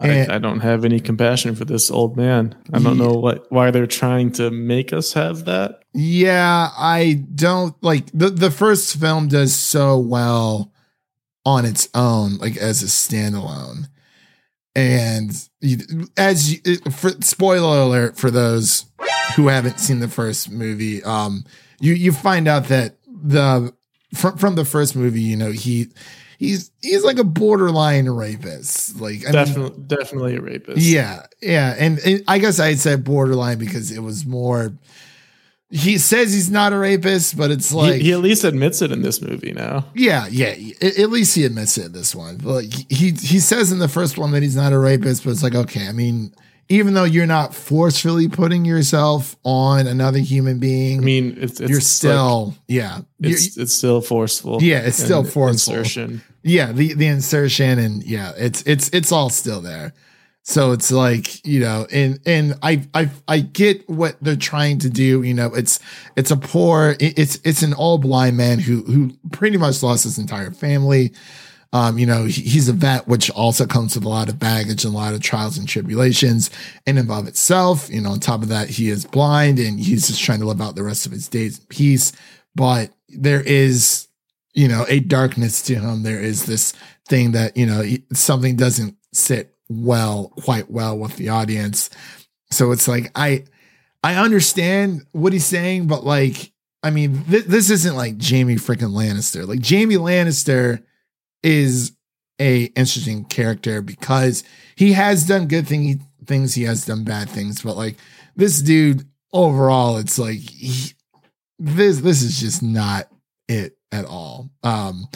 And- 0.01 0.31
I, 0.33 0.37
I 0.37 0.39
don't 0.39 0.61
have 0.61 0.85
any 0.85 1.01
compassion 1.01 1.55
for 1.55 1.65
this 1.65 1.91
old 1.91 2.17
man. 2.17 2.55
I 2.73 2.79
don't 2.79 2.99
know 2.99 3.15
what 3.15 3.51
why 3.51 3.71
they're 3.71 3.87
trying 3.87 4.33
to 4.33 4.51
make 4.51 4.93
us 4.93 5.13
have 5.15 5.45
that. 5.47 5.81
Yeah, 5.93 6.71
I 6.77 7.25
don't 7.35 7.75
like 7.83 8.07
the 8.13 8.31
the 8.31 8.51
first 8.51 8.97
film 9.01 9.29
does 9.29 9.55
so 9.55 9.99
well 9.99 10.73
on 11.45 11.65
its 11.65 11.89
own, 11.95 12.37
like 12.39 12.57
as 12.57 12.83
a 12.83 12.87
standalone. 12.87 13.89
And 14.75 15.31
you, 15.63 15.79
as 16.19 16.53
you, 16.53 16.77
for 16.91 17.11
spoiler 17.23 17.79
alert 17.79 18.19
for 18.19 18.31
those 18.31 18.85
who 19.35 19.49
haven't 19.49 19.81
seen 19.81 20.01
the 20.01 20.09
first 20.09 20.51
movie, 20.51 21.03
um, 21.03 21.45
you 21.81 21.95
you 21.95 22.13
find 22.13 22.47
out 22.47 22.65
that 22.67 22.99
the 23.07 23.73
from 24.15 24.37
from 24.37 24.55
the 24.55 24.65
first 24.65 24.97
movie, 24.97 25.21
you 25.23 25.37
know 25.37 25.51
he 25.53 25.89
he's 26.39 26.71
he's 26.83 27.05
like 27.05 27.19
a 27.19 27.25
borderline 27.25 28.09
rapist, 28.09 29.01
like 29.01 29.21
I 29.23 29.25
mean, 29.25 29.33
Definitely, 29.33 29.83
definitely 29.87 30.37
a 30.37 30.41
rapist. 30.41 30.79
yeah, 30.79 31.27
yeah, 31.43 31.75
and, 31.79 31.99
and 32.01 32.23
I 32.29 32.39
guess 32.39 32.61
I'd 32.61 32.79
say 32.79 32.97
borderline 32.97 33.59
because 33.59 33.91
it 33.91 34.01
was 34.01 34.25
more. 34.27 34.73
He 35.69 35.99
says 35.99 36.33
he's 36.33 36.49
not 36.49 36.73
a 36.73 36.79
rapist, 36.79 37.37
but 37.37 37.51
it's 37.51 37.71
He, 37.71 37.77
like, 37.77 38.01
he 38.01 38.13
at 38.13 38.21
least 38.21 38.45
admits 38.45 38.83
it 38.83 38.93
in 38.93 39.03
this 39.03 39.21
movie 39.21 39.51
now. 39.53 39.87
yeah, 39.97 40.29
yeah. 40.29 40.55
At, 40.81 40.97
at 40.97 41.11
least 41.11 41.35
he 41.35 41.45
admits 41.45 41.77
it 41.77 41.87
in 41.87 41.93
this 41.93 42.15
one. 42.15 42.37
But 42.37 42.53
like 42.53 42.73
he 42.89 43.11
he 43.11 43.41
says 43.41 43.73
in 43.73 43.81
the 43.81 43.89
first 43.89 44.17
one 44.17 44.31
that 44.31 44.45
he's 44.45 44.55
not 44.55 44.73
a 44.73 44.79
rapist, 44.79 45.25
but 45.25 45.31
it's 45.31 45.43
like 45.43 45.57
okay. 45.57 45.89
I 45.89 45.93
mean, 45.93 46.33
even 46.69 46.95
though 46.95 47.05
you're 47.05 47.27
not 47.27 47.55
forcefully 47.55 48.29
putting 48.29 48.65
yourself 48.65 49.37
on 49.45 49.87
another 49.87 50.19
human 50.19 50.59
being, 50.59 50.99
I 51.01 51.05
mean, 51.05 51.37
it's, 51.41 51.61
it's 51.61 51.71
you're 51.71 51.79
like- 51.79 51.83
still 51.83 52.55
yeah, 52.69 53.01
You're- 53.19 53.35
it's 53.35 53.57
it's 53.57 53.73
still 53.75 54.01
forceful. 54.01 54.63
Yeah, 54.63 54.81
it's 54.81 54.97
still 55.03 55.25
forceful. 55.25 55.75
Insertion. 55.75 56.23
yeah 56.43 56.73
the 56.73 56.95
the 56.95 57.07
insertion 57.07 57.79
and 57.79 58.03
yeah 58.05 58.33
it's 58.37 58.63
it's 58.63 58.89
it's 58.91 59.11
all 59.13 59.31
still 59.31 59.61
there 59.61 59.93
so 60.45 60.71
it's 60.71 60.93
like 60.93 61.45
you 61.45 61.59
know 61.59 61.89
and 61.93 62.21
and 62.25 62.55
i 62.63 62.81
i 62.95 63.11
i 63.27 63.41
get 63.41 63.89
what 63.91 64.15
they're 64.23 64.37
trying 64.37 64.79
to 64.79 64.89
do 64.89 65.25
you 65.25 65.35
know 65.35 65.53
it's 65.55 65.81
it's 66.17 66.31
a 66.31 66.37
poor 66.37 66.95
it's 67.01 67.41
it's 67.43 67.63
an 67.63 67.73
all 67.75 67.99
blind 67.99 68.37
man 68.37 68.61
who 68.61 68.83
who 68.85 69.11
pretty 69.33 69.57
much 69.57 69.83
lost 69.83 70.05
his 70.05 70.19
entire 70.19 70.53
family 70.53 71.13
um 71.77 71.99
you 71.99 72.07
know 72.07 72.25
he's 72.25 72.69
a 72.69 72.73
vet 72.73 73.07
which 73.07 73.31
also 73.31 73.67
comes 73.67 73.95
with 73.95 74.05
a 74.05 74.09
lot 74.09 74.31
of 74.31 74.39
baggage 74.39 74.85
and 74.85 74.95
a 74.95 74.97
lot 74.97 75.13
of 75.13 75.21
trials 75.21 75.59
and 75.59 75.69
tribulations 75.69 76.51
in 76.87 76.97
and 76.97 77.11
of 77.11 77.29
itself. 77.29 77.91
You 77.91 78.01
know 78.01 78.11
on 78.11 78.21
top 78.21 78.43
of 78.43 78.49
that 78.49 78.71
he 78.71 78.89
is 78.89 79.05
blind 79.05 79.59
and 79.59 79.79
he's 79.79 80.07
just 80.07 80.23
trying 80.23 80.41
to 80.41 80.47
live 80.47 80.61
out 80.61 80.75
the 80.75 80.83
rest 80.83 81.05
of 81.05 81.13
his 81.13 81.29
days 81.29 81.59
in 81.59 81.67
peace. 81.67 82.13
But 82.55 82.91
there 83.09 83.43
is 83.43 84.09
you 84.55 84.69
know 84.69 84.87
a 84.89 85.01
darkness 85.01 85.61
to 85.63 85.75
him. 85.75 86.03
There 86.03 86.21
is 86.21 86.47
this 86.47 86.73
thing 87.09 87.33
that 87.33 87.57
you 87.57 87.67
know 87.67 87.85
something 88.13 88.57
doesn't 88.57 88.97
sit 89.13 89.55
well 89.69 90.33
quite 90.43 90.71
well 90.71 90.99
with 90.99 91.17
the 91.17 91.29
audience. 91.29 91.91
So 92.51 92.73
it's 92.73 92.89
like 92.89 93.11
i 93.15 93.45
i 94.03 94.15
understand 94.15 95.05
what 95.13 95.33
he's 95.33 95.45
saying 95.45 95.89
but 95.89 96.05
like 96.05 96.53
i 96.85 96.91
mean 96.91 97.25
th- 97.25 97.47
this 97.47 97.71
isn't 97.71 97.97
like 97.97 98.23
Jaime 98.23 98.55
freaking 98.55 98.95
lannister. 98.95 99.47
Like 99.47 99.67
Jaime 99.67 99.97
lannister 99.97 100.83
is 101.47 101.93
a 102.41 102.65
interesting 102.75 103.25
character 103.25 103.81
because 103.81 104.43
he 104.75 104.93
has 104.93 105.25
done 105.25 105.47
good 105.47 105.67
thing, 105.67 106.05
things 106.27 106.55
he 106.55 106.65
has 106.65 106.85
done 106.85 107.05
bad 107.05 107.31
things 107.31 107.63
but 107.63 107.77
like 107.77 107.97
this 108.35 108.61
dude 108.61 109.07
overall 109.33 109.97
it's 109.97 110.19
like 110.19 110.39
he, 110.39 110.93
this 111.59 112.01
this 112.01 112.21
is 112.21 112.41
just 112.41 112.63
not 112.63 113.07
it 113.49 113.79
at 113.93 114.05
all. 114.05 114.51
Um 114.65 115.07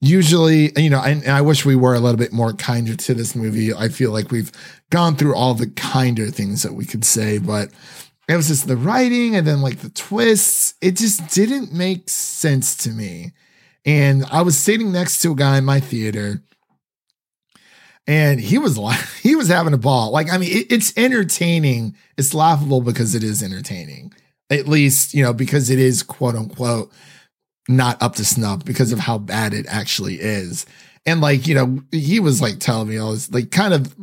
usually 0.00 0.70
you 0.80 0.88
know 0.88 1.02
and, 1.02 1.24
and 1.24 1.32
i 1.32 1.40
wish 1.40 1.64
we 1.64 1.74
were 1.74 1.92
a 1.92 1.98
little 1.98 2.16
bit 2.16 2.32
more 2.32 2.52
kinder 2.52 2.94
to 2.94 3.12
this 3.12 3.34
movie. 3.34 3.74
I 3.74 3.88
feel 3.88 4.12
like 4.12 4.30
we've 4.30 4.52
gone 4.90 5.16
through 5.16 5.34
all 5.34 5.54
the 5.54 5.66
kinder 5.66 6.26
things 6.26 6.62
that 6.62 6.74
we 6.74 6.84
could 6.84 7.04
say 7.04 7.38
but 7.38 7.70
it 8.28 8.36
was 8.36 8.46
just 8.46 8.68
the 8.68 8.76
writing 8.76 9.34
and 9.34 9.46
then 9.46 9.60
like 9.60 9.78
the 9.78 9.90
twists. 9.90 10.74
It 10.80 10.96
just 10.96 11.34
didn't 11.34 11.72
make 11.72 12.08
sense 12.08 12.76
to 12.76 12.90
me 12.90 13.32
and 13.84 14.24
i 14.30 14.42
was 14.42 14.56
sitting 14.56 14.92
next 14.92 15.20
to 15.20 15.32
a 15.32 15.36
guy 15.36 15.58
in 15.58 15.64
my 15.64 15.80
theater 15.80 16.42
and 18.06 18.40
he 18.40 18.58
was 18.58 18.78
la- 18.78 18.92
he 19.22 19.34
was 19.34 19.48
having 19.48 19.74
a 19.74 19.78
ball 19.78 20.10
like 20.10 20.30
i 20.32 20.38
mean 20.38 20.50
it, 20.50 20.72
it's 20.72 20.96
entertaining 20.96 21.94
it's 22.16 22.34
laughable 22.34 22.80
because 22.80 23.14
it 23.14 23.22
is 23.22 23.42
entertaining 23.42 24.12
at 24.50 24.66
least 24.66 25.14
you 25.14 25.22
know 25.22 25.32
because 25.32 25.70
it 25.70 25.78
is 25.78 26.02
quote 26.02 26.34
unquote 26.34 26.92
not 27.68 28.02
up 28.02 28.14
to 28.16 28.24
snuff 28.24 28.64
because 28.64 28.92
of 28.92 28.98
how 28.98 29.18
bad 29.18 29.52
it 29.52 29.66
actually 29.68 30.14
is. 30.14 30.64
And 31.06 31.20
like, 31.20 31.46
you 31.46 31.54
know, 31.54 31.80
he 31.92 32.18
was 32.18 32.40
like 32.40 32.58
telling 32.58 32.88
me 32.88 32.96
all 32.96 33.12
this, 33.12 33.30
like 33.30 33.50
kind 33.50 33.74
of 33.74 33.94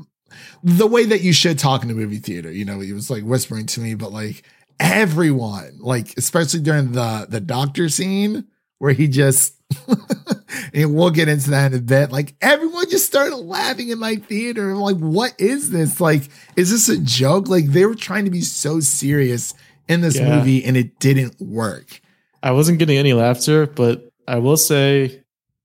the 0.63 0.87
way 0.87 1.05
that 1.05 1.21
you 1.21 1.33
should 1.33 1.59
talk 1.59 1.83
in 1.83 1.89
a 1.89 1.93
movie 1.93 2.19
theater. 2.19 2.51
You 2.51 2.63
know, 2.63 2.79
he 2.79 2.93
was 2.93 3.09
like 3.09 3.23
whispering 3.23 3.65
to 3.67 3.81
me, 3.81 3.95
but 3.95 4.11
like 4.11 4.43
everyone, 4.79 5.79
like 5.79 6.15
especially 6.17 6.61
during 6.61 6.91
the 6.91 7.25
the 7.27 7.41
doctor 7.41 7.89
scene 7.89 8.45
where 8.79 8.93
he 8.93 9.07
just 9.07 9.55
and 10.73 10.93
we'll 10.95 11.09
get 11.09 11.27
into 11.27 11.49
that 11.51 11.71
in 11.73 11.79
a 11.79 11.81
bit. 11.81 12.11
Like 12.11 12.35
everyone 12.41 12.89
just 12.89 13.05
started 13.05 13.35
laughing 13.37 13.89
in 13.89 13.99
my 13.99 14.15
theater. 14.17 14.69
I'm 14.71 14.77
like, 14.77 14.97
what 14.97 15.33
is 15.39 15.71
this? 15.71 15.99
Like, 16.01 16.23
is 16.55 16.71
this 16.71 16.89
a 16.89 16.97
joke? 17.01 17.47
Like 17.47 17.65
they 17.67 17.85
were 17.85 17.95
trying 17.95 18.25
to 18.25 18.31
be 18.31 18.41
so 18.41 18.79
serious 18.79 19.53
in 19.87 20.01
this 20.01 20.17
Yeah. 20.17 20.37
movie 20.37 20.63
and 20.63 20.75
it 20.77 20.99
didn't 20.99 21.39
work. 21.39 21.99
I 22.43 22.51
wasn't 22.51 22.79
getting 22.79 22.97
any 22.97 23.13
laughter, 23.13 23.65
but 23.65 24.09
I 24.27 24.37
will 24.37 24.57
say 24.57 25.23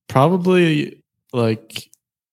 probably 0.09 1.03
like 1.33 1.91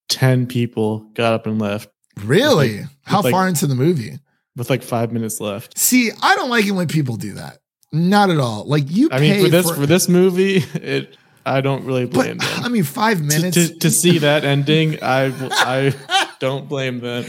10 0.09 0.47
people 0.47 0.99
got 1.13 1.33
up 1.33 1.47
and 1.47 1.59
left 1.59 1.89
Really? 2.23 2.81
How 3.03 3.21
like- 3.21 3.31
far 3.31 3.47
into 3.47 3.67
the 3.67 3.75
movie? 3.75 4.19
with 4.55 4.71
like 4.71 4.81
five 4.81 5.11
minutes 5.11 5.39
left. 5.39 5.77
See, 5.77 6.09
I 6.19 6.33
don't 6.33 6.49
like 6.49 6.65
it 6.65 6.71
when 6.71 6.87
people 6.87 7.15
do 7.15 7.33
that. 7.35 7.59
Not 7.91 8.29
at 8.29 8.37
all. 8.37 8.65
Like 8.65 8.83
you 8.87 9.09
I 9.11 9.19
mean, 9.19 9.43
for 9.43 9.49
this 9.49 9.71
for 9.71 9.85
this 9.85 10.09
movie, 10.09 10.57
it 10.73 11.17
I 11.45 11.61
don't 11.61 11.85
really 11.85 12.05
but 12.05 12.13
blame 12.13 12.37
them. 12.37 12.63
I 12.63 12.69
mean, 12.69 12.83
five 12.83 13.21
minutes. 13.21 13.55
to, 13.55 13.79
to 13.79 13.89
see 13.89 14.17
that 14.19 14.43
ending, 14.43 14.99
I 15.01 15.31
I 15.51 16.27
don't 16.39 16.67
blame 16.67 16.99
them. 16.99 17.25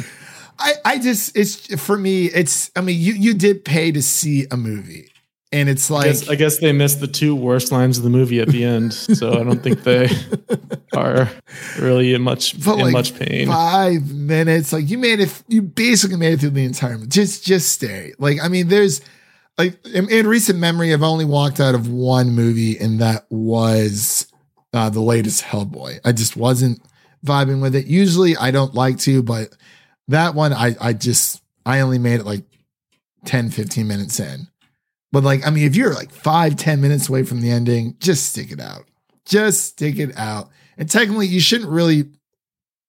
I, 0.59 0.75
I 0.85 0.99
just 0.99 1.37
it's 1.37 1.81
for 1.81 1.97
me. 1.97 2.27
It's 2.27 2.71
I 2.75 2.81
mean, 2.81 3.01
you 3.01 3.13
you 3.13 3.35
did 3.35 3.65
pay 3.65 3.93
to 3.93 4.03
see 4.03 4.47
a 4.51 4.57
movie, 4.57 5.09
and 5.53 5.69
it's 5.69 5.89
I 5.89 5.95
like 5.95 6.05
guess, 6.07 6.29
I 6.29 6.35
guess 6.35 6.59
they 6.59 6.73
missed 6.73 6.99
the 6.99 7.07
two 7.07 7.37
worst 7.37 7.71
lines 7.71 7.97
of 7.97 8.03
the 8.03 8.11
movie 8.11 8.41
at 8.41 8.49
the 8.49 8.65
end, 8.65 8.93
so 8.93 9.35
I 9.35 9.45
don't 9.45 9.63
think 9.63 9.85
they 9.85 10.09
are 10.97 11.31
really 11.79 12.13
in 12.13 12.23
much 12.23 12.63
but 12.65 12.75
in 12.75 12.81
like 12.81 12.93
much 12.93 13.17
pain. 13.17 13.47
five 13.47 14.13
minutes. 14.13 14.73
Like 14.73 14.91
you 14.91 14.99
made 14.99 15.21
it. 15.21 15.43
You 15.47 15.63
basically 15.63 16.17
made 16.17 16.33
it 16.33 16.41
through 16.41 16.51
the 16.51 16.65
entire. 16.65 16.95
movie. 16.99 17.07
Just 17.07 17.45
just 17.45 17.69
stay. 17.69 18.15
Like 18.19 18.39
I 18.43 18.49
mean, 18.49 18.67
there's 18.67 19.01
like 19.59 19.85
in, 19.87 20.09
in 20.09 20.27
recent 20.27 20.59
memory, 20.59 20.93
I've 20.93 21.03
only 21.03 21.25
walked 21.25 21.61
out 21.61 21.75
of 21.75 21.89
one 21.89 22.31
movie, 22.31 22.79
and 22.79 23.01
that 23.01 23.27
was 23.29 24.33
uh, 24.73 24.89
the 24.89 25.01
latest 25.01 25.43
Hellboy. 25.43 25.99
I 26.05 26.13
just 26.13 26.37
wasn't 26.37 26.81
vibing 27.27 27.61
with 27.61 27.75
it. 27.75 27.87
Usually, 27.87 28.37
I 28.37 28.53
don't 28.53 28.75
like 28.75 28.99
to, 29.01 29.23
but 29.23 29.49
that 30.07 30.35
one, 30.35 30.53
I 30.53 30.77
I 30.81 30.93
just 30.93 31.43
I 31.67 31.81
only 31.81 31.99
made 31.99 32.21
it 32.21 32.27
like 32.27 32.45
10, 33.25 33.51
15 33.51 33.87
minutes 33.87 34.21
in. 34.21 34.49
But 35.11 35.25
like, 35.25 35.47
I 35.47 35.51
mean, 35.51 35.67
if 35.67 35.75
you're 35.75 35.95
like 35.95 36.13
five, 36.13 36.57
10 36.57 36.81
minutes 36.81 37.09
away 37.09 37.25
from 37.25 37.41
the 37.41 37.51
ending, 37.51 37.97
just 37.99 38.31
stick 38.31 38.53
it 38.53 38.61
out. 38.61 38.85
Just 39.25 39.65
stick 39.65 39.99
it 39.99 40.17
out. 40.17 40.51
And 40.77 40.89
technically, 40.89 41.27
you 41.27 41.41
shouldn't 41.41 41.71
really 41.71 42.11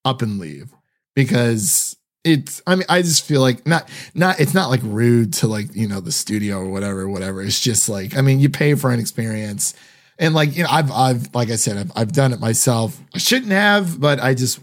up 0.06 0.22
and 0.22 0.38
leave 0.38 0.74
because 1.16 1.98
it's, 2.24 2.62
I 2.68 2.76
mean, 2.76 2.86
I 2.90 3.02
just 3.02 3.26
feel 3.26 3.42
like 3.42 3.66
not, 3.66 3.90
not, 4.14 4.40
it's 4.40 4.54
not 4.54 4.70
like 4.70 4.82
rude 4.84 5.34
to 5.34 5.48
like, 5.48 5.74
you 5.76 5.88
know, 5.88 6.00
the 6.00 6.12
studio 6.12 6.60
or 6.60 6.70
whatever, 6.70 7.08
whatever. 7.08 7.42
It's 7.42 7.60
just 7.60 7.90
like, 7.90 8.18
I 8.18 8.22
mean, 8.22 8.40
you 8.40 8.50
pay 8.50 8.76
for 8.76 8.92
an 8.92 9.00
experience. 9.00 9.74
And 10.18 10.34
like, 10.34 10.56
you 10.56 10.64
know, 10.64 10.70
I've, 10.70 10.92
I've, 10.92 11.34
like 11.34 11.50
I 11.50 11.56
said, 11.56 11.78
I've, 11.78 11.92
I've 11.96 12.12
done 12.12 12.34
it 12.34 12.40
myself. 12.40 13.00
I 13.16 13.20
shouldn't 13.20 13.52
have, 13.52 14.00
but 14.00 14.20
I 14.20 14.34
just 14.34 14.60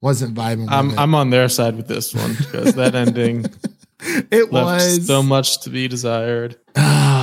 wasn't 0.00 0.34
vibing 0.34 0.68
I'm 0.70 0.90
it. 0.90 0.98
I'm 0.98 1.14
on 1.14 1.30
their 1.30 1.48
side 1.48 1.76
with 1.76 1.88
this 1.88 2.14
one 2.14 2.34
because 2.34 2.74
that 2.74 2.94
ending 2.94 3.44
it 4.30 4.50
was 4.50 5.06
so 5.06 5.22
much 5.22 5.60
to 5.62 5.70
be 5.70 5.88
desired. 5.88 6.56
Ah, 6.76 7.17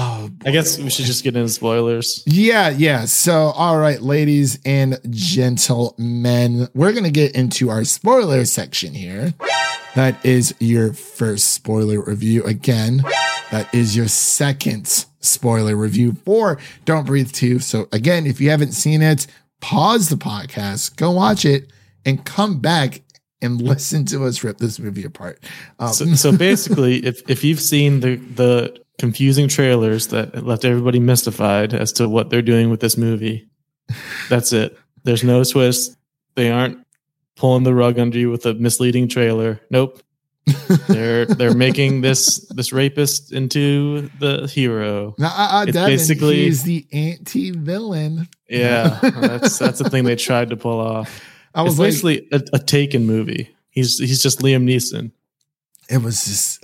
I 0.46 0.52
guess 0.52 0.78
we 0.78 0.91
should 0.91 1.06
just 1.06 1.24
get 1.24 1.36
into 1.36 1.50
spoilers. 1.50 2.22
Yeah, 2.28 2.70
yeah. 2.70 3.06
So, 3.06 3.34
all 3.56 3.80
right, 3.80 4.00
ladies 4.00 4.60
and 4.64 5.00
gentlemen, 5.10 6.68
we're 6.76 6.91
going 6.91 7.04
to 7.04 7.12
get 7.12 7.36
into 7.36 7.70
our 7.72 7.84
spoiler 7.84 8.46
section 8.46 8.93
here. 8.93 9.34
That 9.96 10.24
is 10.24 10.54
your 10.60 10.93
first 10.93 11.54
spoiler 11.54 12.00
review. 12.00 12.43
Again, 12.43 13.02
that 13.50 13.74
is 13.74 13.96
your 13.96 14.08
second 14.08 15.06
spoiler 15.20 15.76
review 15.76 16.14
for 16.26 16.60
Don't 16.86 17.08
Breathe 17.08 17.32
2. 17.32 17.60
So, 17.60 17.88
again, 17.91 18.28
if 18.28 18.39
you 18.39 18.52
haven't 18.52 18.74
seen 18.74 19.02
it, 19.02 19.26
pause 19.62 20.10
the 20.10 20.16
podcast, 20.16 20.96
go 20.96 21.10
watch 21.12 21.46
it, 21.46 21.72
and 22.06 22.24
come 22.24 22.60
back 22.60 23.02
and 23.41 23.60
listen 23.68 24.06
to 24.06 24.26
us 24.26 24.43
rip 24.43 24.60
this 24.60 24.78
movie 24.80 25.06
apart. 25.06 25.43
Um, 25.80 25.93
So, 25.93 26.06
so 26.14 26.38
basically, 26.38 26.98
if 27.06 27.28
if 27.28 27.43
you've 27.43 27.62
seen 27.62 28.02
the 28.02 28.18
the 28.18 28.85
confusing 28.98 29.48
trailers 29.48 30.08
that 30.08 30.46
left 30.46 30.66
everybody 30.66 31.00
mystified 31.00 31.74
as 31.74 31.91
to 31.93 32.08
what 32.10 32.30
they're 32.30 32.41
doing 32.41 32.70
with 32.70 32.80
this 32.80 32.98
movie, 32.98 33.48
that's 34.30 34.54
it. 34.54 34.78
There's 35.04 35.24
no 35.24 35.43
twist. 35.43 35.96
They 36.36 36.52
aren't 36.52 36.86
pulling 37.36 37.64
the 37.64 37.74
rug 37.74 38.00
under 38.00 38.18
you 38.18 38.30
with 38.32 38.46
a 38.46 38.54
misleading 38.54 39.08
trailer. 39.08 39.60
Nope. 39.70 40.02
they're 40.88 41.26
they're 41.26 41.56
making 41.56 42.02
this 42.02 42.38
this 42.52 42.72
rapist 42.72 43.32
into 43.32 44.10
the 44.20 44.46
hero. 44.48 45.16
uh, 45.20 45.66
It's 45.68 45.74
Devin, 45.74 45.89
basically- 45.91 46.36
he's 46.43 46.62
the 46.64 46.86
anti-villain. 46.93 48.28
Yeah, 48.48 49.00
that's 49.02 49.58
that's 49.58 49.80
the 49.80 49.89
thing 49.89 50.04
they 50.04 50.16
tried 50.16 50.52
to 50.52 50.56
pull 50.58 50.80
off. 50.80 51.20
I 51.56 51.62
It's 51.64 51.78
was 51.78 51.80
like, 51.80 51.88
basically 51.88 52.28
a, 52.32 52.58
a 52.58 52.60
Taken 52.60 53.08
movie. 53.08 53.56
He's 53.72 53.98
he's 53.98 54.22
just 54.22 54.39
Liam 54.39 54.66
Neeson. 54.70 55.12
it 55.89 55.98
was 56.04 56.26
just 56.26 56.64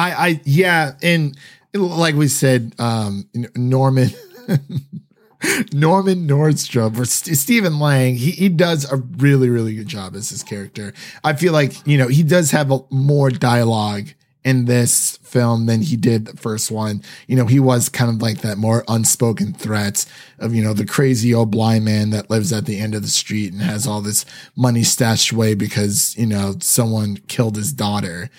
i 0.00 0.28
i 0.28 0.40
yeah 0.44 0.92
and 1.02 1.36
like 1.74 2.14
we 2.14 2.28
said 2.28 2.74
um 2.78 3.28
norman 3.54 4.10
norman 5.72 6.28
nordstrom 6.28 6.98
or 6.98 7.04
St- 7.04 7.36
stephen 7.36 7.78
lang 7.78 8.14
he, 8.14 8.30
he 8.32 8.48
does 8.48 8.90
a 8.90 8.96
really 8.96 9.48
really 9.48 9.74
good 9.74 9.88
job 9.88 10.14
as 10.14 10.30
his 10.30 10.42
character. 10.42 10.92
I 11.24 11.34
feel 11.34 11.52
like 11.52 11.86
you 11.86 11.98
know 11.98 12.08
he 12.08 12.22
does 12.22 12.50
have 12.50 12.70
a, 12.70 12.80
more 12.90 13.30
dialogue 13.30 14.08
in 14.42 14.64
this 14.64 15.18
film 15.18 15.66
than 15.66 15.82
he 15.82 15.96
did 15.96 16.24
the 16.24 16.36
first 16.36 16.70
one. 16.70 17.02
You 17.26 17.36
know 17.36 17.46
he 17.46 17.60
was 17.60 17.88
kind 17.88 18.10
of 18.10 18.22
like 18.22 18.38
that 18.38 18.58
more 18.58 18.84
unspoken 18.88 19.52
threat 19.52 20.06
of 20.38 20.54
you 20.54 20.62
know 20.62 20.72
the 20.72 20.86
crazy 20.86 21.34
old 21.34 21.50
blind 21.50 21.84
man 21.84 22.10
that 22.10 22.30
lives 22.30 22.52
at 22.52 22.66
the 22.66 22.78
end 22.78 22.94
of 22.94 23.02
the 23.02 23.08
street 23.08 23.52
and 23.52 23.62
has 23.62 23.86
all 23.86 24.00
this 24.00 24.24
money 24.56 24.82
stashed 24.82 25.32
away 25.32 25.54
because 25.54 26.16
you 26.16 26.26
know 26.26 26.54
someone 26.60 27.16
killed 27.28 27.56
his 27.56 27.72
daughter 27.72 28.30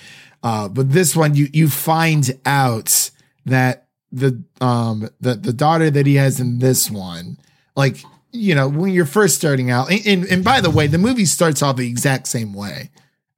uh, 0.44 0.68
but 0.68 0.92
this 0.92 1.16
one, 1.16 1.36
you 1.36 1.48
you 1.54 1.70
find 1.70 2.38
out 2.46 3.12
that 3.46 3.88
the 4.12 4.44
um 4.60 5.10
the 5.20 5.36
the 5.36 5.54
daughter 5.54 5.90
that 5.90 6.06
he 6.06 6.16
has 6.16 6.40
in 6.40 6.60
this 6.60 6.90
one, 6.90 7.38
like 7.76 7.98
you 8.32 8.56
know, 8.56 8.68
when 8.68 8.92
you're 8.92 9.06
first 9.06 9.36
starting 9.36 9.72
out, 9.72 9.92
and, 9.92 10.06
and 10.06 10.26
and 10.26 10.44
by 10.44 10.62
the 10.62 10.70
way, 10.70 10.88
the 10.88 10.98
movie 10.98 11.26
starts 11.26 11.62
off 11.62 11.78
the 11.78 11.88
exact 11.88 12.28
same 12.28 12.54
way 12.54 12.90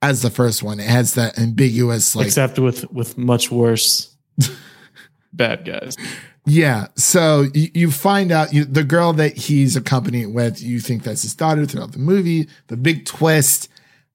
as 0.01 0.21
the 0.21 0.29
first 0.29 0.63
one. 0.63 0.79
It 0.79 0.89
has 0.89 1.15
that 1.15 1.37
ambiguous 1.39 2.15
like 2.15 2.27
except 2.27 2.59
with 2.59 2.91
with 2.91 3.17
much 3.17 3.51
worse 3.51 4.15
bad 5.33 5.65
guys. 5.65 5.97
Yeah. 6.45 6.87
So 6.95 7.45
you, 7.53 7.69
you 7.73 7.91
find 7.91 8.31
out 8.31 8.53
you, 8.53 8.65
the 8.65 8.83
girl 8.83 9.13
that 9.13 9.37
he's 9.37 9.75
accompanying 9.75 10.33
with, 10.33 10.61
you 10.61 10.79
think 10.79 11.03
that's 11.03 11.21
his 11.21 11.35
daughter 11.35 11.65
throughout 11.65 11.93
the 11.93 11.99
movie. 11.99 12.49
The 12.67 12.75
big 12.75 13.05
twist, 13.05 13.69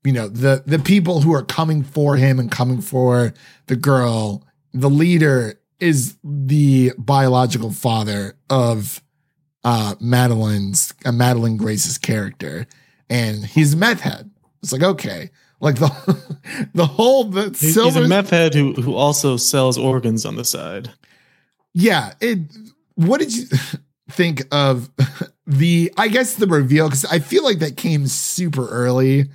you 0.09 0.15
know, 0.15 0.27
the 0.27 0.63
the 0.65 0.79
people 0.79 1.21
who 1.21 1.35
are 1.35 1.43
coming 1.45 1.83
for 1.83 2.17
him 2.17 2.39
and 2.39 2.51
coming 2.51 2.81
for 2.81 3.35
the 3.67 3.77
girl, 3.77 4.43
the 4.73 4.89
leader 4.89 5.61
is 5.81 6.17
the 6.25 6.93
biological 6.97 7.71
father 7.73 8.35
of 8.49 9.03
uh 9.65 9.95
Madelyn's 10.01 10.95
uh, 11.05 11.11
Madelyn 11.11 11.59
Grace's 11.59 11.99
character, 11.99 12.67
and 13.11 13.45
he's 13.45 13.75
a 13.75 13.77
meth 13.77 14.01
head. 14.01 14.31
It's 14.63 14.73
like 14.73 14.83
okay, 14.83 15.29
like 15.61 15.77
the 15.77 15.91
the 16.75 16.87
whole 16.87 17.25
the 17.25 17.51
He's, 17.51 17.61
he's 17.61 17.75
silver 17.75 18.05
a 18.05 18.09
meth 18.09 18.31
head 18.31 18.55
who 18.55 18.73
who 18.73 18.95
also 18.95 19.37
sells 19.37 19.77
organs 19.77 20.25
on 20.25 20.37
the 20.37 20.45
side. 20.45 20.91
yeah 21.75 22.15
it 22.23 22.39
what 22.95 23.21
did 23.21 23.37
you 23.37 23.45
think 24.11 24.43
of 24.53 24.89
the 25.47 25.93
i 25.99 26.09
guess 26.09 26.35
the 26.37 26.47
reveal 26.47 26.87
because 26.89 27.05
i 27.07 27.19
feel 27.19 27.45
like 27.45 27.59
that 27.59 27.77
came 27.77 28.07
super 28.07 28.67
early 28.69 29.27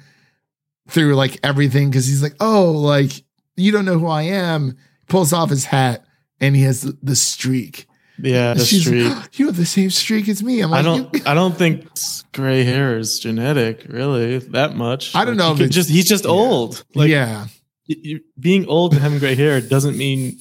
through 0.90 1.16
like 1.16 1.40
everything 1.44 1.90
because 1.90 2.06
he's 2.06 2.22
like 2.24 2.36
oh 2.40 2.72
like 2.72 3.12
you 3.56 3.72
don't 3.72 3.86
know 3.86 3.98
who 4.00 4.08
i 4.08 4.24
am 4.24 4.76
pulls 5.08 5.32
off 5.34 5.50
his 5.50 5.66
hat 5.66 6.04
and 6.42 6.56
he 6.56 6.64
has 6.64 6.82
the, 6.82 6.98
the 7.02 7.16
streak 7.16 7.86
Yeah, 8.18 8.54
the 8.54 8.64
She's 8.66 8.82
streak. 8.86 9.10
like, 9.16 9.40
you 9.40 9.46
have 9.48 9.58
the 9.58 9.66
same 9.66 9.90
streak 9.90 10.28
as 10.30 10.44
me 10.44 10.62
i'm 10.62 10.72
like, 10.72 10.80
I 10.80 10.84
don't. 10.84 11.28
I 11.28 11.34
don't 11.34 11.56
think 11.58 11.88
gray 12.34 12.64
hair 12.64 12.98
is 12.98 13.20
genetic, 13.20 13.86
really, 13.90 14.38
that 14.40 14.76
much. 14.76 15.16
I 15.16 15.24
don't 15.26 15.38
Like, 15.38 15.38
know 15.38 15.56
he 15.56 15.64
if 15.64 15.70
it's- 15.70 15.76
just 15.76 15.90
he's 15.90 16.08
just 16.08 16.26
old. 16.26 16.84
Like 16.96 17.10
yeah 17.10 17.48
you, 17.86 18.22
being 18.40 18.66
old 18.68 18.94
and 18.94 19.02
having 19.02 19.20
gray 19.20 19.36
hair 19.36 19.60
doesn't 19.62 19.98
mean 19.98 20.38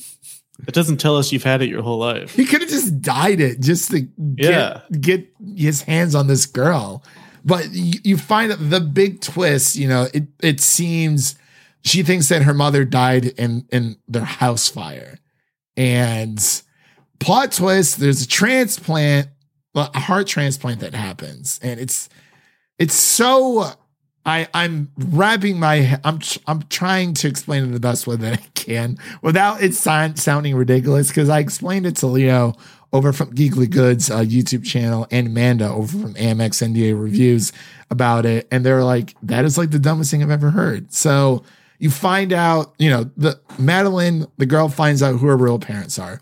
it 0.69 0.75
doesn't 0.75 0.99
tell 0.99 1.17
us 1.17 1.33
you've 1.33 1.43
had 1.43 1.61
it 1.63 1.69
your 1.69 1.83
whole 1.83 1.99
life. 1.99 2.35
He 2.37 2.45
could 2.45 2.61
have 2.61 2.71
just 2.71 3.01
dyed 3.03 3.41
it 3.41 3.59
just 3.61 3.91
to 3.91 4.01
get, 4.01 4.51
Yeah. 4.51 4.81
get 5.01 5.29
his 5.57 5.83
hands 5.83 6.15
on 6.15 6.29
this 6.29 6.47
girl. 6.47 7.03
But 7.45 7.71
you, 7.73 8.17
find 8.17 8.53
the 8.53 8.81
big 8.81 9.21
twist, 9.21 9.77
you 9.77 9.89
know, 9.89 10.09
it, 10.15 10.25
it 10.41 10.61
seems 10.61 11.37
she 11.85 12.03
thinks 12.03 12.29
that 12.29 12.43
her 12.43 12.55
mother 12.55 12.85
died 12.85 13.25
in, 13.25 13.67
in 13.73 13.97
their 14.07 14.25
house 14.25 14.69
fire. 14.69 15.19
And 15.77 16.39
plot 17.19 17.53
twist, 17.53 17.99
there's 17.99 18.23
a 18.23 18.29
transplant, 18.29 19.29
a 19.75 19.99
heart 19.99 20.27
transplant 20.29 20.81
that 20.81 20.95
happens. 20.95 21.59
And 21.63 21.81
it's, 21.81 22.09
it's 22.79 22.95
so, 22.95 23.73
I, 24.25 24.49
I'm 24.55 24.93
wrapping 24.97 25.59
my, 25.59 25.99
I'm, 26.05 26.21
I'm 26.47 26.63
trying 26.65 27.15
to 27.15 27.29
explain 27.29 27.65
it 27.65 27.73
the 27.73 27.81
best 27.81 28.07
way 28.07 28.17
that 28.17 28.35
I 28.35 28.47
can 28.55 28.99
without 29.21 29.63
it 29.63 29.75
sound, 29.75 30.21
sounding 30.21 30.55
ridiculous. 30.55 31.11
Cause 31.11 31.29
I 31.29 31.41
explained 31.41 31.87
it 31.87 31.97
to 31.97 32.07
Leo 32.07 32.55
over 32.93 33.13
from 33.13 33.35
Geekly 33.35 33.71
Goods 33.71 34.11
uh, 34.11 34.21
YouTube 34.21 34.65
channel 34.65 35.07
and 35.11 35.29
Amanda 35.29 35.69
over 35.71 35.99
from 35.99 36.15
Amex 36.15 36.63
NDA 36.63 37.01
reviews 37.01 37.53
about 37.91 38.27
it. 38.27 38.47
And 38.51 38.65
they're 38.67 38.85
like, 38.85 39.15
that 39.23 39.45
is 39.45 39.57
like 39.57 39.71
the 39.71 39.79
dumbest 39.79 40.11
thing 40.11 40.23
I've 40.23 40.31
ever 40.31 40.51
heard. 40.51 40.93
So 40.93 41.43
you 41.79 41.91
find 41.91 42.33
out, 42.33 42.75
you 42.79 42.91
know, 42.91 43.11
the 43.17 43.41
Madelyn, 43.59 44.31
the 44.37 44.47
girl 44.47 44.69
finds 44.69 45.03
out 45.03 45.17
who 45.19 45.27
her 45.27 45.37
real 45.37 45.59
parents 45.59 45.99
are. 45.99 46.21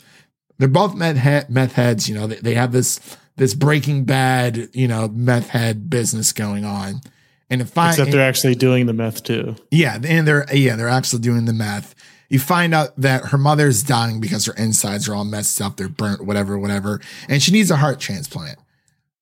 they're 0.59 0.69
both 0.69 0.95
meth, 0.95 1.17
head, 1.17 1.51
meth 1.51 1.73
heads. 1.73 2.09
You 2.09 2.15
know, 2.15 2.27
they, 2.27 2.37
they 2.37 2.55
have 2.55 2.73
this 2.73 3.01
this 3.37 3.55
Breaking 3.55 4.05
Bad, 4.05 4.69
you 4.75 4.87
know, 4.87 5.09
meth 5.09 5.49
head 5.49 5.89
business 5.91 6.33
going 6.33 6.65
on. 6.65 7.01
And 7.49 7.61
if 7.61 7.77
I, 7.77 7.91
Except 7.91 8.11
they're 8.13 8.27
actually 8.27 8.55
doing 8.55 8.87
the 8.87 8.93
meth 8.93 9.25
too. 9.25 9.57
yeah, 9.71 9.99
and 10.05 10.29
they're 10.29 10.47
yeah, 10.55 10.77
they're 10.77 10.89
actually 10.89 11.23
doing 11.23 11.47
the 11.47 11.53
meth. 11.53 11.95
You 12.31 12.39
find 12.39 12.73
out 12.73 12.97
that 12.97 13.27
her 13.27 13.39
mother's 13.39 13.83
dying 13.83 14.21
because 14.21 14.47
her 14.47 14.55
insides 14.55 15.09
are 15.09 15.15
all 15.15 15.25
messed 15.25 15.61
up, 15.61 15.77
they're 15.77 15.89
burnt, 15.89 16.25
whatever, 16.25 16.57
whatever, 16.57 17.01
and 17.29 17.43
she 17.43 17.51
needs 17.51 17.71
a 17.71 17.77
heart 17.77 17.99
transplant. 17.99 18.59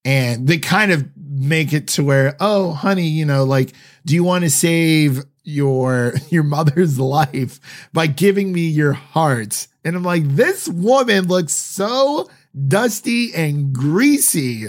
And 0.05 0.47
they 0.47 0.59
kind 0.59 0.93
of 0.93 1.09
make 1.17 1.73
it 1.73 1.89
to 1.89 2.05
where, 2.05 2.37
oh, 2.39 2.73
honey, 2.73 3.09
you 3.09 3.25
know, 3.25 3.45
like, 3.45 3.73
do 4.05 4.15
you 4.15 4.23
want 4.25 4.45
to 4.45 4.51
save 4.51 5.23
your 5.43 6.15
your 6.29 6.43
mother's 6.43 7.01
life 7.01 7.89
by 7.93 8.07
giving 8.07 8.53
me 8.53 8.69
your 8.69 8.93
heart? 8.93 9.67
And 9.85 9.97
I'm 9.97 10.03
like, 10.03 10.25
this 10.25 10.69
woman 10.69 11.29
looks 11.29 11.55
so 11.55 12.29
dusty 12.69 13.35
and 13.35 13.73
greasy. 13.73 14.67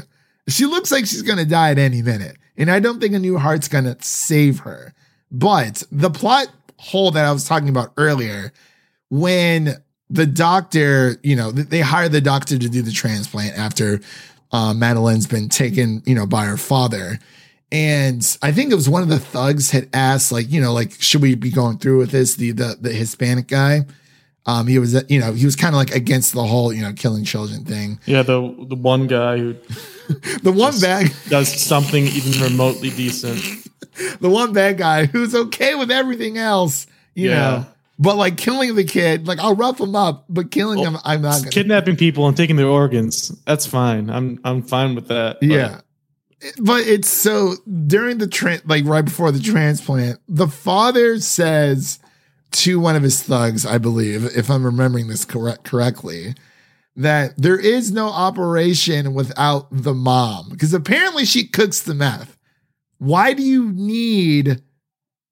She 0.47 0.65
looks 0.65 0.91
like 0.91 1.05
she's 1.05 1.23
gonna 1.23 1.45
die 1.45 1.71
at 1.71 1.77
any 1.77 2.01
minute. 2.01 2.37
And 2.57 2.71
I 2.71 2.79
don't 2.79 3.01
think 3.01 3.13
a 3.13 3.19
new 3.19 3.37
heart's 3.37 3.67
gonna 3.67 3.97
save 3.99 4.59
her. 4.59 4.93
But 5.31 5.83
the 5.91 6.09
plot 6.09 6.47
hole 6.79 7.11
that 7.11 7.25
I 7.25 7.31
was 7.31 7.45
talking 7.45 7.69
about 7.69 7.91
earlier, 7.97 8.51
when 9.09 9.75
the 10.09 10.25
doctor, 10.25 11.17
you 11.23 11.35
know, 11.35 11.51
they 11.51 11.81
hire 11.81 12.09
the 12.09 12.21
doctor 12.21 12.57
to 12.57 12.69
do 12.69 12.81
the 12.81 12.91
transplant 12.91 13.57
after 13.57 13.99
uh, 14.51 14.73
Madelyn's 14.73 15.27
been 15.27 15.49
taken, 15.49 16.01
you 16.05 16.15
know, 16.15 16.25
by 16.25 16.45
her 16.45 16.57
father. 16.57 17.19
And 17.71 18.25
I 18.41 18.51
think 18.51 18.71
it 18.71 18.75
was 18.75 18.89
one 18.89 19.03
of 19.03 19.09
the 19.09 19.19
thugs 19.19 19.69
had 19.69 19.89
asked, 19.93 20.31
like, 20.31 20.49
you 20.49 20.59
know, 20.59 20.73
like, 20.73 20.93
should 20.99 21.21
we 21.21 21.35
be 21.35 21.51
going 21.51 21.77
through 21.77 21.99
with 21.99 22.09
this? 22.09 22.35
The 22.35 22.51
the 22.51 22.77
the 22.81 22.91
Hispanic 22.91 23.47
guy. 23.47 23.85
Um, 24.47 24.65
he 24.65 24.79
was, 24.79 25.03
you 25.09 25.19
know, 25.19 25.33
he 25.33 25.45
was 25.45 25.55
kind 25.55 25.75
of 25.75 25.77
like 25.77 25.93
against 25.93 26.33
the 26.33 26.43
whole, 26.43 26.73
you 26.73 26.81
know, 26.81 26.93
killing 26.93 27.23
children 27.23 27.65
thing. 27.65 27.99
Yeah, 28.05 28.23
the 28.23 28.41
the 28.67 28.75
one 28.75 29.05
guy 29.05 29.37
who 29.37 29.55
The 30.41 30.51
one 30.51 30.79
bad, 30.79 31.11
does 31.29 31.61
something 31.61 32.05
even 32.05 32.41
remotely 32.41 32.89
decent. 32.89 33.68
the 34.19 34.29
one 34.29 34.53
bad 34.53 34.77
guy 34.77 35.05
who's 35.05 35.33
okay 35.35 35.75
with 35.75 35.91
everything 35.91 36.37
else, 36.37 36.87
you 37.15 37.29
Yeah. 37.29 37.35
know, 37.39 37.65
but 37.97 38.15
like 38.15 38.37
killing 38.37 38.75
the 38.75 38.83
kid, 38.83 39.27
like 39.27 39.39
I'll 39.39 39.55
rough 39.55 39.79
him 39.79 39.95
up, 39.95 40.25
but 40.29 40.51
killing 40.51 40.79
him, 40.79 40.97
I'm 41.03 41.21
not 41.21 41.39
gonna. 41.39 41.51
Kidnapping 41.51 41.95
people 41.97 42.27
and 42.27 42.35
taking 42.37 42.55
their 42.55 42.67
organs. 42.67 43.29
That's 43.45 43.65
fine. 43.65 44.09
I'm 44.09 44.39
I'm 44.43 44.61
fine 44.61 44.95
with 44.95 45.07
that. 45.09 45.39
but- 45.39 45.49
Yeah. 45.49 45.81
But 46.61 46.87
it's 46.87 47.09
so 47.09 47.55
during 47.85 48.17
the 48.19 48.25
tran 48.27 48.61
like 48.65 48.85
right 48.85 49.03
before 49.03 49.31
the 49.33 49.41
transplant, 49.41 50.19
the 50.29 50.47
father 50.47 51.19
says 51.19 51.99
to 52.51 52.79
one 52.79 52.95
of 52.95 53.03
his 53.03 53.21
thugs, 53.21 53.65
I 53.65 53.77
believe, 53.77 54.23
if 54.37 54.49
I'm 54.49 54.63
remembering 54.63 55.07
this 55.09 55.25
correct 55.25 55.65
correctly, 55.65 56.35
that 56.95 57.33
there 57.37 57.59
is 57.59 57.91
no 57.91 58.07
operation 58.07 59.13
without 59.13 59.67
the 59.69 59.93
mom 59.93 60.47
because 60.49 60.73
apparently 60.73 61.25
she 61.25 61.45
cooks 61.45 61.81
the 61.81 61.93
meth. 61.93 62.37
Why 62.99 63.33
do 63.33 63.41
you 63.41 63.71
need 63.71 64.61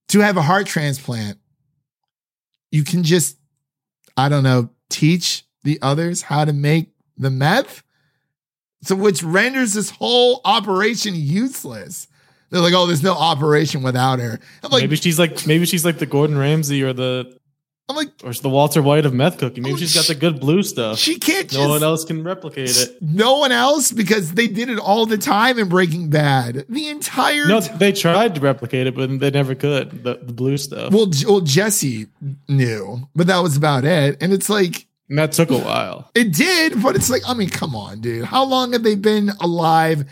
to 0.10 0.20
have 0.20 0.38
a 0.38 0.42
heart 0.42 0.68
transplant? 0.68 1.38
You 2.72 2.84
can 2.84 3.04
just, 3.04 3.38
I 4.16 4.30
don't 4.30 4.44
know, 4.44 4.70
teach 4.90 5.46
the 5.64 5.80
others 5.82 6.24
how 6.24 6.46
to 6.46 6.54
make 6.54 6.92
the 7.18 7.30
meth. 7.30 7.84
So, 8.84 8.96
which 8.96 9.22
renders 9.22 9.74
this 9.74 9.90
whole 9.90 10.42
operation 10.46 11.14
useless. 11.16 12.08
They're 12.50 12.62
like, 12.62 12.74
oh, 12.74 12.86
there's 12.86 13.04
no 13.04 13.14
operation 13.14 13.84
without 13.84 14.20
her. 14.20 14.40
I'm 14.64 14.72
like, 14.72 14.84
maybe 14.84 14.96
she's 14.96 15.20
like 15.20 15.46
maybe 15.46 15.66
she's 15.66 15.84
like 15.84 15.98
the 15.98 16.06
Gordon 16.06 16.38
Ramsay 16.38 16.82
or 16.84 16.94
the 16.94 17.38
I'm 17.90 17.96
like, 17.96 18.10
or 18.22 18.34
the 18.34 18.50
Walter 18.50 18.82
White 18.82 19.06
of 19.06 19.14
meth 19.14 19.38
cooking. 19.38 19.64
Maybe 19.64 19.76
Oh, 19.76 19.78
she's 19.78 19.96
got 19.96 20.08
the 20.08 20.16
good 20.16 20.42
blue 20.42 20.62
stuff. 20.62 20.98
she 21.00 21.18
can't 21.20 21.50
just. 21.50 21.62
no 21.62 21.70
one 21.70 21.84
else 21.84 22.04
can 22.04 22.22
replicate 22.22 22.70
it. 22.76 23.02
No 23.02 23.38
one 23.38 23.54
else 23.54 23.94
because 23.94 24.34
they 24.34 24.48
did 24.48 24.70
it 24.70 24.78
all 24.78 25.06
the 25.06 25.18
time 25.18 25.58
in 25.58 25.70
Breaking 25.70 26.10
Bad. 26.10 26.66
The 26.68 26.90
entire 26.90 27.48
No, 27.48 27.62
they 27.62 27.94
tried 27.94 28.36
to 28.36 28.42
replicate 28.42 28.88
it, 28.88 28.96
but 28.96 29.20
they 29.20 29.32
never 29.32 29.56
could. 29.56 30.04
The, 30.04 30.16
the 30.22 30.34
blue 30.34 30.58
stuff. 30.58 30.92
well, 30.92 31.10
well, 31.26 31.40
Jesse 31.40 32.08
knew, 32.50 33.08
but 33.16 33.28
that 33.28 33.40
was 33.40 33.56
about 33.56 33.86
it. 33.86 34.22
And 34.22 34.34
it's 34.34 34.50
like 34.50 34.86
and 35.10 35.18
that 35.18 35.32
took 35.32 35.50
a 35.50 35.58
while. 35.58 36.12
it 36.14 36.34
did, 36.34 36.84
but 36.84 36.98
it's 36.98 37.10
like 37.10 37.22
I 37.26 37.34
mean, 37.34 37.50
come 37.50 37.74
on, 37.74 38.02
dude. 38.02 38.26
How 38.26 38.44
long 38.44 38.74
have 38.74 38.84
they 38.84 38.96
been 38.96 39.30
alive? 39.40 40.04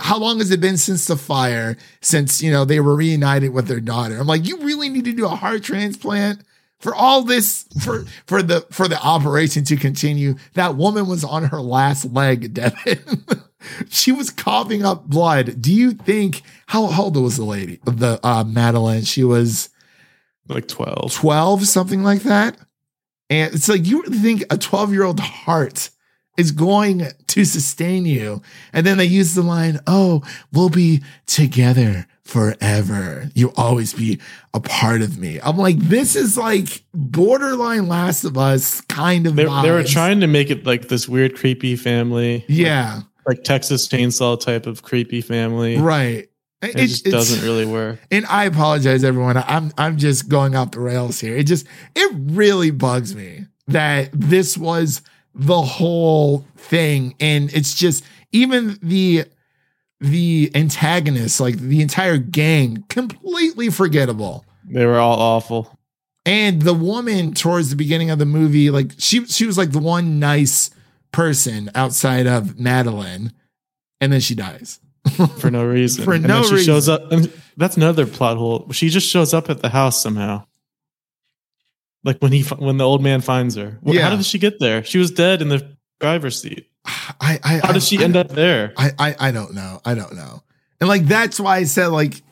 How 0.00 0.18
long 0.18 0.38
has 0.38 0.50
it 0.50 0.60
been 0.60 0.76
since 0.76 1.06
the 1.06 1.16
fire? 1.16 1.76
Since 2.00 2.42
you 2.42 2.50
know 2.50 2.64
they 2.64 2.80
were 2.80 2.96
reunited 2.96 3.52
with 3.52 3.68
their 3.68 3.78
daughter. 3.80 4.18
I'm 4.18 4.26
like, 4.26 4.44
you 4.48 4.58
really 4.58 4.88
need 4.88 5.04
to 5.04 5.12
do 5.12 5.26
a 5.26 5.28
heart 5.36 5.62
transplant 5.62 6.42
for 6.82 6.94
all 6.94 7.22
this 7.22 7.64
for 7.82 8.04
for 8.26 8.42
the 8.42 8.66
for 8.70 8.88
the 8.88 9.00
operation 9.00 9.64
to 9.64 9.76
continue. 9.76 10.34
That 10.54 10.76
woman 10.76 11.06
was 11.06 11.24
on 11.24 11.44
her 11.44 11.60
last 11.62 12.04
leg, 12.12 12.52
Devin. 12.54 13.24
she 13.88 14.12
was 14.12 14.30
coughing 14.30 14.84
up 14.84 15.06
blood. 15.06 15.62
Do 15.62 15.72
you 15.72 15.92
think 15.92 16.42
how, 16.66 16.88
how 16.88 17.04
old 17.04 17.16
was 17.16 17.36
the 17.36 17.44
lady? 17.44 17.78
The 17.84 18.18
uh, 18.22 18.44
Madelyn. 18.44 19.06
She 19.06 19.24
was 19.24 19.70
Like 20.48 20.66
twelve. 20.68 21.14
12, 21.14 21.66
something 21.66 22.02
like 22.02 22.24
that. 22.24 22.58
And 23.30 23.54
it's 23.54 23.68
like 23.68 23.86
you 23.86 24.02
think 24.02 24.42
a 24.50 24.58
12 24.58 24.92
year 24.92 25.04
old 25.04 25.20
heart 25.20 25.88
is 26.36 26.50
going 26.50 27.04
to 27.28 27.44
sustain 27.44 28.04
you. 28.04 28.42
And 28.72 28.84
then 28.84 28.98
they 28.98 29.04
use 29.06 29.34
the 29.34 29.42
line, 29.42 29.80
Oh, 29.86 30.22
we'll 30.52 30.68
be 30.68 31.02
together 31.26 32.06
forever. 32.32 33.28
You'll 33.34 33.52
always 33.56 33.92
be 33.92 34.18
a 34.54 34.60
part 34.60 35.02
of 35.02 35.18
me. 35.18 35.38
I'm 35.42 35.58
like, 35.58 35.76
this 35.78 36.16
is 36.16 36.38
like 36.38 36.82
borderline 36.94 37.88
Last 37.88 38.24
of 38.24 38.38
Us 38.38 38.80
kind 38.82 39.26
of. 39.26 39.36
They, 39.36 39.44
they 39.44 39.70
were 39.70 39.84
trying 39.84 40.20
to 40.20 40.26
make 40.26 40.50
it 40.50 40.64
like 40.64 40.88
this 40.88 41.06
weird, 41.06 41.36
creepy 41.36 41.76
family, 41.76 42.44
Yeah, 42.48 43.02
like 43.26 43.44
Texas 43.44 43.86
Chainsaw 43.86 44.40
type 44.40 44.66
of 44.66 44.82
creepy 44.82 45.20
family. 45.20 45.76
right. 45.78 46.28
It, 46.62 46.76
just 46.76 47.04
doesn't 47.04 47.42
really 47.42 47.66
work. 47.66 47.98
and 48.12 48.24
I 48.26 48.44
apologize, 48.44 49.02
everyone. 49.02 49.36
I'm 49.36 49.72
I'm 49.76 49.98
just 49.98 50.28
going 50.28 50.54
off 50.54 50.70
the 50.70 50.78
rails 50.78 51.18
here. 51.18 51.36
It 51.36 51.42
just 51.44 51.66
it 51.96 52.12
really 52.14 52.70
bugs 52.70 53.16
me 53.16 53.46
that 53.66 54.10
this 54.12 54.56
was 54.56 55.02
the 55.34 55.60
whole 55.60 56.46
thing, 56.56 57.16
and 57.18 57.52
it's 57.52 57.74
just 57.74 58.04
even 58.30 58.78
the 58.80 59.24
the 60.02 60.50
antagonists, 60.54 61.40
like 61.40 61.56
the 61.56 61.80
entire 61.80 62.18
gang, 62.18 62.84
completely 62.88 63.70
forgettable. 63.70 64.44
They 64.68 64.84
were 64.84 64.98
all 64.98 65.18
awful. 65.18 65.78
And 66.24 66.62
the 66.62 66.74
woman 66.74 67.34
towards 67.34 67.70
the 67.70 67.76
beginning 67.76 68.10
of 68.10 68.18
the 68.18 68.26
movie, 68.26 68.70
like 68.70 68.92
she 68.98 69.24
she 69.26 69.46
was 69.46 69.58
like 69.58 69.72
the 69.72 69.80
one 69.80 70.18
nice 70.18 70.70
person 71.12 71.70
outside 71.74 72.26
of 72.26 72.56
Madelyn, 72.56 73.32
and 74.00 74.12
then 74.12 74.20
she 74.20 74.34
dies. 74.34 74.80
for 75.38 75.50
no 75.50 75.64
reason. 75.64 76.04
For 76.04 76.14
and 76.14 76.26
no 76.26 76.42
she 76.44 76.54
reason. 76.54 76.66
shows 76.66 76.88
up. 76.88 77.10
That's 77.56 77.76
another 77.76 78.06
plot 78.06 78.36
hole. 78.36 78.70
She 78.72 78.88
just 78.88 79.08
shows 79.08 79.34
up 79.34 79.50
at 79.50 79.60
the 79.60 79.68
house 79.68 80.00
somehow. 80.00 80.46
Like 82.04 82.18
when 82.18 82.32
he 82.32 82.42
when 82.42 82.76
the 82.78 82.84
old 82.84 83.02
man 83.02 83.20
finds 83.20 83.56
her. 83.56 83.78
Yeah. 83.84 84.02
How 84.02 84.16
did 84.16 84.24
she 84.24 84.38
get 84.38 84.58
there? 84.60 84.84
She 84.84 84.98
was 84.98 85.10
dead 85.10 85.42
in 85.42 85.48
the 85.48 85.76
driver's 86.00 86.40
seat. 86.40 86.68
I, 87.20 87.38
I 87.42 87.58
How 87.62 87.68
I- 87.70 87.72
did 87.72 87.82
she 87.82 87.98
I- 87.98 88.02
end 88.02 88.16
up 88.16 88.28
there? 88.30 88.72
I, 88.76 88.90
I 88.98 89.16
I 89.28 89.30
don't 89.32 89.54
know. 89.54 89.80
I 89.84 89.94
don't 89.94 90.14
know. 90.14 90.42
And 90.80 90.88
like 90.88 91.06
that's 91.06 91.38
why 91.38 91.56
I 91.58 91.64
said 91.64 91.88
like 91.88 92.22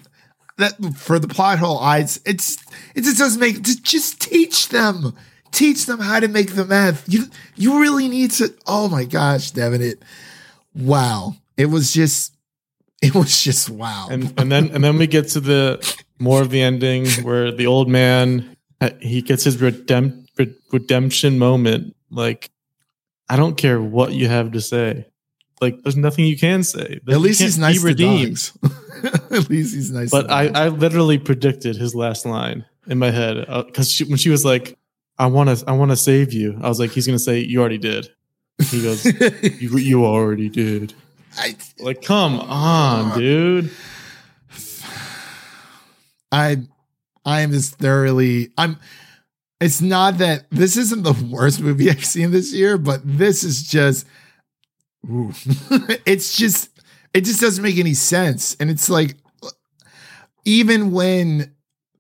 that 0.59 0.73
for 0.97 1.19
the 1.19 1.29
plot 1.29 1.59
hole. 1.59 1.79
I 1.79 1.99
it's 1.99 2.21
it's 2.27 2.57
it 2.95 3.03
just 3.05 3.19
doesn't 3.19 3.41
make 3.41 3.63
just, 3.63 3.83
just 3.85 4.21
teach 4.21 4.69
them 4.69 5.15
teach 5.53 5.87
them 5.87 5.99
how 6.01 6.21
to 6.21 6.29
make 6.29 6.55
the 6.55 6.65
math. 6.65 7.05
You 7.13 7.25
you 7.57 7.81
really 7.81 8.09
need 8.09 8.31
to. 8.33 8.53
Oh 8.67 8.89
my 8.89 9.05
gosh, 9.05 9.51
Devin! 9.53 9.83
It 9.83 10.03
wow. 10.75 11.35
It 11.57 11.67
was 11.67 11.93
just 11.93 12.35
it 13.03 13.15
was 13.15 13.43
just 13.43 13.71
wow. 13.71 14.09
And 14.11 14.33
and 14.39 14.51
then 14.51 14.71
and 14.71 14.83
then 14.83 14.99
we 14.99 15.07
get 15.07 15.29
to 15.31 15.41
the 15.41 15.97
more 16.19 16.43
of 16.43 16.51
the 16.51 16.61
ending 16.63 17.07
where 17.23 17.53
the 17.53 17.67
old 17.67 17.89
man 17.89 18.57
uh, 18.81 18.91
he 19.01 19.23
gets 19.23 19.45
his 19.45 19.59
redemp- 19.59 20.27
redemption 20.73 21.39
moment. 21.39 21.95
Like 22.11 22.51
I 23.31 23.37
don't 23.37 23.57
care 23.57 23.81
what 23.81 24.13
you 24.13 24.27
have 24.27 24.53
to 24.53 24.61
say. 24.61 25.07
Like 25.61 25.83
there's 25.83 25.97
nothing 25.97 26.25
you 26.25 26.37
can 26.37 26.65
say. 26.65 27.01
At 27.09 27.21
least 27.21 27.41
he's 27.41 27.59
nice 27.59 27.81
to 27.81 27.95
dogs. 27.95 28.59
At 29.31 29.49
least 29.49 29.75
he's 29.75 29.93
nice. 29.93 30.11
But 30.11 30.31
I. 30.31 30.49
I 30.49 30.69
literally 30.69 31.19
predicted 31.19 31.77
his 31.77 31.95
last 31.95 32.27
line 32.27 32.65
in 32.89 32.99
my 32.99 33.11
head 33.11 33.45
uh, 33.47 33.63
because 33.63 33.93
she, 33.93 34.05
when 34.05 34.17
she 34.17 34.31
was 34.31 34.45
like, 34.45 34.77
"I 35.17 35.27
want 35.27 35.57
to, 35.57 35.65
I 35.69 35.73
want 35.73 35.93
to 35.93 35.97
save 35.97 36.33
you," 36.33 36.59
I 36.61 36.69
was 36.69 36.81
like, 36.81 36.91
"He's 36.91 37.07
gonna 37.07 37.21
say 37.21 37.39
you 37.39 37.61
already 37.61 37.79
did." 37.79 38.11
He 38.69 38.83
goes, 38.83 39.05
"You, 39.61 39.79
you 39.79 40.05
already 40.05 40.49
did." 40.49 40.93
I, 41.39 41.57
Like, 41.79 42.03
come 42.03 42.41
on, 42.41 43.17
dude. 43.17 43.71
I 46.33 46.63
I 47.25 47.41
am 47.43 47.53
just 47.53 47.77
thoroughly 47.77 48.51
I'm 48.57 48.79
it's 49.61 49.81
not 49.81 50.19
that 50.19 50.47
this 50.51 50.77
isn't 50.77 51.03
the 51.03 51.13
worst 51.31 51.61
movie 51.61 51.91
I've 51.91 52.05
seen 52.05 52.31
this 52.31 52.53
year, 52.53 52.79
but 52.79 53.01
this 53.05 53.43
is 53.45 53.63
just 53.63 54.07
it's 55.09 56.37
just 56.37 56.71
it 57.15 57.23
just 57.25 57.41
doesn't 57.41 57.63
make 57.63 57.79
any 57.79 57.95
sense. 57.95 58.57
And 58.61 58.71
it's 58.71 58.89
like 58.89 59.17
even 60.45 60.93
when 60.93 61.55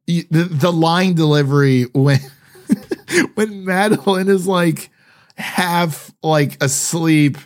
you- 0.06 0.26
the, 0.30 0.44
the 0.44 0.72
line 0.72 1.14
delivery 1.14 1.84
when 1.92 2.20
when 3.34 3.64
Madelyn 3.64 4.28
is 4.28 4.46
like, 4.46 4.90
half 5.36 6.10
like 6.22 6.62
asleep 6.62 7.38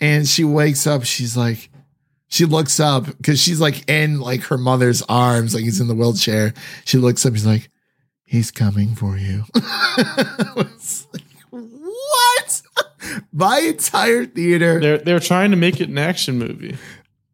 and 0.00 0.26
she 0.26 0.42
wakes 0.44 0.86
up. 0.86 1.04
She's 1.04 1.36
like, 1.36 1.70
she 2.28 2.44
looks 2.46 2.80
up 2.80 3.04
because 3.06 3.40
she's 3.40 3.60
like 3.60 3.88
in 3.90 4.20
like 4.20 4.42
her 4.44 4.58
mother's 4.58 5.02
arms, 5.02 5.54
like 5.54 5.64
he's 5.64 5.80
in 5.80 5.88
the 5.88 5.94
wheelchair. 5.94 6.54
She 6.84 6.98
looks 6.98 7.24
up, 7.26 7.32
he's 7.34 7.46
like, 7.46 7.70
he's 8.30 8.52
coming 8.52 8.94
for 8.94 9.16
you. 9.16 9.44
Like, 9.54 10.66
what? 11.50 12.62
My 13.32 13.58
entire 13.58 14.24
theater, 14.24 14.78
They're 14.80 14.98
they're 14.98 15.20
trying 15.20 15.50
to 15.50 15.56
make 15.56 15.80
it 15.80 15.88
an 15.88 15.98
action 15.98 16.38
movie. 16.38 16.76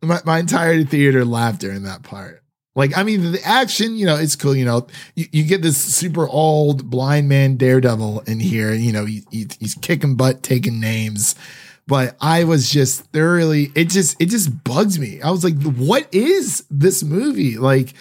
my, 0.03 0.21
my 0.25 0.39
entire 0.39 0.83
theater 0.85 1.25
laughed 1.25 1.61
during 1.61 1.83
that 1.83 2.03
part. 2.03 2.43
Like, 2.75 2.97
I 2.97 3.03
mean, 3.05 3.33
the 3.33 3.43
action, 3.43 3.97
you 3.97 4.07
know, 4.07 4.17
it's 4.17 4.37
cool. 4.37 4.57
You 4.57 4.65
know, 4.65 4.87
you, 5.15 5.27
you 5.33 5.45
get 5.45 5.63
this 5.63 5.77
super 5.79 6.27
old 6.29 6.89
blind 6.91 7.29
man 7.29 7.57
daredevil 7.57 8.21
in 8.27 8.41
here, 8.41 8.71
and 8.71 8.83
you 8.83 8.93
know, 8.93 9.05
he, 9.05 9.23
he, 9.31 9.47
he's 9.61 9.75
kicking 9.75 10.15
butt, 10.17 10.43
taking 10.43 10.81
names. 10.81 11.35
But 11.87 12.17
I 12.21 12.45
was 12.45 12.69
just 12.69 13.03
thoroughly, 13.13 13.71
it 13.75 13.89
just, 13.91 14.21
it 14.21 14.27
just 14.27 14.65
bugs 14.65 14.99
me. 14.99 15.23
I 15.23 15.31
was 15.31 15.45
like, 15.45 15.55
what 15.63 16.13
is 16.13 16.65
this 16.69 17.05
movie? 17.05 17.59
Like, 17.59 17.95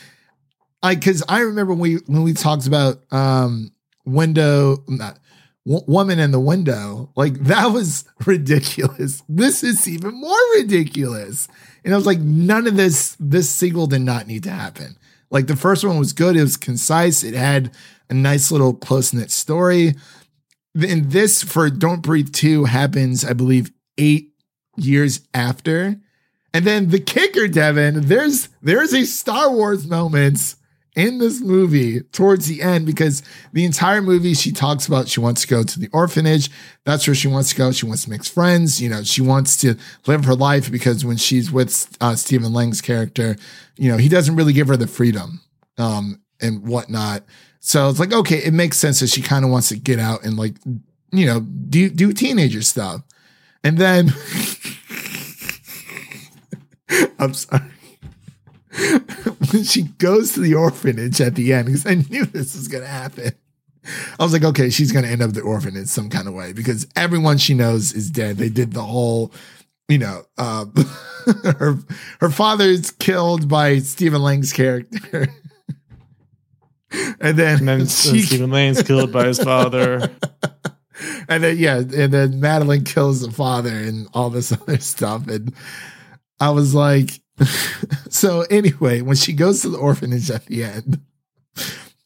I, 0.85 0.95
cause 0.95 1.23
I 1.27 1.41
remember 1.41 1.73
when 1.73 1.79
we, 1.79 1.95
when 2.05 2.23
we 2.23 2.33
talked 2.33 2.67
about, 2.67 3.01
um, 3.11 3.71
window, 4.05 4.83
not, 4.87 5.19
W- 5.67 5.83
woman 5.87 6.19
in 6.19 6.29
the 6.29 6.39
window, 6.39 7.11
like 7.15 7.33
that 7.45 7.67
was 7.67 8.05
ridiculous. 8.25 9.23
This 9.27 9.63
is 9.63 9.87
even 9.87 10.13
more 10.13 10.37
ridiculous. 10.55 11.47
And 11.83 11.93
I 11.93 11.97
was 11.97 12.05
like, 12.05 12.19
none 12.19 12.67
of 12.67 12.75
this, 12.77 13.17
this 13.19 13.49
sequel 13.49 13.87
did 13.87 14.01
not 14.01 14.27
need 14.27 14.43
to 14.43 14.51
happen. 14.51 14.97
Like 15.31 15.47
the 15.47 15.55
first 15.55 15.83
one 15.83 15.97
was 15.97 16.13
good. 16.13 16.37
It 16.37 16.41
was 16.41 16.57
concise. 16.57 17.23
It 17.23 17.33
had 17.33 17.71
a 18.09 18.13
nice 18.13 18.51
little 18.51 18.73
close 18.73 19.11
knit 19.11 19.31
story. 19.31 19.95
And 20.75 21.11
this 21.11 21.41
for 21.41 21.69
Don't 21.69 22.01
Breathe 22.01 22.31
2 22.31 22.65
happens, 22.65 23.25
I 23.25 23.33
believe, 23.33 23.71
eight 23.97 24.33
years 24.77 25.21
after. 25.33 25.99
And 26.53 26.65
then 26.65 26.89
the 26.89 26.99
kicker, 26.99 27.47
Devin, 27.47 28.07
there's 28.07 28.49
there's 28.61 28.93
a 28.93 29.05
Star 29.05 29.51
Wars 29.51 29.85
moment 29.87 30.55
in 30.95 31.17
this 31.17 31.41
movie 31.41 31.99
towards 32.11 32.47
the 32.47 32.61
end 32.61 32.85
because 32.85 33.21
the 33.51 33.65
entire 33.65 34.01
movie 34.01 34.33
she 34.33 34.51
talks 34.51 34.87
about 34.87 35.09
she 35.09 35.19
wants 35.19 35.41
to 35.41 35.47
go 35.47 35.63
to 35.63 35.79
the 35.79 35.89
orphanage. 35.91 36.49
That's 36.85 37.05
where 37.05 37.15
she 37.15 37.27
wants 37.27 37.49
to 37.49 37.55
go. 37.55 37.71
She 37.71 37.85
wants 37.85 38.05
to 38.05 38.09
make 38.09 38.23
friends. 38.23 38.81
You 38.81 38.89
know, 38.89 39.03
she 39.03 39.21
wants 39.21 39.57
to 39.57 39.75
live 40.07 40.25
her 40.25 40.35
life 40.35 40.71
because 40.71 41.03
when 41.03 41.17
she's 41.17 41.51
with 41.51 41.97
uh, 41.99 42.15
Stephen 42.15 42.53
Lang's 42.53 42.81
character, 42.81 43.35
you 43.77 43.91
know, 43.91 43.97
he 43.97 44.07
doesn't 44.07 44.35
really 44.35 44.53
give 44.53 44.69
her 44.69 44.77
the 44.77 44.87
freedom 44.87 45.41
um, 45.77 46.21
and 46.41 46.65
whatnot. 46.65 47.23
So 47.59 47.89
it's 47.89 47.99
like, 47.99 48.13
okay, 48.13 48.37
it 48.37 48.53
makes 48.53 48.77
sense 48.77 49.01
that 49.01 49.09
she 49.09 49.21
kind 49.21 49.43
of 49.43 49.51
wants 49.51 49.69
to 49.69 49.77
get 49.77 49.99
out 49.99 50.23
and 50.23 50.37
like, 50.37 50.55
you 51.11 51.25
know, 51.25 51.41
do 51.41 51.89
do 51.89 52.13
teenager 52.13 52.61
stuff. 52.61 53.01
And 53.63 53.77
then 53.77 54.13
I'm 57.19 57.33
sorry. 57.33 57.63
when 59.51 59.63
she 59.63 59.83
goes 59.97 60.33
to 60.33 60.39
the 60.41 60.53
orphanage 60.55 61.21
at 61.21 61.35
the 61.35 61.53
end, 61.53 61.67
because 61.67 61.85
I 61.85 61.95
knew 61.95 62.25
this 62.25 62.55
was 62.55 62.67
gonna 62.67 62.85
happen. 62.87 63.31
I 64.19 64.23
was 64.23 64.33
like, 64.33 64.43
okay, 64.43 64.69
she's 64.69 64.91
gonna 64.91 65.07
end 65.07 65.21
up 65.21 65.31
the 65.31 65.41
orphanage 65.41 65.87
some 65.87 66.09
kind 66.09 66.27
of 66.27 66.33
way 66.33 66.53
because 66.53 66.87
everyone 66.95 67.37
she 67.37 67.53
knows 67.53 67.93
is 67.93 68.09
dead. 68.09 68.37
They 68.37 68.49
did 68.49 68.73
the 68.73 68.81
whole, 68.81 69.31
you 69.87 69.99
know, 69.99 70.23
uh, 70.37 70.65
her 71.57 71.77
her 72.19 72.29
father's 72.29 72.91
killed 72.91 73.47
by 73.47 73.79
Stephen 73.79 74.21
Lang's 74.21 74.51
character. 74.51 75.27
and 77.19 77.37
then, 77.37 77.59
And 77.59 77.67
then 77.67 77.79
she, 77.87 78.21
Stephen 78.21 78.51
Lang's 78.51 78.83
killed 78.83 79.11
by 79.13 79.27
his 79.27 79.39
father. 79.39 80.09
and 81.29 81.43
then 81.43 81.57
yeah, 81.57 81.77
and 81.77 82.11
then 82.11 82.41
Madelyn 82.41 82.85
kills 82.85 83.21
the 83.21 83.31
father 83.31 83.69
and 83.69 84.07
all 84.13 84.29
this 84.29 84.51
other 84.51 84.79
stuff. 84.79 85.27
And 85.27 85.53
I 86.39 86.49
was 86.49 86.73
like, 86.73 87.11
so 88.09 88.41
anyway, 88.49 89.01
when 89.01 89.15
she 89.15 89.33
goes 89.33 89.61
to 89.61 89.69
the 89.69 89.77
orphanage 89.77 90.29
at 90.31 90.45
the 90.45 90.63
end, 90.63 91.01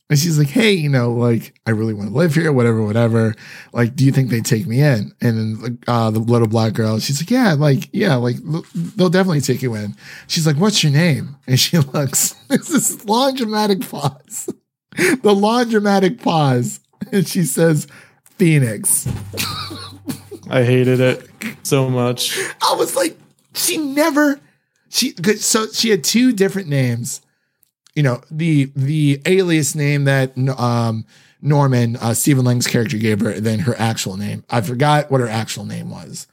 and 0.10 0.18
she's 0.18 0.40
like, 0.40 0.48
hey, 0.48 0.72
you 0.72 0.90
know, 0.90 1.12
like 1.12 1.54
I 1.68 1.72
really 1.72 1.94
want 1.94 2.10
to 2.10 2.16
live 2.16 2.34
here, 2.34 2.52
whatever, 2.52 2.82
whatever. 2.82 3.36
Like, 3.74 3.96
do 3.96 4.04
you 4.04 4.12
think 4.12 4.30
they 4.30 4.42
take 4.42 4.66
me 4.66 4.82
in? 4.82 5.12
And 5.22 5.62
then 5.62 5.80
uh, 5.88 6.10
the 6.10 6.20
little 6.20 6.48
black 6.48 6.74
girl, 6.74 7.00
she's 7.00 7.22
like, 7.22 7.30
yeah, 7.30 7.54
like 7.54 7.90
yeah, 7.94 8.16
like 8.16 8.38
they'll 8.74 9.10
definitely 9.10 9.42
take 9.42 9.62
you 9.62 9.76
in. 9.76 9.96
She's 10.28 10.48
like, 10.48 10.56
what's 10.56 10.84
your 10.84 10.92
name? 10.92 11.36
And 11.46 11.60
she 11.60 11.78
looks. 11.94 12.36
It's 12.50 12.70
this 12.70 13.06
long 13.06 13.36
dramatic 13.36 13.88
pause. 13.88 14.50
the 15.22 15.36
long 15.36 15.70
dramatic 15.70 16.20
pause, 16.20 16.80
and 17.12 17.28
she 17.28 17.44
says, 17.44 17.88
Phoenix. 18.38 19.08
I 20.50 20.64
hated 20.64 21.00
it 21.00 21.30
so 21.62 21.88
much. 21.90 22.36
I 22.64 22.74
was 22.76 22.96
like, 22.96 23.16
she 23.54 23.78
never, 23.78 24.40
she, 24.90 25.14
so 25.38 25.68
she 25.68 25.90
had 25.90 26.04
two 26.04 26.34
different 26.34 26.68
names. 26.68 27.22
You 27.96 28.04
know, 28.04 28.22
the, 28.30 28.72
the 28.76 29.22
alias 29.26 29.76
name 29.76 30.06
that, 30.06 30.38
um, 30.58 31.06
Norman, 31.42 31.96
uh, 31.98 32.14
Stephen 32.14 32.46
Lang's 32.46 32.68
character 32.68 32.98
gave 32.98 33.22
her, 33.22 33.30
and 33.30 33.46
then 33.46 33.60
her 33.60 33.76
actual 33.78 34.18
name. 34.18 34.44
I 34.50 34.62
forgot 34.62 35.10
what 35.10 35.22
her 35.22 35.28
actual 35.28 35.66
name 35.66 35.90
was. 35.90 36.28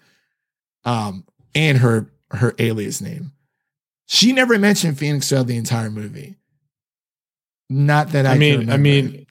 Um, 0.84 1.24
and 1.54 1.78
her, 1.78 2.10
her 2.32 2.54
alias 2.58 3.00
name. 3.00 3.32
She 4.06 4.32
never 4.32 4.58
mentioned 4.58 4.98
Phoenix 4.98 5.28
throughout 5.28 5.46
the 5.46 5.56
entire 5.56 5.90
movie. 5.90 6.36
Not 7.68 8.10
that 8.10 8.26
I, 8.26 8.32
I 8.32 8.38
mean, 8.38 8.70
I 8.70 8.76
mean, 8.76 9.26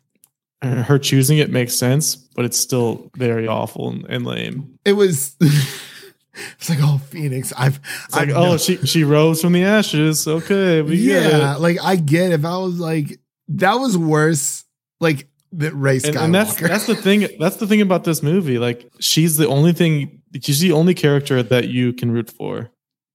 uh, 0.61 0.84
her 0.84 0.99
choosing 0.99 1.38
it 1.38 1.49
makes 1.49 1.73
sense, 1.73 2.15
but 2.15 2.43
it's 2.43 2.59
still 2.59 3.09
very 3.15 3.47
awful 3.47 3.89
and, 3.89 4.05
and 4.09 4.26
lame. 4.26 4.78
it 4.84 4.93
was, 4.93 5.36
it's 6.58 6.70
like, 6.70 6.80
oh, 6.82 7.00
Phoenix. 7.10 7.54
I've, 7.58 7.80
It's 8.06 8.16
like, 8.16 8.30
I've 8.30 8.36
oh, 8.36 8.52
no- 8.52 8.58
she 8.58 8.78
she 8.86 9.04
rose 9.04 9.42
from 9.42 9.54
the 9.54 9.64
ashes. 9.64 10.28
Okay, 10.28 10.82
we 10.82 10.98
yeah, 10.98 11.56
like 11.56 11.78
I 11.84 11.96
get 11.96 12.32
if 12.32 12.46
I 12.46 12.58
was 12.58 12.80
like 12.80 13.20
that 13.48 13.76
was 13.76 13.98
worse 13.98 14.66
like 15.00 15.28
the 15.52 15.74
Rey 15.74 15.98
Skywalker. 15.98 16.08
And, 16.08 16.18
and 16.18 16.36
that's 16.36 16.56
that's 16.56 16.86
the 16.88 16.96
thing. 16.96 17.28
That's 17.40 17.58
the 17.58 17.68
thing 17.68 17.82
about 17.82 18.04
this 18.04 18.22
movie. 18.22 18.58
Like, 18.58 18.90
she's 19.00 19.38
the 19.38 19.48
only 19.48 19.74
thing. 19.74 20.22
She's 20.42 20.60
the 20.60 20.74
only 20.74 20.94
character 20.94 21.42
that 21.42 21.70
you 21.70 21.94
can 21.94 22.12
root 22.12 22.30
for, 22.30 22.70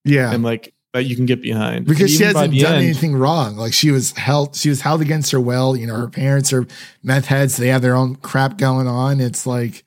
yeah. 0.04 0.32
and 0.32 0.42
like 0.42 0.72
that 0.92 1.04
you 1.04 1.16
can 1.16 1.26
get 1.26 1.42
behind. 1.42 1.86
because 1.86 2.10
she 2.10 2.24
hasn't 2.24 2.54
done 2.58 2.74
end- 2.74 2.84
anything 2.84 3.14
wrong. 3.14 3.56
Like 3.56 3.72
she 3.72 3.90
was 3.90 4.12
held 4.12 4.56
she 4.56 4.68
was 4.68 4.80
held 4.80 5.02
against 5.02 5.30
her 5.32 5.40
will. 5.40 5.76
You 5.76 5.86
know, 5.86 5.96
her 5.96 6.08
parents 6.08 6.52
are 6.52 6.66
meth 7.02 7.26
heads, 7.26 7.56
they 7.56 7.68
have 7.68 7.82
their 7.82 7.94
own 7.94 8.16
crap 8.16 8.56
going 8.56 8.88
on. 8.88 9.20
It's 9.20 9.46
like 9.46 9.84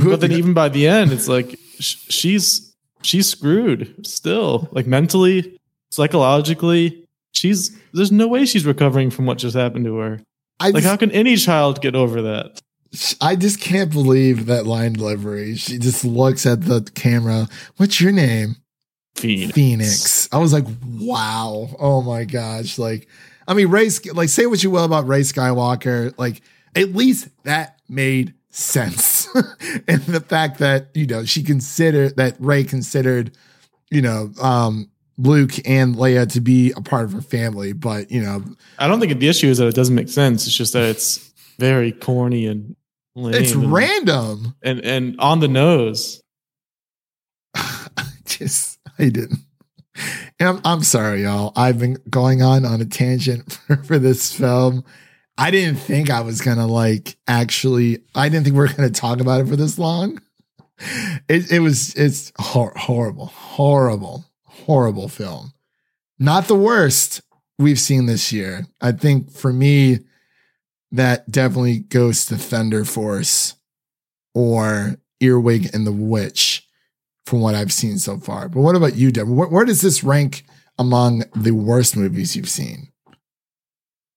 but 0.00 0.20
then 0.20 0.32
even 0.32 0.54
by 0.54 0.68
the 0.68 0.86
end, 0.86 1.12
it's 1.12 1.28
like 1.28 1.58
sh- 1.78 1.96
she's 2.08 2.74
she's 3.02 3.28
screwed 3.28 4.06
still, 4.06 4.68
like 4.72 4.86
mentally, 4.86 5.58
psychologically. 5.90 7.06
She's 7.32 7.76
there's 7.92 8.12
no 8.12 8.28
way 8.28 8.44
she's 8.44 8.64
recovering 8.66 9.10
from 9.10 9.26
what 9.26 9.38
just 9.38 9.56
happened 9.56 9.84
to 9.86 9.96
her. 9.98 10.20
I 10.60 10.66
Like, 10.66 10.74
just, 10.82 10.86
how 10.86 10.96
can 10.96 11.10
any 11.10 11.36
child 11.36 11.80
get 11.80 11.94
over 11.94 12.22
that? 12.22 12.60
I 13.20 13.36
just 13.36 13.60
can't 13.60 13.90
believe 13.90 14.46
that 14.46 14.66
line 14.66 14.92
delivery. 14.92 15.56
She 15.56 15.78
just 15.78 16.04
looks 16.04 16.44
at 16.44 16.62
the 16.62 16.82
camera. 16.94 17.48
What's 17.76 18.00
your 18.00 18.12
name? 18.12 18.56
Phoenix. 19.16 19.52
Phoenix. 19.52 20.28
I 20.32 20.38
was 20.38 20.52
like, 20.52 20.66
wow. 20.98 21.74
Oh 21.78 22.02
my 22.02 22.24
gosh. 22.24 22.78
Like, 22.78 23.08
I 23.48 23.54
mean, 23.54 23.68
Rey, 23.68 23.90
like, 24.12 24.28
say 24.28 24.46
what 24.46 24.62
you 24.62 24.70
will 24.70 24.84
about 24.84 25.06
Rey 25.06 25.20
Skywalker. 25.20 26.12
Like, 26.18 26.42
at 26.76 26.94
least 26.94 27.28
that 27.44 27.80
made 27.88 28.34
sense. 28.52 29.26
and 29.88 30.02
the 30.02 30.20
fact 30.20 30.58
that, 30.58 30.88
you 30.94 31.06
know, 31.06 31.24
she 31.24 31.42
considered 31.42 32.16
that 32.16 32.36
Rey 32.38 32.62
considered, 32.62 33.36
you 33.90 34.02
know, 34.02 34.30
um, 34.40 34.88
Luke 35.18 35.52
and 35.66 35.96
Leia 35.96 36.30
to 36.32 36.40
be 36.40 36.72
a 36.76 36.80
part 36.80 37.04
of 37.04 37.12
her 37.12 37.20
family. 37.20 37.72
But, 37.72 38.10
you 38.10 38.22
know, 38.22 38.44
I 38.78 38.86
don't 38.86 39.00
think 39.00 39.18
the 39.18 39.28
issue 39.28 39.48
is 39.48 39.58
that 39.58 39.66
it 39.66 39.74
doesn't 39.74 39.94
make 39.94 40.08
sense. 40.08 40.46
It's 40.46 40.56
just 40.56 40.72
that 40.74 40.84
it's 40.84 41.32
very 41.58 41.92
corny 41.92 42.46
and 42.46 42.76
lame 43.14 43.34
it's 43.34 43.52
and, 43.52 43.72
random. 43.72 44.54
and 44.62 44.80
and 44.80 45.20
on 45.20 45.40
the 45.40 45.48
nose. 45.48 46.22
I 47.54 47.88
just 48.24 48.78
I 48.98 49.10
didn't. 49.10 49.40
And 50.40 50.48
I'm, 50.48 50.60
I'm 50.64 50.82
sorry, 50.82 51.22
y'all. 51.22 51.52
I've 51.54 51.78
been 51.78 51.98
going 52.08 52.42
on 52.42 52.64
on 52.64 52.80
a 52.80 52.86
tangent 52.86 53.52
for, 53.66 53.76
for 53.76 53.98
this 53.98 54.34
film. 54.34 54.84
I 55.38 55.50
didn't 55.50 55.78
think 55.78 56.10
I 56.10 56.20
was 56.20 56.40
gonna 56.40 56.66
like 56.66 57.16
actually. 57.26 58.02
I 58.14 58.28
didn't 58.28 58.44
think 58.44 58.56
we 58.56 58.62
are 58.62 58.72
gonna 58.72 58.90
talk 58.90 59.20
about 59.20 59.40
it 59.40 59.48
for 59.48 59.56
this 59.56 59.78
long. 59.78 60.20
It, 61.28 61.50
it 61.50 61.60
was 61.60 61.94
it's 61.94 62.32
hor- 62.38 62.74
horrible, 62.76 63.26
horrible, 63.26 64.24
horrible 64.44 65.08
film. 65.08 65.52
Not 66.18 66.48
the 66.48 66.56
worst 66.56 67.22
we've 67.58 67.80
seen 67.80 68.06
this 68.06 68.32
year. 68.32 68.66
I 68.80 68.92
think 68.92 69.30
for 69.30 69.52
me, 69.52 70.00
that 70.90 71.30
definitely 71.30 71.80
goes 71.80 72.26
to 72.26 72.36
Thunder 72.36 72.84
Force 72.84 73.54
or 74.34 74.96
Earwig 75.20 75.74
and 75.74 75.86
the 75.86 75.92
Witch 75.92 76.66
from 77.26 77.40
what 77.40 77.54
I've 77.54 77.72
seen 77.72 77.98
so 77.98 78.18
far. 78.18 78.48
But 78.48 78.60
what 78.60 78.76
about 78.76 78.96
you, 78.96 79.10
Deborah? 79.10 79.32
Where, 79.32 79.48
where 79.48 79.64
does 79.64 79.80
this 79.80 80.04
rank 80.04 80.44
among 80.78 81.24
the 81.34 81.52
worst 81.52 81.96
movies 81.96 82.36
you've 82.36 82.48
seen? 82.48 82.91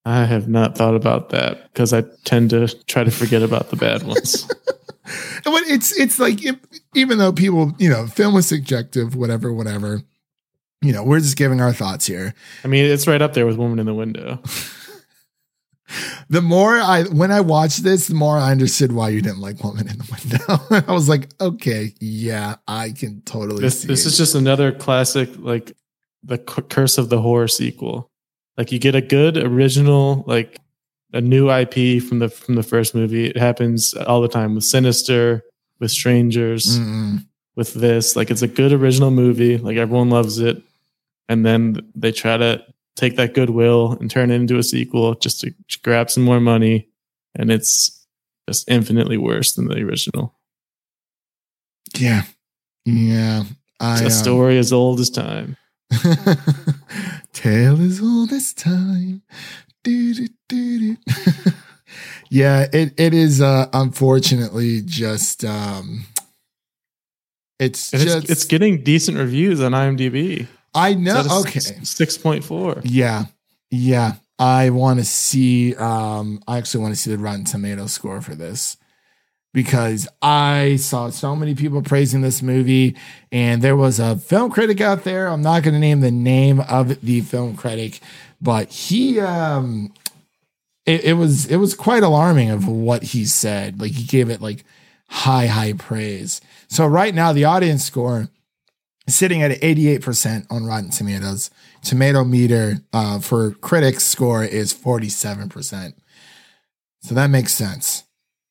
I 0.06 0.26
have 0.26 0.47
not 0.47 0.78
thought 0.78 0.95
about 0.95 1.30
that 1.30 1.72
because 1.74 1.93
I 1.93 2.03
tend 2.24 2.51
to 2.51 2.68
try 2.86 3.03
to 3.03 3.12
forget 3.12 3.41
about 3.41 3.70
the 3.70 3.76
bad 3.76 4.03
ones. 4.03 4.45
but 5.43 5.64
it's 5.68 5.97
it's 5.99 6.20
like 6.20 6.43
if, 6.45 6.58
even 6.93 7.18
though 7.18 7.34
people 7.34 7.74
you 7.80 7.89
know 7.89 8.08
film 8.08 8.36
is 8.38 8.47
subjective, 8.47 9.16
whatever, 9.16 9.51
whatever. 9.51 10.01
You 10.82 10.93
know, 10.93 11.03
we're 11.03 11.20
just 11.20 11.38
giving 11.38 11.62
our 11.62 11.74
thoughts 11.74 12.06
here. 12.06 12.36
I 12.64 12.68
mean, 12.68 12.86
it's 12.86 13.08
right 13.08 13.22
up 13.22 13.34
there 13.34 13.47
with 13.47 13.58
Woman 13.58 13.80
in 13.80 13.88
the 13.88 13.93
Window. 13.93 14.39
The 16.30 16.41
more 16.41 16.78
I 16.78 17.03
when 17.03 17.32
I 17.32 17.41
watched 17.41 17.84
this, 17.84 18.08
the 18.08 18.16
more 18.16 18.38
I 18.38 18.51
understood 18.51 18.91
why 18.91 19.10
you 19.10 19.22
didn't 19.22 19.39
like 19.39 19.64
Woman 19.64 19.88
in 19.88 19.97
the 19.97 20.18
Window. 20.18 20.86
I 20.88 20.91
was 20.91 21.08
like, 21.08 21.30
okay, 21.39 21.93
yeah, 21.99 22.56
I 22.68 22.91
can 22.91 23.22
totally. 23.22 23.62
This 23.62 23.82
see 23.82 23.88
this 23.88 24.06
it. 24.06 24.10
is 24.10 24.18
just 24.18 24.34
another 24.36 24.72
classic, 24.72 25.30
like 25.38 25.74
the 26.24 26.38
C- 26.38 26.64
Curse 26.64 26.97
of 26.97 27.10
the 27.10 27.22
Horror 27.22 27.47
sequel. 27.47 28.10
Like 28.58 28.72
you 28.72 28.80
get 28.80 28.95
a 28.95 29.01
good 29.01 29.38
original, 29.38 30.24
like 30.28 30.60
a 31.14 31.22
new 31.22 31.49
IP 31.51 32.01
from 32.03 32.20
the 32.20 32.30
from 32.30 32.56
the 32.56 32.64
first 32.64 32.95
movie. 32.95 33.28
It 33.28 33.38
happens 33.38 33.93
all 33.93 34.22
the 34.22 34.28
time 34.28 34.56
with 34.56 34.64
Sinister, 34.64 35.43
with 35.80 35.91
Strangers, 35.91 36.80
Mm-mm. 36.80 37.26
with 37.56 37.74
this. 37.74 38.16
Like 38.16 38.32
it's 38.32 38.41
a 38.41 38.47
good 38.47 38.72
original 38.74 39.12
movie. 39.12 39.58
Like 39.58 39.78
everyone 39.78 40.10
loves 40.10 40.39
it, 40.39 40.62
and 41.30 41.45
then 41.45 41.82
they 41.95 42.12
try 42.12 42.38
to 42.38 42.64
take 42.95 43.18
that 43.18 43.34
goodwill 43.34 43.97
and 43.99 44.10
turn 44.10 44.32
it 44.32 44.36
into 44.36 44.58
a 44.58 44.64
sequel 44.64 45.16
just 45.16 45.41
to 45.41 45.53
grab 45.84 46.10
some 46.10 46.24
more 46.24 46.39
money, 46.39 46.88
and 47.36 47.51
it's 47.51 48.06
just 48.47 48.70
infinitely 48.70 49.18
worse 49.18 49.53
than 49.53 49.68
the 49.68 49.82
original. 49.82 50.34
yeah, 51.97 52.24
yeah. 52.86 53.43
It's 53.82 54.01
I 54.01 54.01
a 54.03 54.06
um, 54.06 54.12
story 54.12 54.58
as 54.58 54.72
old 54.72 54.99
as 55.01 55.10
time. 55.10 55.58
Tale 57.33 57.79
is 57.81 58.01
all 58.01 58.25
this 58.25 58.53
time. 58.53 59.21
Yeah, 62.29 62.65
it 62.73 62.93
it 62.97 63.13
is 63.13 63.41
uh 63.41 63.67
unfortunately 63.71 64.81
just 64.83 65.45
um 65.45 66.05
it's 67.59 67.93
And 67.93 68.01
just 68.01 68.17
it's, 68.17 68.29
it's 68.31 68.43
getting 68.45 68.83
decent 68.83 69.17
reviews 69.17 69.61
on 69.61 69.71
IMDb. 69.71 70.47
I 70.73 70.95
know 70.95 71.19
It's 71.19 71.29
at 71.29 71.36
a 71.36 71.39
okay. 71.41 71.59
six 71.83 72.17
point 72.17 72.43
four. 72.43 72.81
Yeah. 72.83 73.25
Yeah. 73.69 74.13
I 74.39 74.71
want 74.71 74.99
to 74.99 75.05
see 75.05 75.75
um 75.75 76.41
I 76.47 76.57
actually 76.57 76.81
want 76.81 76.95
to 76.95 76.99
see 76.99 77.11
the 77.11 77.17
Rotten 77.17 77.45
Tomato 77.45 77.86
score 77.88 78.21
for 78.21 78.36
this 78.36 78.75
because 79.56 80.06
I 80.22 80.76
saw 80.76 81.10
so 81.12 81.34
many 81.34 81.56
people 81.56 81.82
praising 81.82 82.22
this 82.22 82.41
movie 82.41 82.93
and 83.32 83.62
there 83.62 83.78
was 83.78 84.01
a 84.01 84.18
film 84.18 84.51
critic 84.51 84.82
out 84.82 85.06
there. 85.06 85.28
I'm 85.28 85.41
not 85.41 85.64
going 85.64 85.74
to 85.74 85.80
name 85.80 86.01
the 86.01 86.12
name 86.12 86.60
of 86.60 86.99
the 86.99 87.22
film 87.22 87.56
critic, 87.56 88.01
but 88.41 88.70
he 88.70 89.18
um 89.22 89.93
it, 90.86 91.06
it 91.06 91.14
was 91.14 91.45
it 91.45 91.56
was 91.56 91.74
quite 91.74 92.03
alarming 92.03 92.49
of 92.49 92.68
what 92.68 93.01
he 93.01 93.24
said. 93.24 93.80
Like 93.80 93.93
he 93.93 94.03
gave 94.03 94.30
it 94.30 94.41
like 94.41 94.66
high 95.08 95.47
high 95.47 95.72
praise. 95.72 96.41
So 96.68 96.86
right 96.86 97.16
now 97.16 97.32
the 97.32 97.45
audience 97.45 97.86
score 97.86 98.28
is 99.08 99.16
sitting 99.16 99.41
at 99.41 99.51
88% 99.62 100.47
on 100.49 100.66
Rotten 100.66 100.89
Tomatoes. 100.89 101.49
Tomato 101.82 102.26
meter 102.26 102.80
uh, 102.91 103.20
for 103.20 103.51
critics 103.51 104.03
score 104.03 104.43
is 104.43 104.74
47%. 104.74 105.93
So 107.03 107.16
that 107.16 107.28
makes 107.28 107.53
sense. 107.53 108.05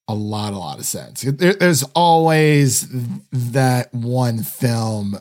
A 0.07 0.15
lot, 0.15 0.53
a 0.53 0.59
lot 0.59 0.79
of 0.79 0.85
sense. 0.85 1.23
There, 1.23 1.55
there's 1.55 1.83
always 1.95 2.87
that 3.33 3.93
one 3.95 4.43
film 4.43 5.19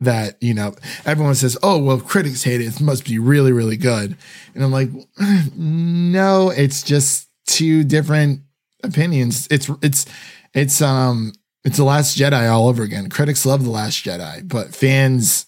that, 0.00 0.36
you 0.42 0.54
know, 0.54 0.74
everyone 1.04 1.34
says, 1.34 1.56
oh, 1.62 1.78
well, 1.78 2.00
critics 2.00 2.44
hate 2.44 2.60
it. 2.60 2.66
It 2.66 2.80
must 2.80 3.04
be 3.04 3.18
really, 3.18 3.52
really 3.52 3.76
good. 3.76 4.16
And 4.54 4.62
I'm 4.62 4.70
like, 4.70 4.90
no, 5.56 6.50
it's 6.50 6.82
just 6.82 7.28
two 7.46 7.84
different 7.84 8.40
opinions. 8.84 9.48
It's, 9.50 9.70
it's, 9.82 10.06
it's, 10.54 10.82
um, 10.82 11.32
it's 11.64 11.78
the 11.78 11.84
last 11.84 12.16
Jedi 12.16 12.50
all 12.50 12.68
over 12.68 12.82
again. 12.82 13.08
Critics 13.08 13.44
love 13.44 13.64
the 13.64 13.70
last 13.70 14.04
Jedi, 14.04 14.46
but 14.46 14.74
fans 14.74 15.46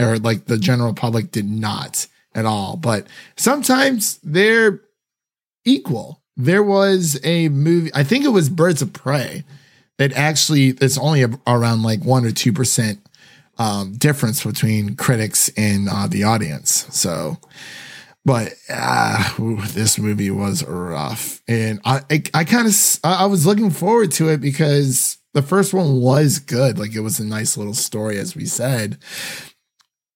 or 0.00 0.18
like 0.18 0.46
the 0.46 0.58
general 0.58 0.94
public 0.94 1.30
did 1.30 1.48
not 1.48 2.06
at 2.34 2.46
all. 2.46 2.76
But 2.76 3.06
sometimes 3.36 4.18
they're 4.22 4.80
equal. 5.64 6.21
There 6.36 6.62
was 6.62 7.20
a 7.24 7.48
movie, 7.48 7.90
I 7.94 8.04
think 8.04 8.24
it 8.24 8.28
was 8.28 8.48
Birds 8.48 8.82
of 8.82 8.92
Prey, 8.92 9.44
that 9.98 10.12
actually 10.14 10.68
it's 10.68 10.98
only 10.98 11.22
a, 11.22 11.30
around 11.46 11.82
like 11.82 12.02
one 12.04 12.24
or 12.24 12.30
two 12.30 12.52
percent 12.52 13.00
um, 13.58 13.94
difference 13.94 14.44
between 14.44 14.96
critics 14.96 15.50
and 15.56 15.88
uh, 15.88 16.06
the 16.06 16.24
audience. 16.24 16.86
So, 16.90 17.36
but 18.24 18.54
uh, 18.68 19.34
ooh, 19.38 19.60
this 19.60 19.98
movie 19.98 20.30
was 20.30 20.64
rough, 20.64 21.42
and 21.46 21.80
I 21.84 22.00
I, 22.10 22.22
I 22.34 22.44
kind 22.44 22.66
of 22.66 22.74
I 23.04 23.26
was 23.26 23.46
looking 23.46 23.70
forward 23.70 24.10
to 24.12 24.28
it 24.30 24.40
because 24.40 25.18
the 25.34 25.42
first 25.42 25.74
one 25.74 26.00
was 26.00 26.38
good. 26.38 26.78
Like 26.78 26.94
it 26.94 27.00
was 27.00 27.20
a 27.20 27.24
nice 27.24 27.56
little 27.56 27.74
story, 27.74 28.18
as 28.18 28.34
we 28.34 28.46
said, 28.46 28.98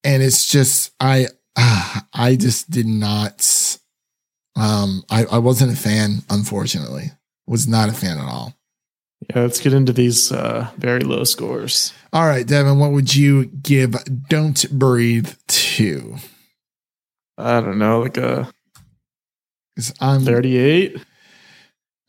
and 0.02 0.22
it's 0.22 0.48
just 0.48 0.92
I 0.98 1.26
uh, 1.56 2.00
I 2.14 2.36
just 2.36 2.70
did 2.70 2.86
not. 2.86 3.65
Um, 4.56 5.04
I 5.10 5.24
I 5.26 5.38
wasn't 5.38 5.72
a 5.72 5.76
fan, 5.76 6.22
unfortunately. 6.30 7.12
Was 7.46 7.68
not 7.68 7.88
a 7.88 7.92
fan 7.92 8.18
at 8.18 8.28
all. 8.28 8.54
Yeah, 9.30 9.42
let's 9.42 9.60
get 9.60 9.72
into 9.72 9.92
these 9.92 10.32
uh, 10.32 10.70
very 10.76 11.00
low 11.00 11.24
scores. 11.24 11.92
All 12.12 12.26
right, 12.26 12.46
Devin, 12.46 12.78
what 12.78 12.92
would 12.92 13.14
you 13.14 13.46
give 13.46 13.96
Don't 14.28 14.70
Breathe 14.70 15.32
to? 15.46 16.16
I 17.38 17.60
don't 17.60 17.78
know, 17.78 18.00
like 18.00 18.16
a 18.16 18.48
I'm 20.00 20.22
38. 20.22 20.96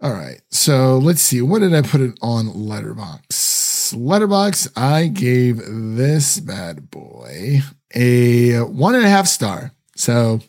All 0.02 0.14
right. 0.14 0.41
So 0.52 0.98
let's 0.98 1.22
see. 1.22 1.41
What 1.41 1.60
did 1.60 1.74
I 1.74 1.82
put 1.82 2.02
it 2.02 2.18
on 2.22 2.48
Letterboxd? 2.48 3.93
Letterboxd, 3.95 4.72
I 4.76 5.08
gave 5.08 5.62
this 5.66 6.39
bad 6.39 6.91
boy 6.91 7.62
a 7.95 8.60
one 8.60 8.95
and 8.95 9.06
a 9.06 9.10
half 9.10 9.28
star. 9.28 9.72
So 9.95 10.41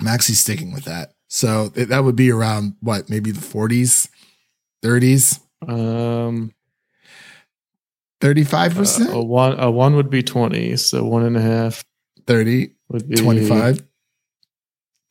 I'm 0.00 0.08
actually 0.08 0.34
sticking 0.36 0.72
with 0.72 0.84
that. 0.84 1.12
So 1.28 1.68
th- 1.68 1.88
that 1.88 2.02
would 2.04 2.16
be 2.16 2.30
around 2.30 2.74
what, 2.80 3.08
maybe 3.10 3.30
the 3.30 3.40
40s, 3.40 4.08
30s, 4.82 5.40
Um, 5.68 6.52
35%, 8.20 9.08
uh, 9.08 9.12
a 9.18 9.22
one 9.22 9.58
a 9.60 9.70
one 9.70 9.96
would 9.96 10.10
be 10.10 10.22
20, 10.22 10.76
so 10.76 11.04
one 11.04 11.24
and 11.24 11.36
a 11.36 11.40
half 11.40 11.84
30, 12.26 12.70
would 12.88 13.08
be 13.08 13.16
25, 13.16 13.82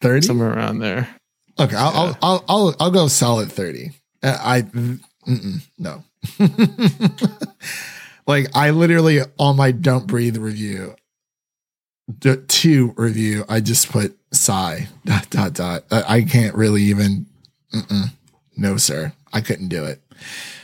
30. 0.01 0.25
somewhere 0.27 0.53
around 0.53 0.79
there. 0.79 1.07
Okay, 1.59 1.75
I'll, 1.75 1.91
I'll 1.93 2.17
I'll 2.21 2.45
I'll 2.47 2.75
I'll 2.79 2.91
go 2.91 3.07
solid 3.09 3.51
thirty. 3.51 3.91
Uh, 4.23 4.37
I 4.39 4.61
mm-mm, 4.61 5.61
no. 5.77 6.03
like 8.27 8.47
I 8.55 8.69
literally 8.69 9.19
on 9.37 9.57
my 9.57 9.71
don't 9.71 10.07
breathe 10.07 10.37
review, 10.37 10.95
d- 12.19 12.37
two 12.47 12.93
review, 12.95 13.43
I 13.49 13.59
just 13.59 13.89
put 13.89 14.17
sigh 14.31 14.87
dot 15.05 15.29
dot 15.29 15.53
dot. 15.53 15.83
I, 15.91 16.21
can't 16.21 16.55
really 16.55 16.83
even. 16.83 17.25
No, 18.57 18.77
sir, 18.77 19.13
I 19.31 19.41
couldn't 19.41 19.69
do 19.69 19.85
it. 19.85 20.01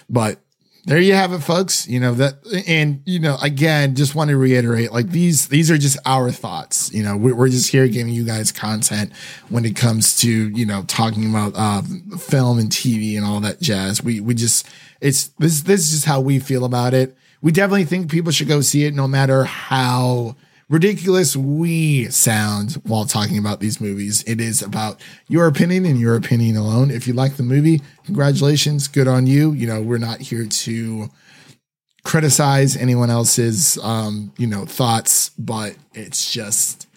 But 0.09 0.39
there 0.85 0.99
you 0.99 1.13
have 1.13 1.33
it, 1.33 1.39
folks. 1.39 1.87
You 1.87 1.99
know 1.99 2.13
that, 2.15 2.35
and 2.67 3.01
you 3.05 3.19
know, 3.19 3.37
again, 3.41 3.95
just 3.95 4.13
want 4.13 4.29
to 4.29 4.37
reiterate, 4.37 4.91
like 4.91 5.09
these, 5.09 5.47
these 5.47 5.71
are 5.71 5.77
just 5.77 5.97
our 6.05 6.29
thoughts. 6.31 6.93
You 6.93 7.01
know, 7.03 7.17
we're, 7.17 7.35
we're 7.35 7.49
just 7.49 7.71
here 7.71 7.87
giving 7.87 8.13
you 8.13 8.23
guys 8.23 8.51
content 8.51 9.11
when 9.49 9.65
it 9.65 9.75
comes 9.75 10.15
to 10.17 10.29
you 10.29 10.65
know 10.65 10.83
talking 10.83 11.27
about 11.27 11.53
uh, 11.55 11.81
film 12.17 12.59
and 12.59 12.69
TV 12.69 13.17
and 13.17 13.25
all 13.25 13.39
that 13.39 13.61
jazz. 13.61 14.03
We 14.03 14.19
we 14.19 14.35
just 14.35 14.67
it's 15.01 15.29
this 15.39 15.61
this 15.61 15.81
is 15.81 15.91
just 15.91 16.05
how 16.05 16.21
we 16.21 16.37
feel 16.37 16.65
about 16.65 16.93
it. 16.93 17.15
We 17.41 17.51
definitely 17.51 17.85
think 17.85 18.11
people 18.11 18.31
should 18.31 18.47
go 18.47 18.61
see 18.61 18.85
it, 18.85 18.93
no 18.93 19.07
matter 19.07 19.43
how 19.43 20.35
ridiculous 20.69 21.35
we 21.35 22.05
sound 22.05 22.73
while 22.85 23.05
talking 23.05 23.37
about 23.37 23.59
these 23.59 23.79
movies. 23.79 24.23
It 24.23 24.41
is 24.41 24.61
about 24.61 24.99
your 25.27 25.47
opinion 25.47 25.85
and 25.85 25.99
your 25.99 26.15
opinion 26.15 26.57
alone. 26.57 26.91
If 26.91 27.07
you 27.07 27.13
like 27.13 27.37
the 27.37 27.43
movie, 27.43 27.81
congratulations, 28.05 28.87
good 28.87 29.07
on 29.07 29.27
you. 29.27 29.51
You 29.51 29.67
know, 29.67 29.81
we're 29.81 29.97
not 29.97 30.21
here 30.21 30.45
to 30.45 31.09
criticize 32.03 32.77
anyone 32.77 33.09
else's 33.09 33.77
um, 33.83 34.31
you 34.37 34.47
know, 34.47 34.65
thoughts, 34.65 35.29
but 35.37 35.75
it's 35.93 36.31
just 36.31 36.87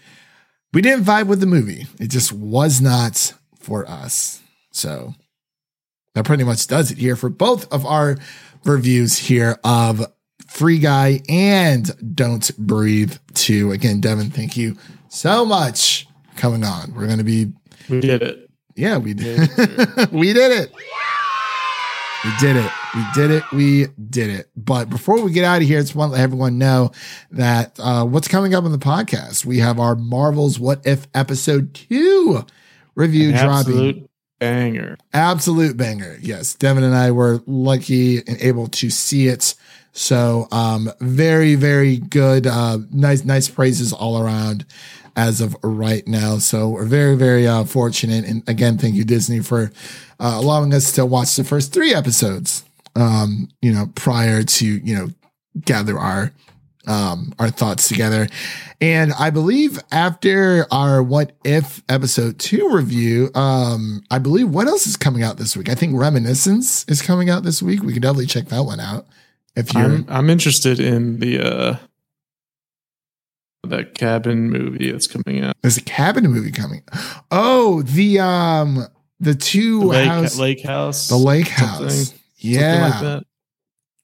we 0.72 0.82
didn't 0.82 1.04
vibe 1.04 1.26
with 1.26 1.40
the 1.40 1.46
movie. 1.46 1.86
It 1.98 2.08
just 2.08 2.32
was 2.32 2.80
not 2.80 3.34
for 3.58 3.88
us. 3.88 4.40
So 4.70 5.14
that 6.14 6.24
pretty 6.24 6.44
much 6.44 6.66
does 6.66 6.90
it 6.90 6.98
here 6.98 7.16
for 7.16 7.28
both 7.28 7.72
of 7.72 7.84
our 7.86 8.16
reviews 8.64 9.18
here 9.18 9.58
of 9.64 10.04
Free 10.48 10.78
Guy 10.78 11.20
and 11.28 12.14
Don't 12.16 12.50
Breathe 12.58 13.14
2. 13.34 13.70
Again, 13.72 14.00
Devin, 14.00 14.30
thank 14.30 14.56
you 14.56 14.76
so 15.08 15.44
much 15.44 16.06
for 16.32 16.40
coming 16.40 16.64
on. 16.64 16.94
We're 16.94 17.06
going 17.06 17.18
to 17.18 17.24
be, 17.24 17.52
We 17.88 18.00
did 18.00 18.22
it. 18.22 18.50
yeah, 18.74 18.98
we 18.98 19.14
did. 19.14 19.38
we 20.12 20.32
did 20.32 20.52
it. 20.52 20.72
We 22.24 22.30
did 22.40 22.56
it. 22.56 22.70
We 22.96 23.04
did 23.14 23.30
it. 23.30 23.42
We 23.52 23.86
did 24.10 24.30
it. 24.30 24.50
But 24.56 24.90
before 24.90 25.22
we 25.22 25.30
get 25.30 25.44
out 25.44 25.62
of 25.62 25.68
here, 25.68 25.78
I 25.78 25.82
just 25.82 25.94
want 25.94 26.10
to 26.10 26.14
let 26.14 26.22
everyone 26.22 26.58
know 26.58 26.90
that 27.30 27.78
uh, 27.78 28.04
what's 28.04 28.26
coming 28.26 28.54
up 28.54 28.64
on 28.64 28.72
the 28.72 28.78
podcast. 28.78 29.44
We 29.44 29.58
have 29.58 29.78
our 29.78 29.94
Marvel's 29.94 30.58
What 30.58 30.84
If 30.84 31.06
episode 31.14 31.74
two 31.74 32.44
review 32.96 33.28
An 33.30 33.34
dropping. 33.36 33.48
absolute 33.50 34.10
banger. 34.40 34.96
Absolute 35.12 35.76
banger. 35.76 36.18
Yes. 36.20 36.54
Devin 36.54 36.82
and 36.82 36.94
I 36.94 37.12
were 37.12 37.40
lucky 37.46 38.18
and 38.18 38.36
able 38.40 38.66
to 38.68 38.90
see 38.90 39.28
it. 39.28 39.54
So, 39.92 40.46
um, 40.52 40.90
very, 41.00 41.54
very 41.54 41.96
good. 41.96 42.46
Uh, 42.46 42.78
nice, 42.92 43.24
nice 43.24 43.48
praises 43.48 43.92
all 43.92 44.20
around 44.20 44.64
as 45.16 45.40
of 45.40 45.56
right 45.64 46.06
now. 46.06 46.38
So 46.38 46.68
we're 46.68 46.84
very, 46.84 47.16
very, 47.16 47.46
uh, 47.46 47.64
fortunate. 47.64 48.24
And 48.24 48.48
again, 48.48 48.78
thank 48.78 48.94
you, 48.94 49.04
Disney, 49.04 49.40
for, 49.40 49.72
uh, 50.20 50.38
allowing 50.40 50.72
us 50.72 50.92
to 50.92 51.04
watch 51.04 51.34
the 51.34 51.42
first 51.42 51.72
three 51.72 51.92
episodes, 51.92 52.64
um, 52.94 53.48
you 53.60 53.72
know, 53.72 53.90
prior 53.96 54.44
to, 54.44 54.64
you 54.66 54.94
know, 54.94 55.08
gather 55.64 55.98
our, 55.98 56.32
um, 56.86 57.32
our 57.40 57.50
thoughts 57.50 57.88
together. 57.88 58.28
And 58.80 59.12
I 59.14 59.30
believe 59.30 59.80
after 59.90 60.66
our 60.70 61.02
What 61.02 61.32
If 61.44 61.82
episode 61.88 62.38
two 62.38 62.68
review, 62.70 63.30
um, 63.34 64.04
I 64.10 64.18
believe 64.18 64.50
what 64.50 64.68
else 64.68 64.86
is 64.86 64.96
coming 64.96 65.24
out 65.24 65.36
this 65.36 65.56
week? 65.56 65.68
I 65.68 65.74
think 65.74 65.98
Reminiscence 65.98 66.84
is 66.84 67.02
coming 67.02 67.28
out 67.28 67.42
this 67.42 67.60
week. 67.60 67.82
We 67.82 67.92
can 67.92 68.02
definitely 68.02 68.26
check 68.26 68.46
that 68.46 68.62
one 68.62 68.78
out. 68.78 69.06
If 69.56 69.72
you're, 69.74 69.82
I'm 69.84 70.06
I'm 70.08 70.30
interested 70.30 70.78
in 70.80 71.18
the 71.18 71.40
uh 71.40 71.76
that 73.64 73.94
cabin 73.94 74.50
movie 74.50 74.90
that's 74.92 75.06
coming 75.06 75.42
out. 75.42 75.56
there's 75.62 75.76
a 75.76 75.82
cabin 75.82 76.26
movie 76.30 76.52
coming. 76.52 76.82
Oh, 77.30 77.82
the, 77.82 78.18
um, 78.20 78.86
the 79.20 79.34
two 79.34 79.80
The 79.80 79.86
lake, 79.86 80.08
house, 80.08 80.38
lake 80.38 80.62
house. 80.62 81.08
the 81.08 81.16
lake 81.16 81.48
house. 81.48 81.94
something 82.08 82.18
Yeah. 82.36 82.88
like 82.90 83.00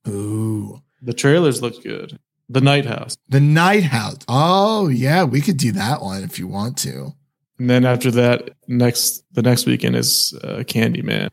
that. 0.04 0.10
Ooh. 0.12 0.82
The 1.00 1.14
trailers 1.14 1.62
look 1.62 1.82
good. 1.82 2.18
The 2.48 2.60
night 2.60 2.84
house. 2.84 3.16
The 3.28 3.40
night 3.40 3.84
house. 3.84 4.18
Oh, 4.28 4.88
yeah. 4.88 5.24
We 5.24 5.40
could 5.40 5.56
do 5.56 5.72
that 5.72 6.02
one 6.02 6.24
if 6.24 6.38
you 6.38 6.46
want 6.46 6.76
to. 6.78 7.14
And 7.58 7.70
then 7.70 7.86
after 7.86 8.10
that, 8.10 8.50
next 8.66 9.22
the 9.32 9.40
next 9.42 9.64
weekend 9.66 9.94
is 9.96 10.34
uh, 10.42 10.64
Candyman. 10.66 11.28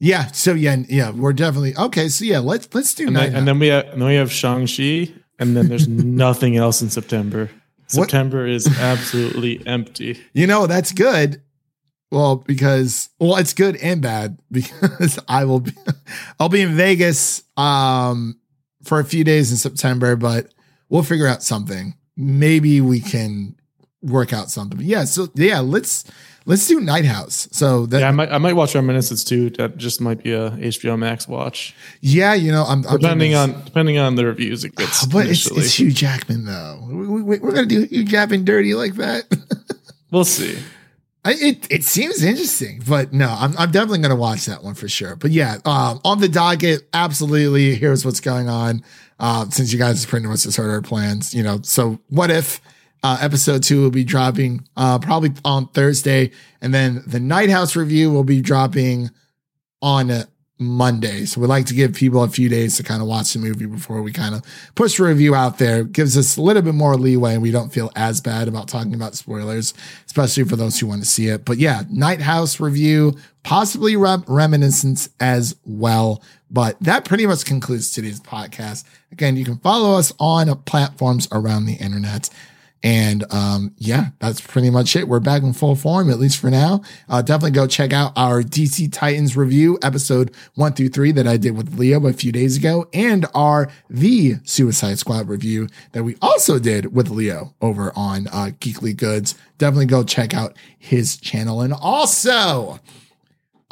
Yeah. 0.00 0.26
So 0.32 0.54
yeah, 0.54 0.76
yeah, 0.88 1.10
we're 1.10 1.34
definitely 1.34 1.76
okay. 1.76 2.08
So 2.08 2.24
yeah, 2.24 2.38
let's 2.38 2.68
let's 2.74 2.94
do 2.94 3.06
And 3.06 3.16
then, 3.16 3.34
and 3.34 3.46
then 3.46 3.58
we 3.58 3.68
have 3.68 3.86
and 3.90 4.00
then 4.02 4.08
we 4.08 4.14
have 4.16 4.32
Shang 4.32 4.66
Chi, 4.66 5.12
and 5.38 5.56
then 5.56 5.68
there's 5.68 5.86
nothing 5.88 6.56
else 6.56 6.82
in 6.82 6.90
September. 6.90 7.50
What- 7.92 8.08
September 8.10 8.46
is 8.46 8.66
absolutely 8.78 9.62
empty. 9.66 10.18
You 10.32 10.46
know, 10.46 10.66
that's 10.66 10.92
good. 10.92 11.42
Well, 12.10 12.36
because 12.36 13.10
well, 13.20 13.36
it's 13.36 13.52
good 13.52 13.76
and 13.76 14.00
bad 14.02 14.38
because 14.50 15.18
I 15.28 15.44
will 15.44 15.60
be 15.60 15.72
I'll 16.40 16.48
be 16.48 16.62
in 16.62 16.74
Vegas 16.74 17.42
um 17.56 18.38
for 18.82 18.98
a 19.00 19.04
few 19.04 19.22
days 19.22 19.50
in 19.52 19.58
September, 19.58 20.16
but 20.16 20.52
we'll 20.88 21.02
figure 21.02 21.26
out 21.26 21.42
something. 21.42 21.94
Maybe 22.16 22.80
we 22.80 23.00
can 23.00 23.54
work 24.02 24.32
out 24.32 24.50
something. 24.50 24.78
But 24.78 24.86
yeah, 24.86 25.04
so 25.04 25.28
yeah, 25.34 25.60
let's 25.60 26.04
let's 26.46 26.66
do 26.66 26.80
Night 26.80 27.04
House. 27.04 27.48
So 27.52 27.86
that 27.86 28.00
Yeah, 28.00 28.08
I 28.08 28.10
might 28.10 28.30
I 28.30 28.38
might 28.38 28.54
watch 28.54 28.74
Reminiscence 28.74 29.24
too. 29.24 29.50
That 29.50 29.76
just 29.76 30.00
might 30.00 30.22
be 30.22 30.32
a 30.32 30.50
HBO 30.50 30.98
Max 30.98 31.28
watch, 31.28 31.74
Yeah, 32.00 32.34
you 32.34 32.52
know, 32.52 32.64
I'm, 32.64 32.86
I'm 32.86 32.98
depending 32.98 33.34
on 33.34 33.62
depending 33.64 33.98
on 33.98 34.14
the 34.14 34.26
reviews 34.26 34.64
it 34.64 34.74
gets. 34.76 35.06
but 35.06 35.26
it's, 35.26 35.50
it's 35.50 35.78
Hugh 35.78 35.92
Jackman 35.92 36.44
though. 36.44 36.80
We, 36.88 37.22
we, 37.22 37.38
we're 37.38 37.52
gonna 37.52 37.66
do 37.66 37.84
Hugh 37.84 38.04
Jackman 38.04 38.44
dirty 38.44 38.74
like 38.74 38.94
that. 38.94 39.24
we'll 40.10 40.24
see. 40.24 40.58
I, 41.22 41.32
it 41.32 41.70
it 41.70 41.84
seems 41.84 42.22
interesting, 42.22 42.82
but 42.88 43.12
no, 43.12 43.28
I'm 43.28 43.56
I'm 43.58 43.70
definitely 43.70 43.98
gonna 43.98 44.16
watch 44.16 44.46
that 44.46 44.64
one 44.64 44.74
for 44.74 44.88
sure. 44.88 45.16
But 45.16 45.32
yeah, 45.32 45.58
um, 45.66 46.00
on 46.02 46.20
the 46.20 46.28
docket, 46.28 46.88
absolutely. 46.94 47.74
Here's 47.74 48.04
what's 48.04 48.20
going 48.20 48.48
on. 48.48 48.82
Uh, 49.18 49.46
since 49.50 49.70
you 49.70 49.78
guys 49.78 50.06
pretty 50.06 50.26
much 50.26 50.44
just 50.44 50.56
heard 50.56 50.70
our 50.70 50.80
plans, 50.80 51.34
you 51.34 51.42
know. 51.42 51.60
So 51.62 51.98
what 52.08 52.30
if 52.30 52.62
uh, 53.02 53.18
episode 53.20 53.62
two 53.62 53.82
will 53.82 53.90
be 53.90 54.04
dropping 54.04 54.66
uh, 54.76 54.98
probably 54.98 55.32
on 55.44 55.68
Thursday, 55.68 56.30
and 56.60 56.74
then 56.74 57.02
the 57.06 57.20
Night 57.20 57.50
House 57.50 57.76
review 57.76 58.10
will 58.10 58.24
be 58.24 58.40
dropping 58.40 59.10
on 59.82 60.24
Monday. 60.60 61.24
So 61.24 61.40
we 61.40 61.46
like 61.46 61.64
to 61.66 61.74
give 61.74 61.94
people 61.94 62.22
a 62.22 62.28
few 62.28 62.50
days 62.50 62.76
to 62.76 62.82
kind 62.82 63.00
of 63.00 63.08
watch 63.08 63.32
the 63.32 63.38
movie 63.38 63.64
before 63.64 64.02
we 64.02 64.12
kind 64.12 64.34
of 64.34 64.42
push 64.74 64.98
the 64.98 65.04
review 65.04 65.34
out 65.34 65.56
there. 65.56 65.84
gives 65.84 66.18
us 66.18 66.36
a 66.36 66.42
little 66.42 66.60
bit 66.60 66.74
more 66.74 66.96
leeway 66.96 67.32
and 67.32 67.42
we 67.42 67.50
don't 67.50 67.72
feel 67.72 67.90
as 67.96 68.20
bad 68.20 68.46
about 68.46 68.68
talking 68.68 68.94
about 68.94 69.14
spoilers, 69.14 69.72
especially 70.04 70.44
for 70.44 70.56
those 70.56 70.78
who 70.78 70.86
want 70.86 71.02
to 71.02 71.08
see 71.08 71.28
it. 71.28 71.46
But 71.46 71.56
yeah, 71.56 71.84
Night 71.90 72.20
House 72.20 72.60
review, 72.60 73.16
possibly 73.42 73.96
rem- 73.96 74.24
reminiscence 74.28 75.08
as 75.18 75.56
well. 75.64 76.22
But 76.50 76.76
that 76.80 77.06
pretty 77.06 77.26
much 77.26 77.46
concludes 77.46 77.90
today's 77.90 78.20
podcast. 78.20 78.84
Again, 79.12 79.36
you 79.36 79.46
can 79.46 79.56
follow 79.58 79.98
us 79.98 80.12
on 80.20 80.54
platforms 80.64 81.26
around 81.32 81.64
the 81.64 81.74
internet. 81.74 82.28
And 82.82 83.30
um, 83.32 83.74
yeah, 83.76 84.06
that's 84.20 84.40
pretty 84.40 84.70
much 84.70 84.96
it. 84.96 85.06
We're 85.06 85.20
back 85.20 85.42
in 85.42 85.52
full 85.52 85.76
form, 85.76 86.10
at 86.10 86.18
least 86.18 86.38
for 86.38 86.50
now. 86.50 86.80
Uh, 87.08 87.20
definitely 87.20 87.50
go 87.50 87.66
check 87.66 87.92
out 87.92 88.12
our 88.16 88.42
DC 88.42 88.90
Titans 88.92 89.36
review, 89.36 89.78
episode 89.82 90.34
one 90.54 90.72
through 90.72 90.88
three 90.88 91.12
that 91.12 91.26
I 91.26 91.36
did 91.36 91.56
with 91.56 91.78
Leo 91.78 92.06
a 92.06 92.12
few 92.12 92.32
days 92.32 92.56
ago, 92.56 92.88
and 92.94 93.26
our 93.34 93.70
The 93.90 94.36
Suicide 94.44 94.98
Squad 94.98 95.28
review 95.28 95.68
that 95.92 96.04
we 96.04 96.16
also 96.22 96.58
did 96.58 96.94
with 96.94 97.10
Leo 97.10 97.54
over 97.60 97.92
on 97.94 98.28
uh, 98.28 98.50
Geekly 98.60 98.96
Goods. 98.96 99.34
Definitely 99.58 99.86
go 99.86 100.02
check 100.02 100.32
out 100.32 100.56
his 100.78 101.16
channel. 101.18 101.60
And 101.60 101.74
also, 101.74 102.80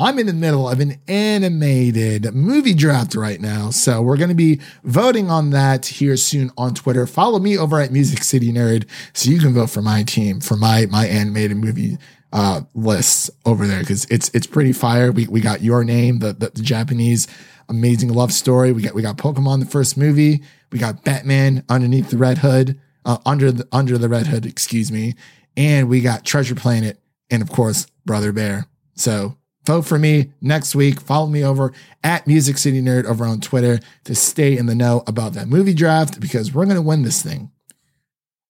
I'm 0.00 0.18
in 0.20 0.26
the 0.26 0.32
middle 0.32 0.68
of 0.68 0.78
an 0.78 1.00
animated 1.08 2.32
movie 2.32 2.74
draft 2.74 3.16
right 3.16 3.40
now. 3.40 3.70
So 3.70 4.00
we're 4.00 4.16
going 4.16 4.28
to 4.28 4.34
be 4.34 4.60
voting 4.84 5.28
on 5.28 5.50
that 5.50 5.86
here 5.86 6.16
soon 6.16 6.52
on 6.56 6.74
Twitter. 6.74 7.04
Follow 7.04 7.40
me 7.40 7.58
over 7.58 7.80
at 7.80 7.90
Music 7.90 8.22
City 8.22 8.52
Nerd 8.52 8.88
so 9.12 9.28
you 9.28 9.40
can 9.40 9.54
vote 9.54 9.70
for 9.70 9.82
my 9.82 10.04
team 10.04 10.38
for 10.40 10.56
my, 10.56 10.86
my 10.86 11.06
animated 11.06 11.56
movie 11.56 11.98
uh 12.30 12.60
lists 12.74 13.30
over 13.46 13.66
there 13.66 13.80
because 13.80 14.04
it's 14.10 14.28
it's 14.34 14.46
pretty 14.46 14.74
fire. 14.74 15.10
We 15.10 15.26
we 15.28 15.40
got 15.40 15.62
your 15.62 15.82
name, 15.82 16.18
the, 16.18 16.34
the 16.34 16.50
the 16.50 16.60
Japanese 16.60 17.26
amazing 17.70 18.12
love 18.12 18.32
story. 18.32 18.70
We 18.70 18.82
got 18.82 18.94
we 18.94 19.00
got 19.00 19.16
Pokemon 19.16 19.60
the 19.60 19.66
first 19.66 19.96
movie. 19.96 20.42
We 20.70 20.78
got 20.78 21.04
Batman 21.04 21.64
underneath 21.70 22.10
the 22.10 22.18
red 22.18 22.38
hood, 22.38 22.78
uh, 23.06 23.16
under 23.24 23.50
the 23.50 23.66
under 23.72 23.96
the 23.96 24.10
red 24.10 24.26
hood, 24.26 24.44
excuse 24.44 24.92
me, 24.92 25.14
and 25.56 25.88
we 25.88 26.02
got 26.02 26.26
Treasure 26.26 26.54
Planet, 26.54 27.00
and 27.30 27.40
of 27.40 27.50
course 27.50 27.86
Brother 28.04 28.30
Bear. 28.32 28.66
So 28.94 29.37
vote 29.68 29.82
for 29.86 29.98
me 29.98 30.32
next 30.40 30.74
week. 30.74 30.98
Follow 30.98 31.26
me 31.26 31.44
over 31.44 31.74
at 32.02 32.26
Music 32.26 32.56
City 32.56 32.80
Nerd 32.80 33.04
over 33.04 33.26
on 33.26 33.38
Twitter 33.38 33.78
to 34.04 34.14
stay 34.14 34.56
in 34.56 34.64
the 34.64 34.74
know 34.74 35.04
about 35.06 35.34
that 35.34 35.46
movie 35.46 35.74
draft 35.74 36.18
because 36.20 36.54
we're 36.54 36.64
gonna 36.64 36.80
win 36.80 37.02
this 37.02 37.22
thing 37.22 37.50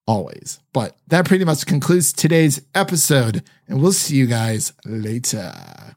always. 0.06 0.60
But 0.72 0.96
that 1.08 1.26
pretty 1.26 1.44
much 1.44 1.66
concludes 1.66 2.12
today's 2.12 2.62
episode, 2.72 3.42
and 3.66 3.82
we'll 3.82 3.92
see 3.92 4.14
you 4.14 4.26
guys 4.26 4.72
later. 4.84 5.96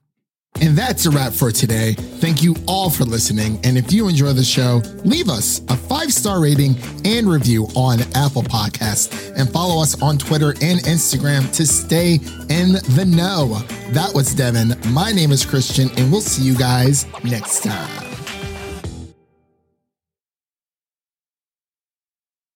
And 0.62 0.78
that's 0.78 1.08
a 1.08 1.10
wrap 1.10 1.34
for 1.34 1.52
today. 1.52 1.94
Thank 1.94 2.44
you 2.44 2.56
all 2.68 2.92
for 2.92 3.04
listening. 3.04 3.60
And 3.64 3.80
if 3.80 3.92
you 3.92 4.08
enjoy 4.08 4.34
the 4.34 4.44
show, 4.44 4.84
leave 5.04 5.28
us 5.28 5.60
a 5.70 5.76
five 5.76 6.14
star 6.14 6.40
rating 6.40 6.76
and 7.04 7.28
review 7.28 7.66
on 7.76 8.02
Apple 8.14 8.44
Podcasts 8.44 9.36
and 9.36 9.52
follow 9.52 9.82
us 9.82 10.00
on 10.04 10.20
Twitter 10.20 10.52
and 10.62 10.80
Instagram 10.82 11.52
to 11.56 11.66
stay 11.66 12.20
in 12.50 12.74
the 12.96 13.06
know. 13.08 13.60
That 13.92 14.14
was 14.14 14.36
Devin. 14.36 14.76
My 14.94 15.12
name 15.12 15.32
is 15.32 15.44
Christian, 15.44 15.90
and 15.98 16.12
we'll 16.12 16.22
see 16.22 16.44
you 16.44 16.56
guys 16.56 17.08
next 17.24 17.64
time. 17.64 18.11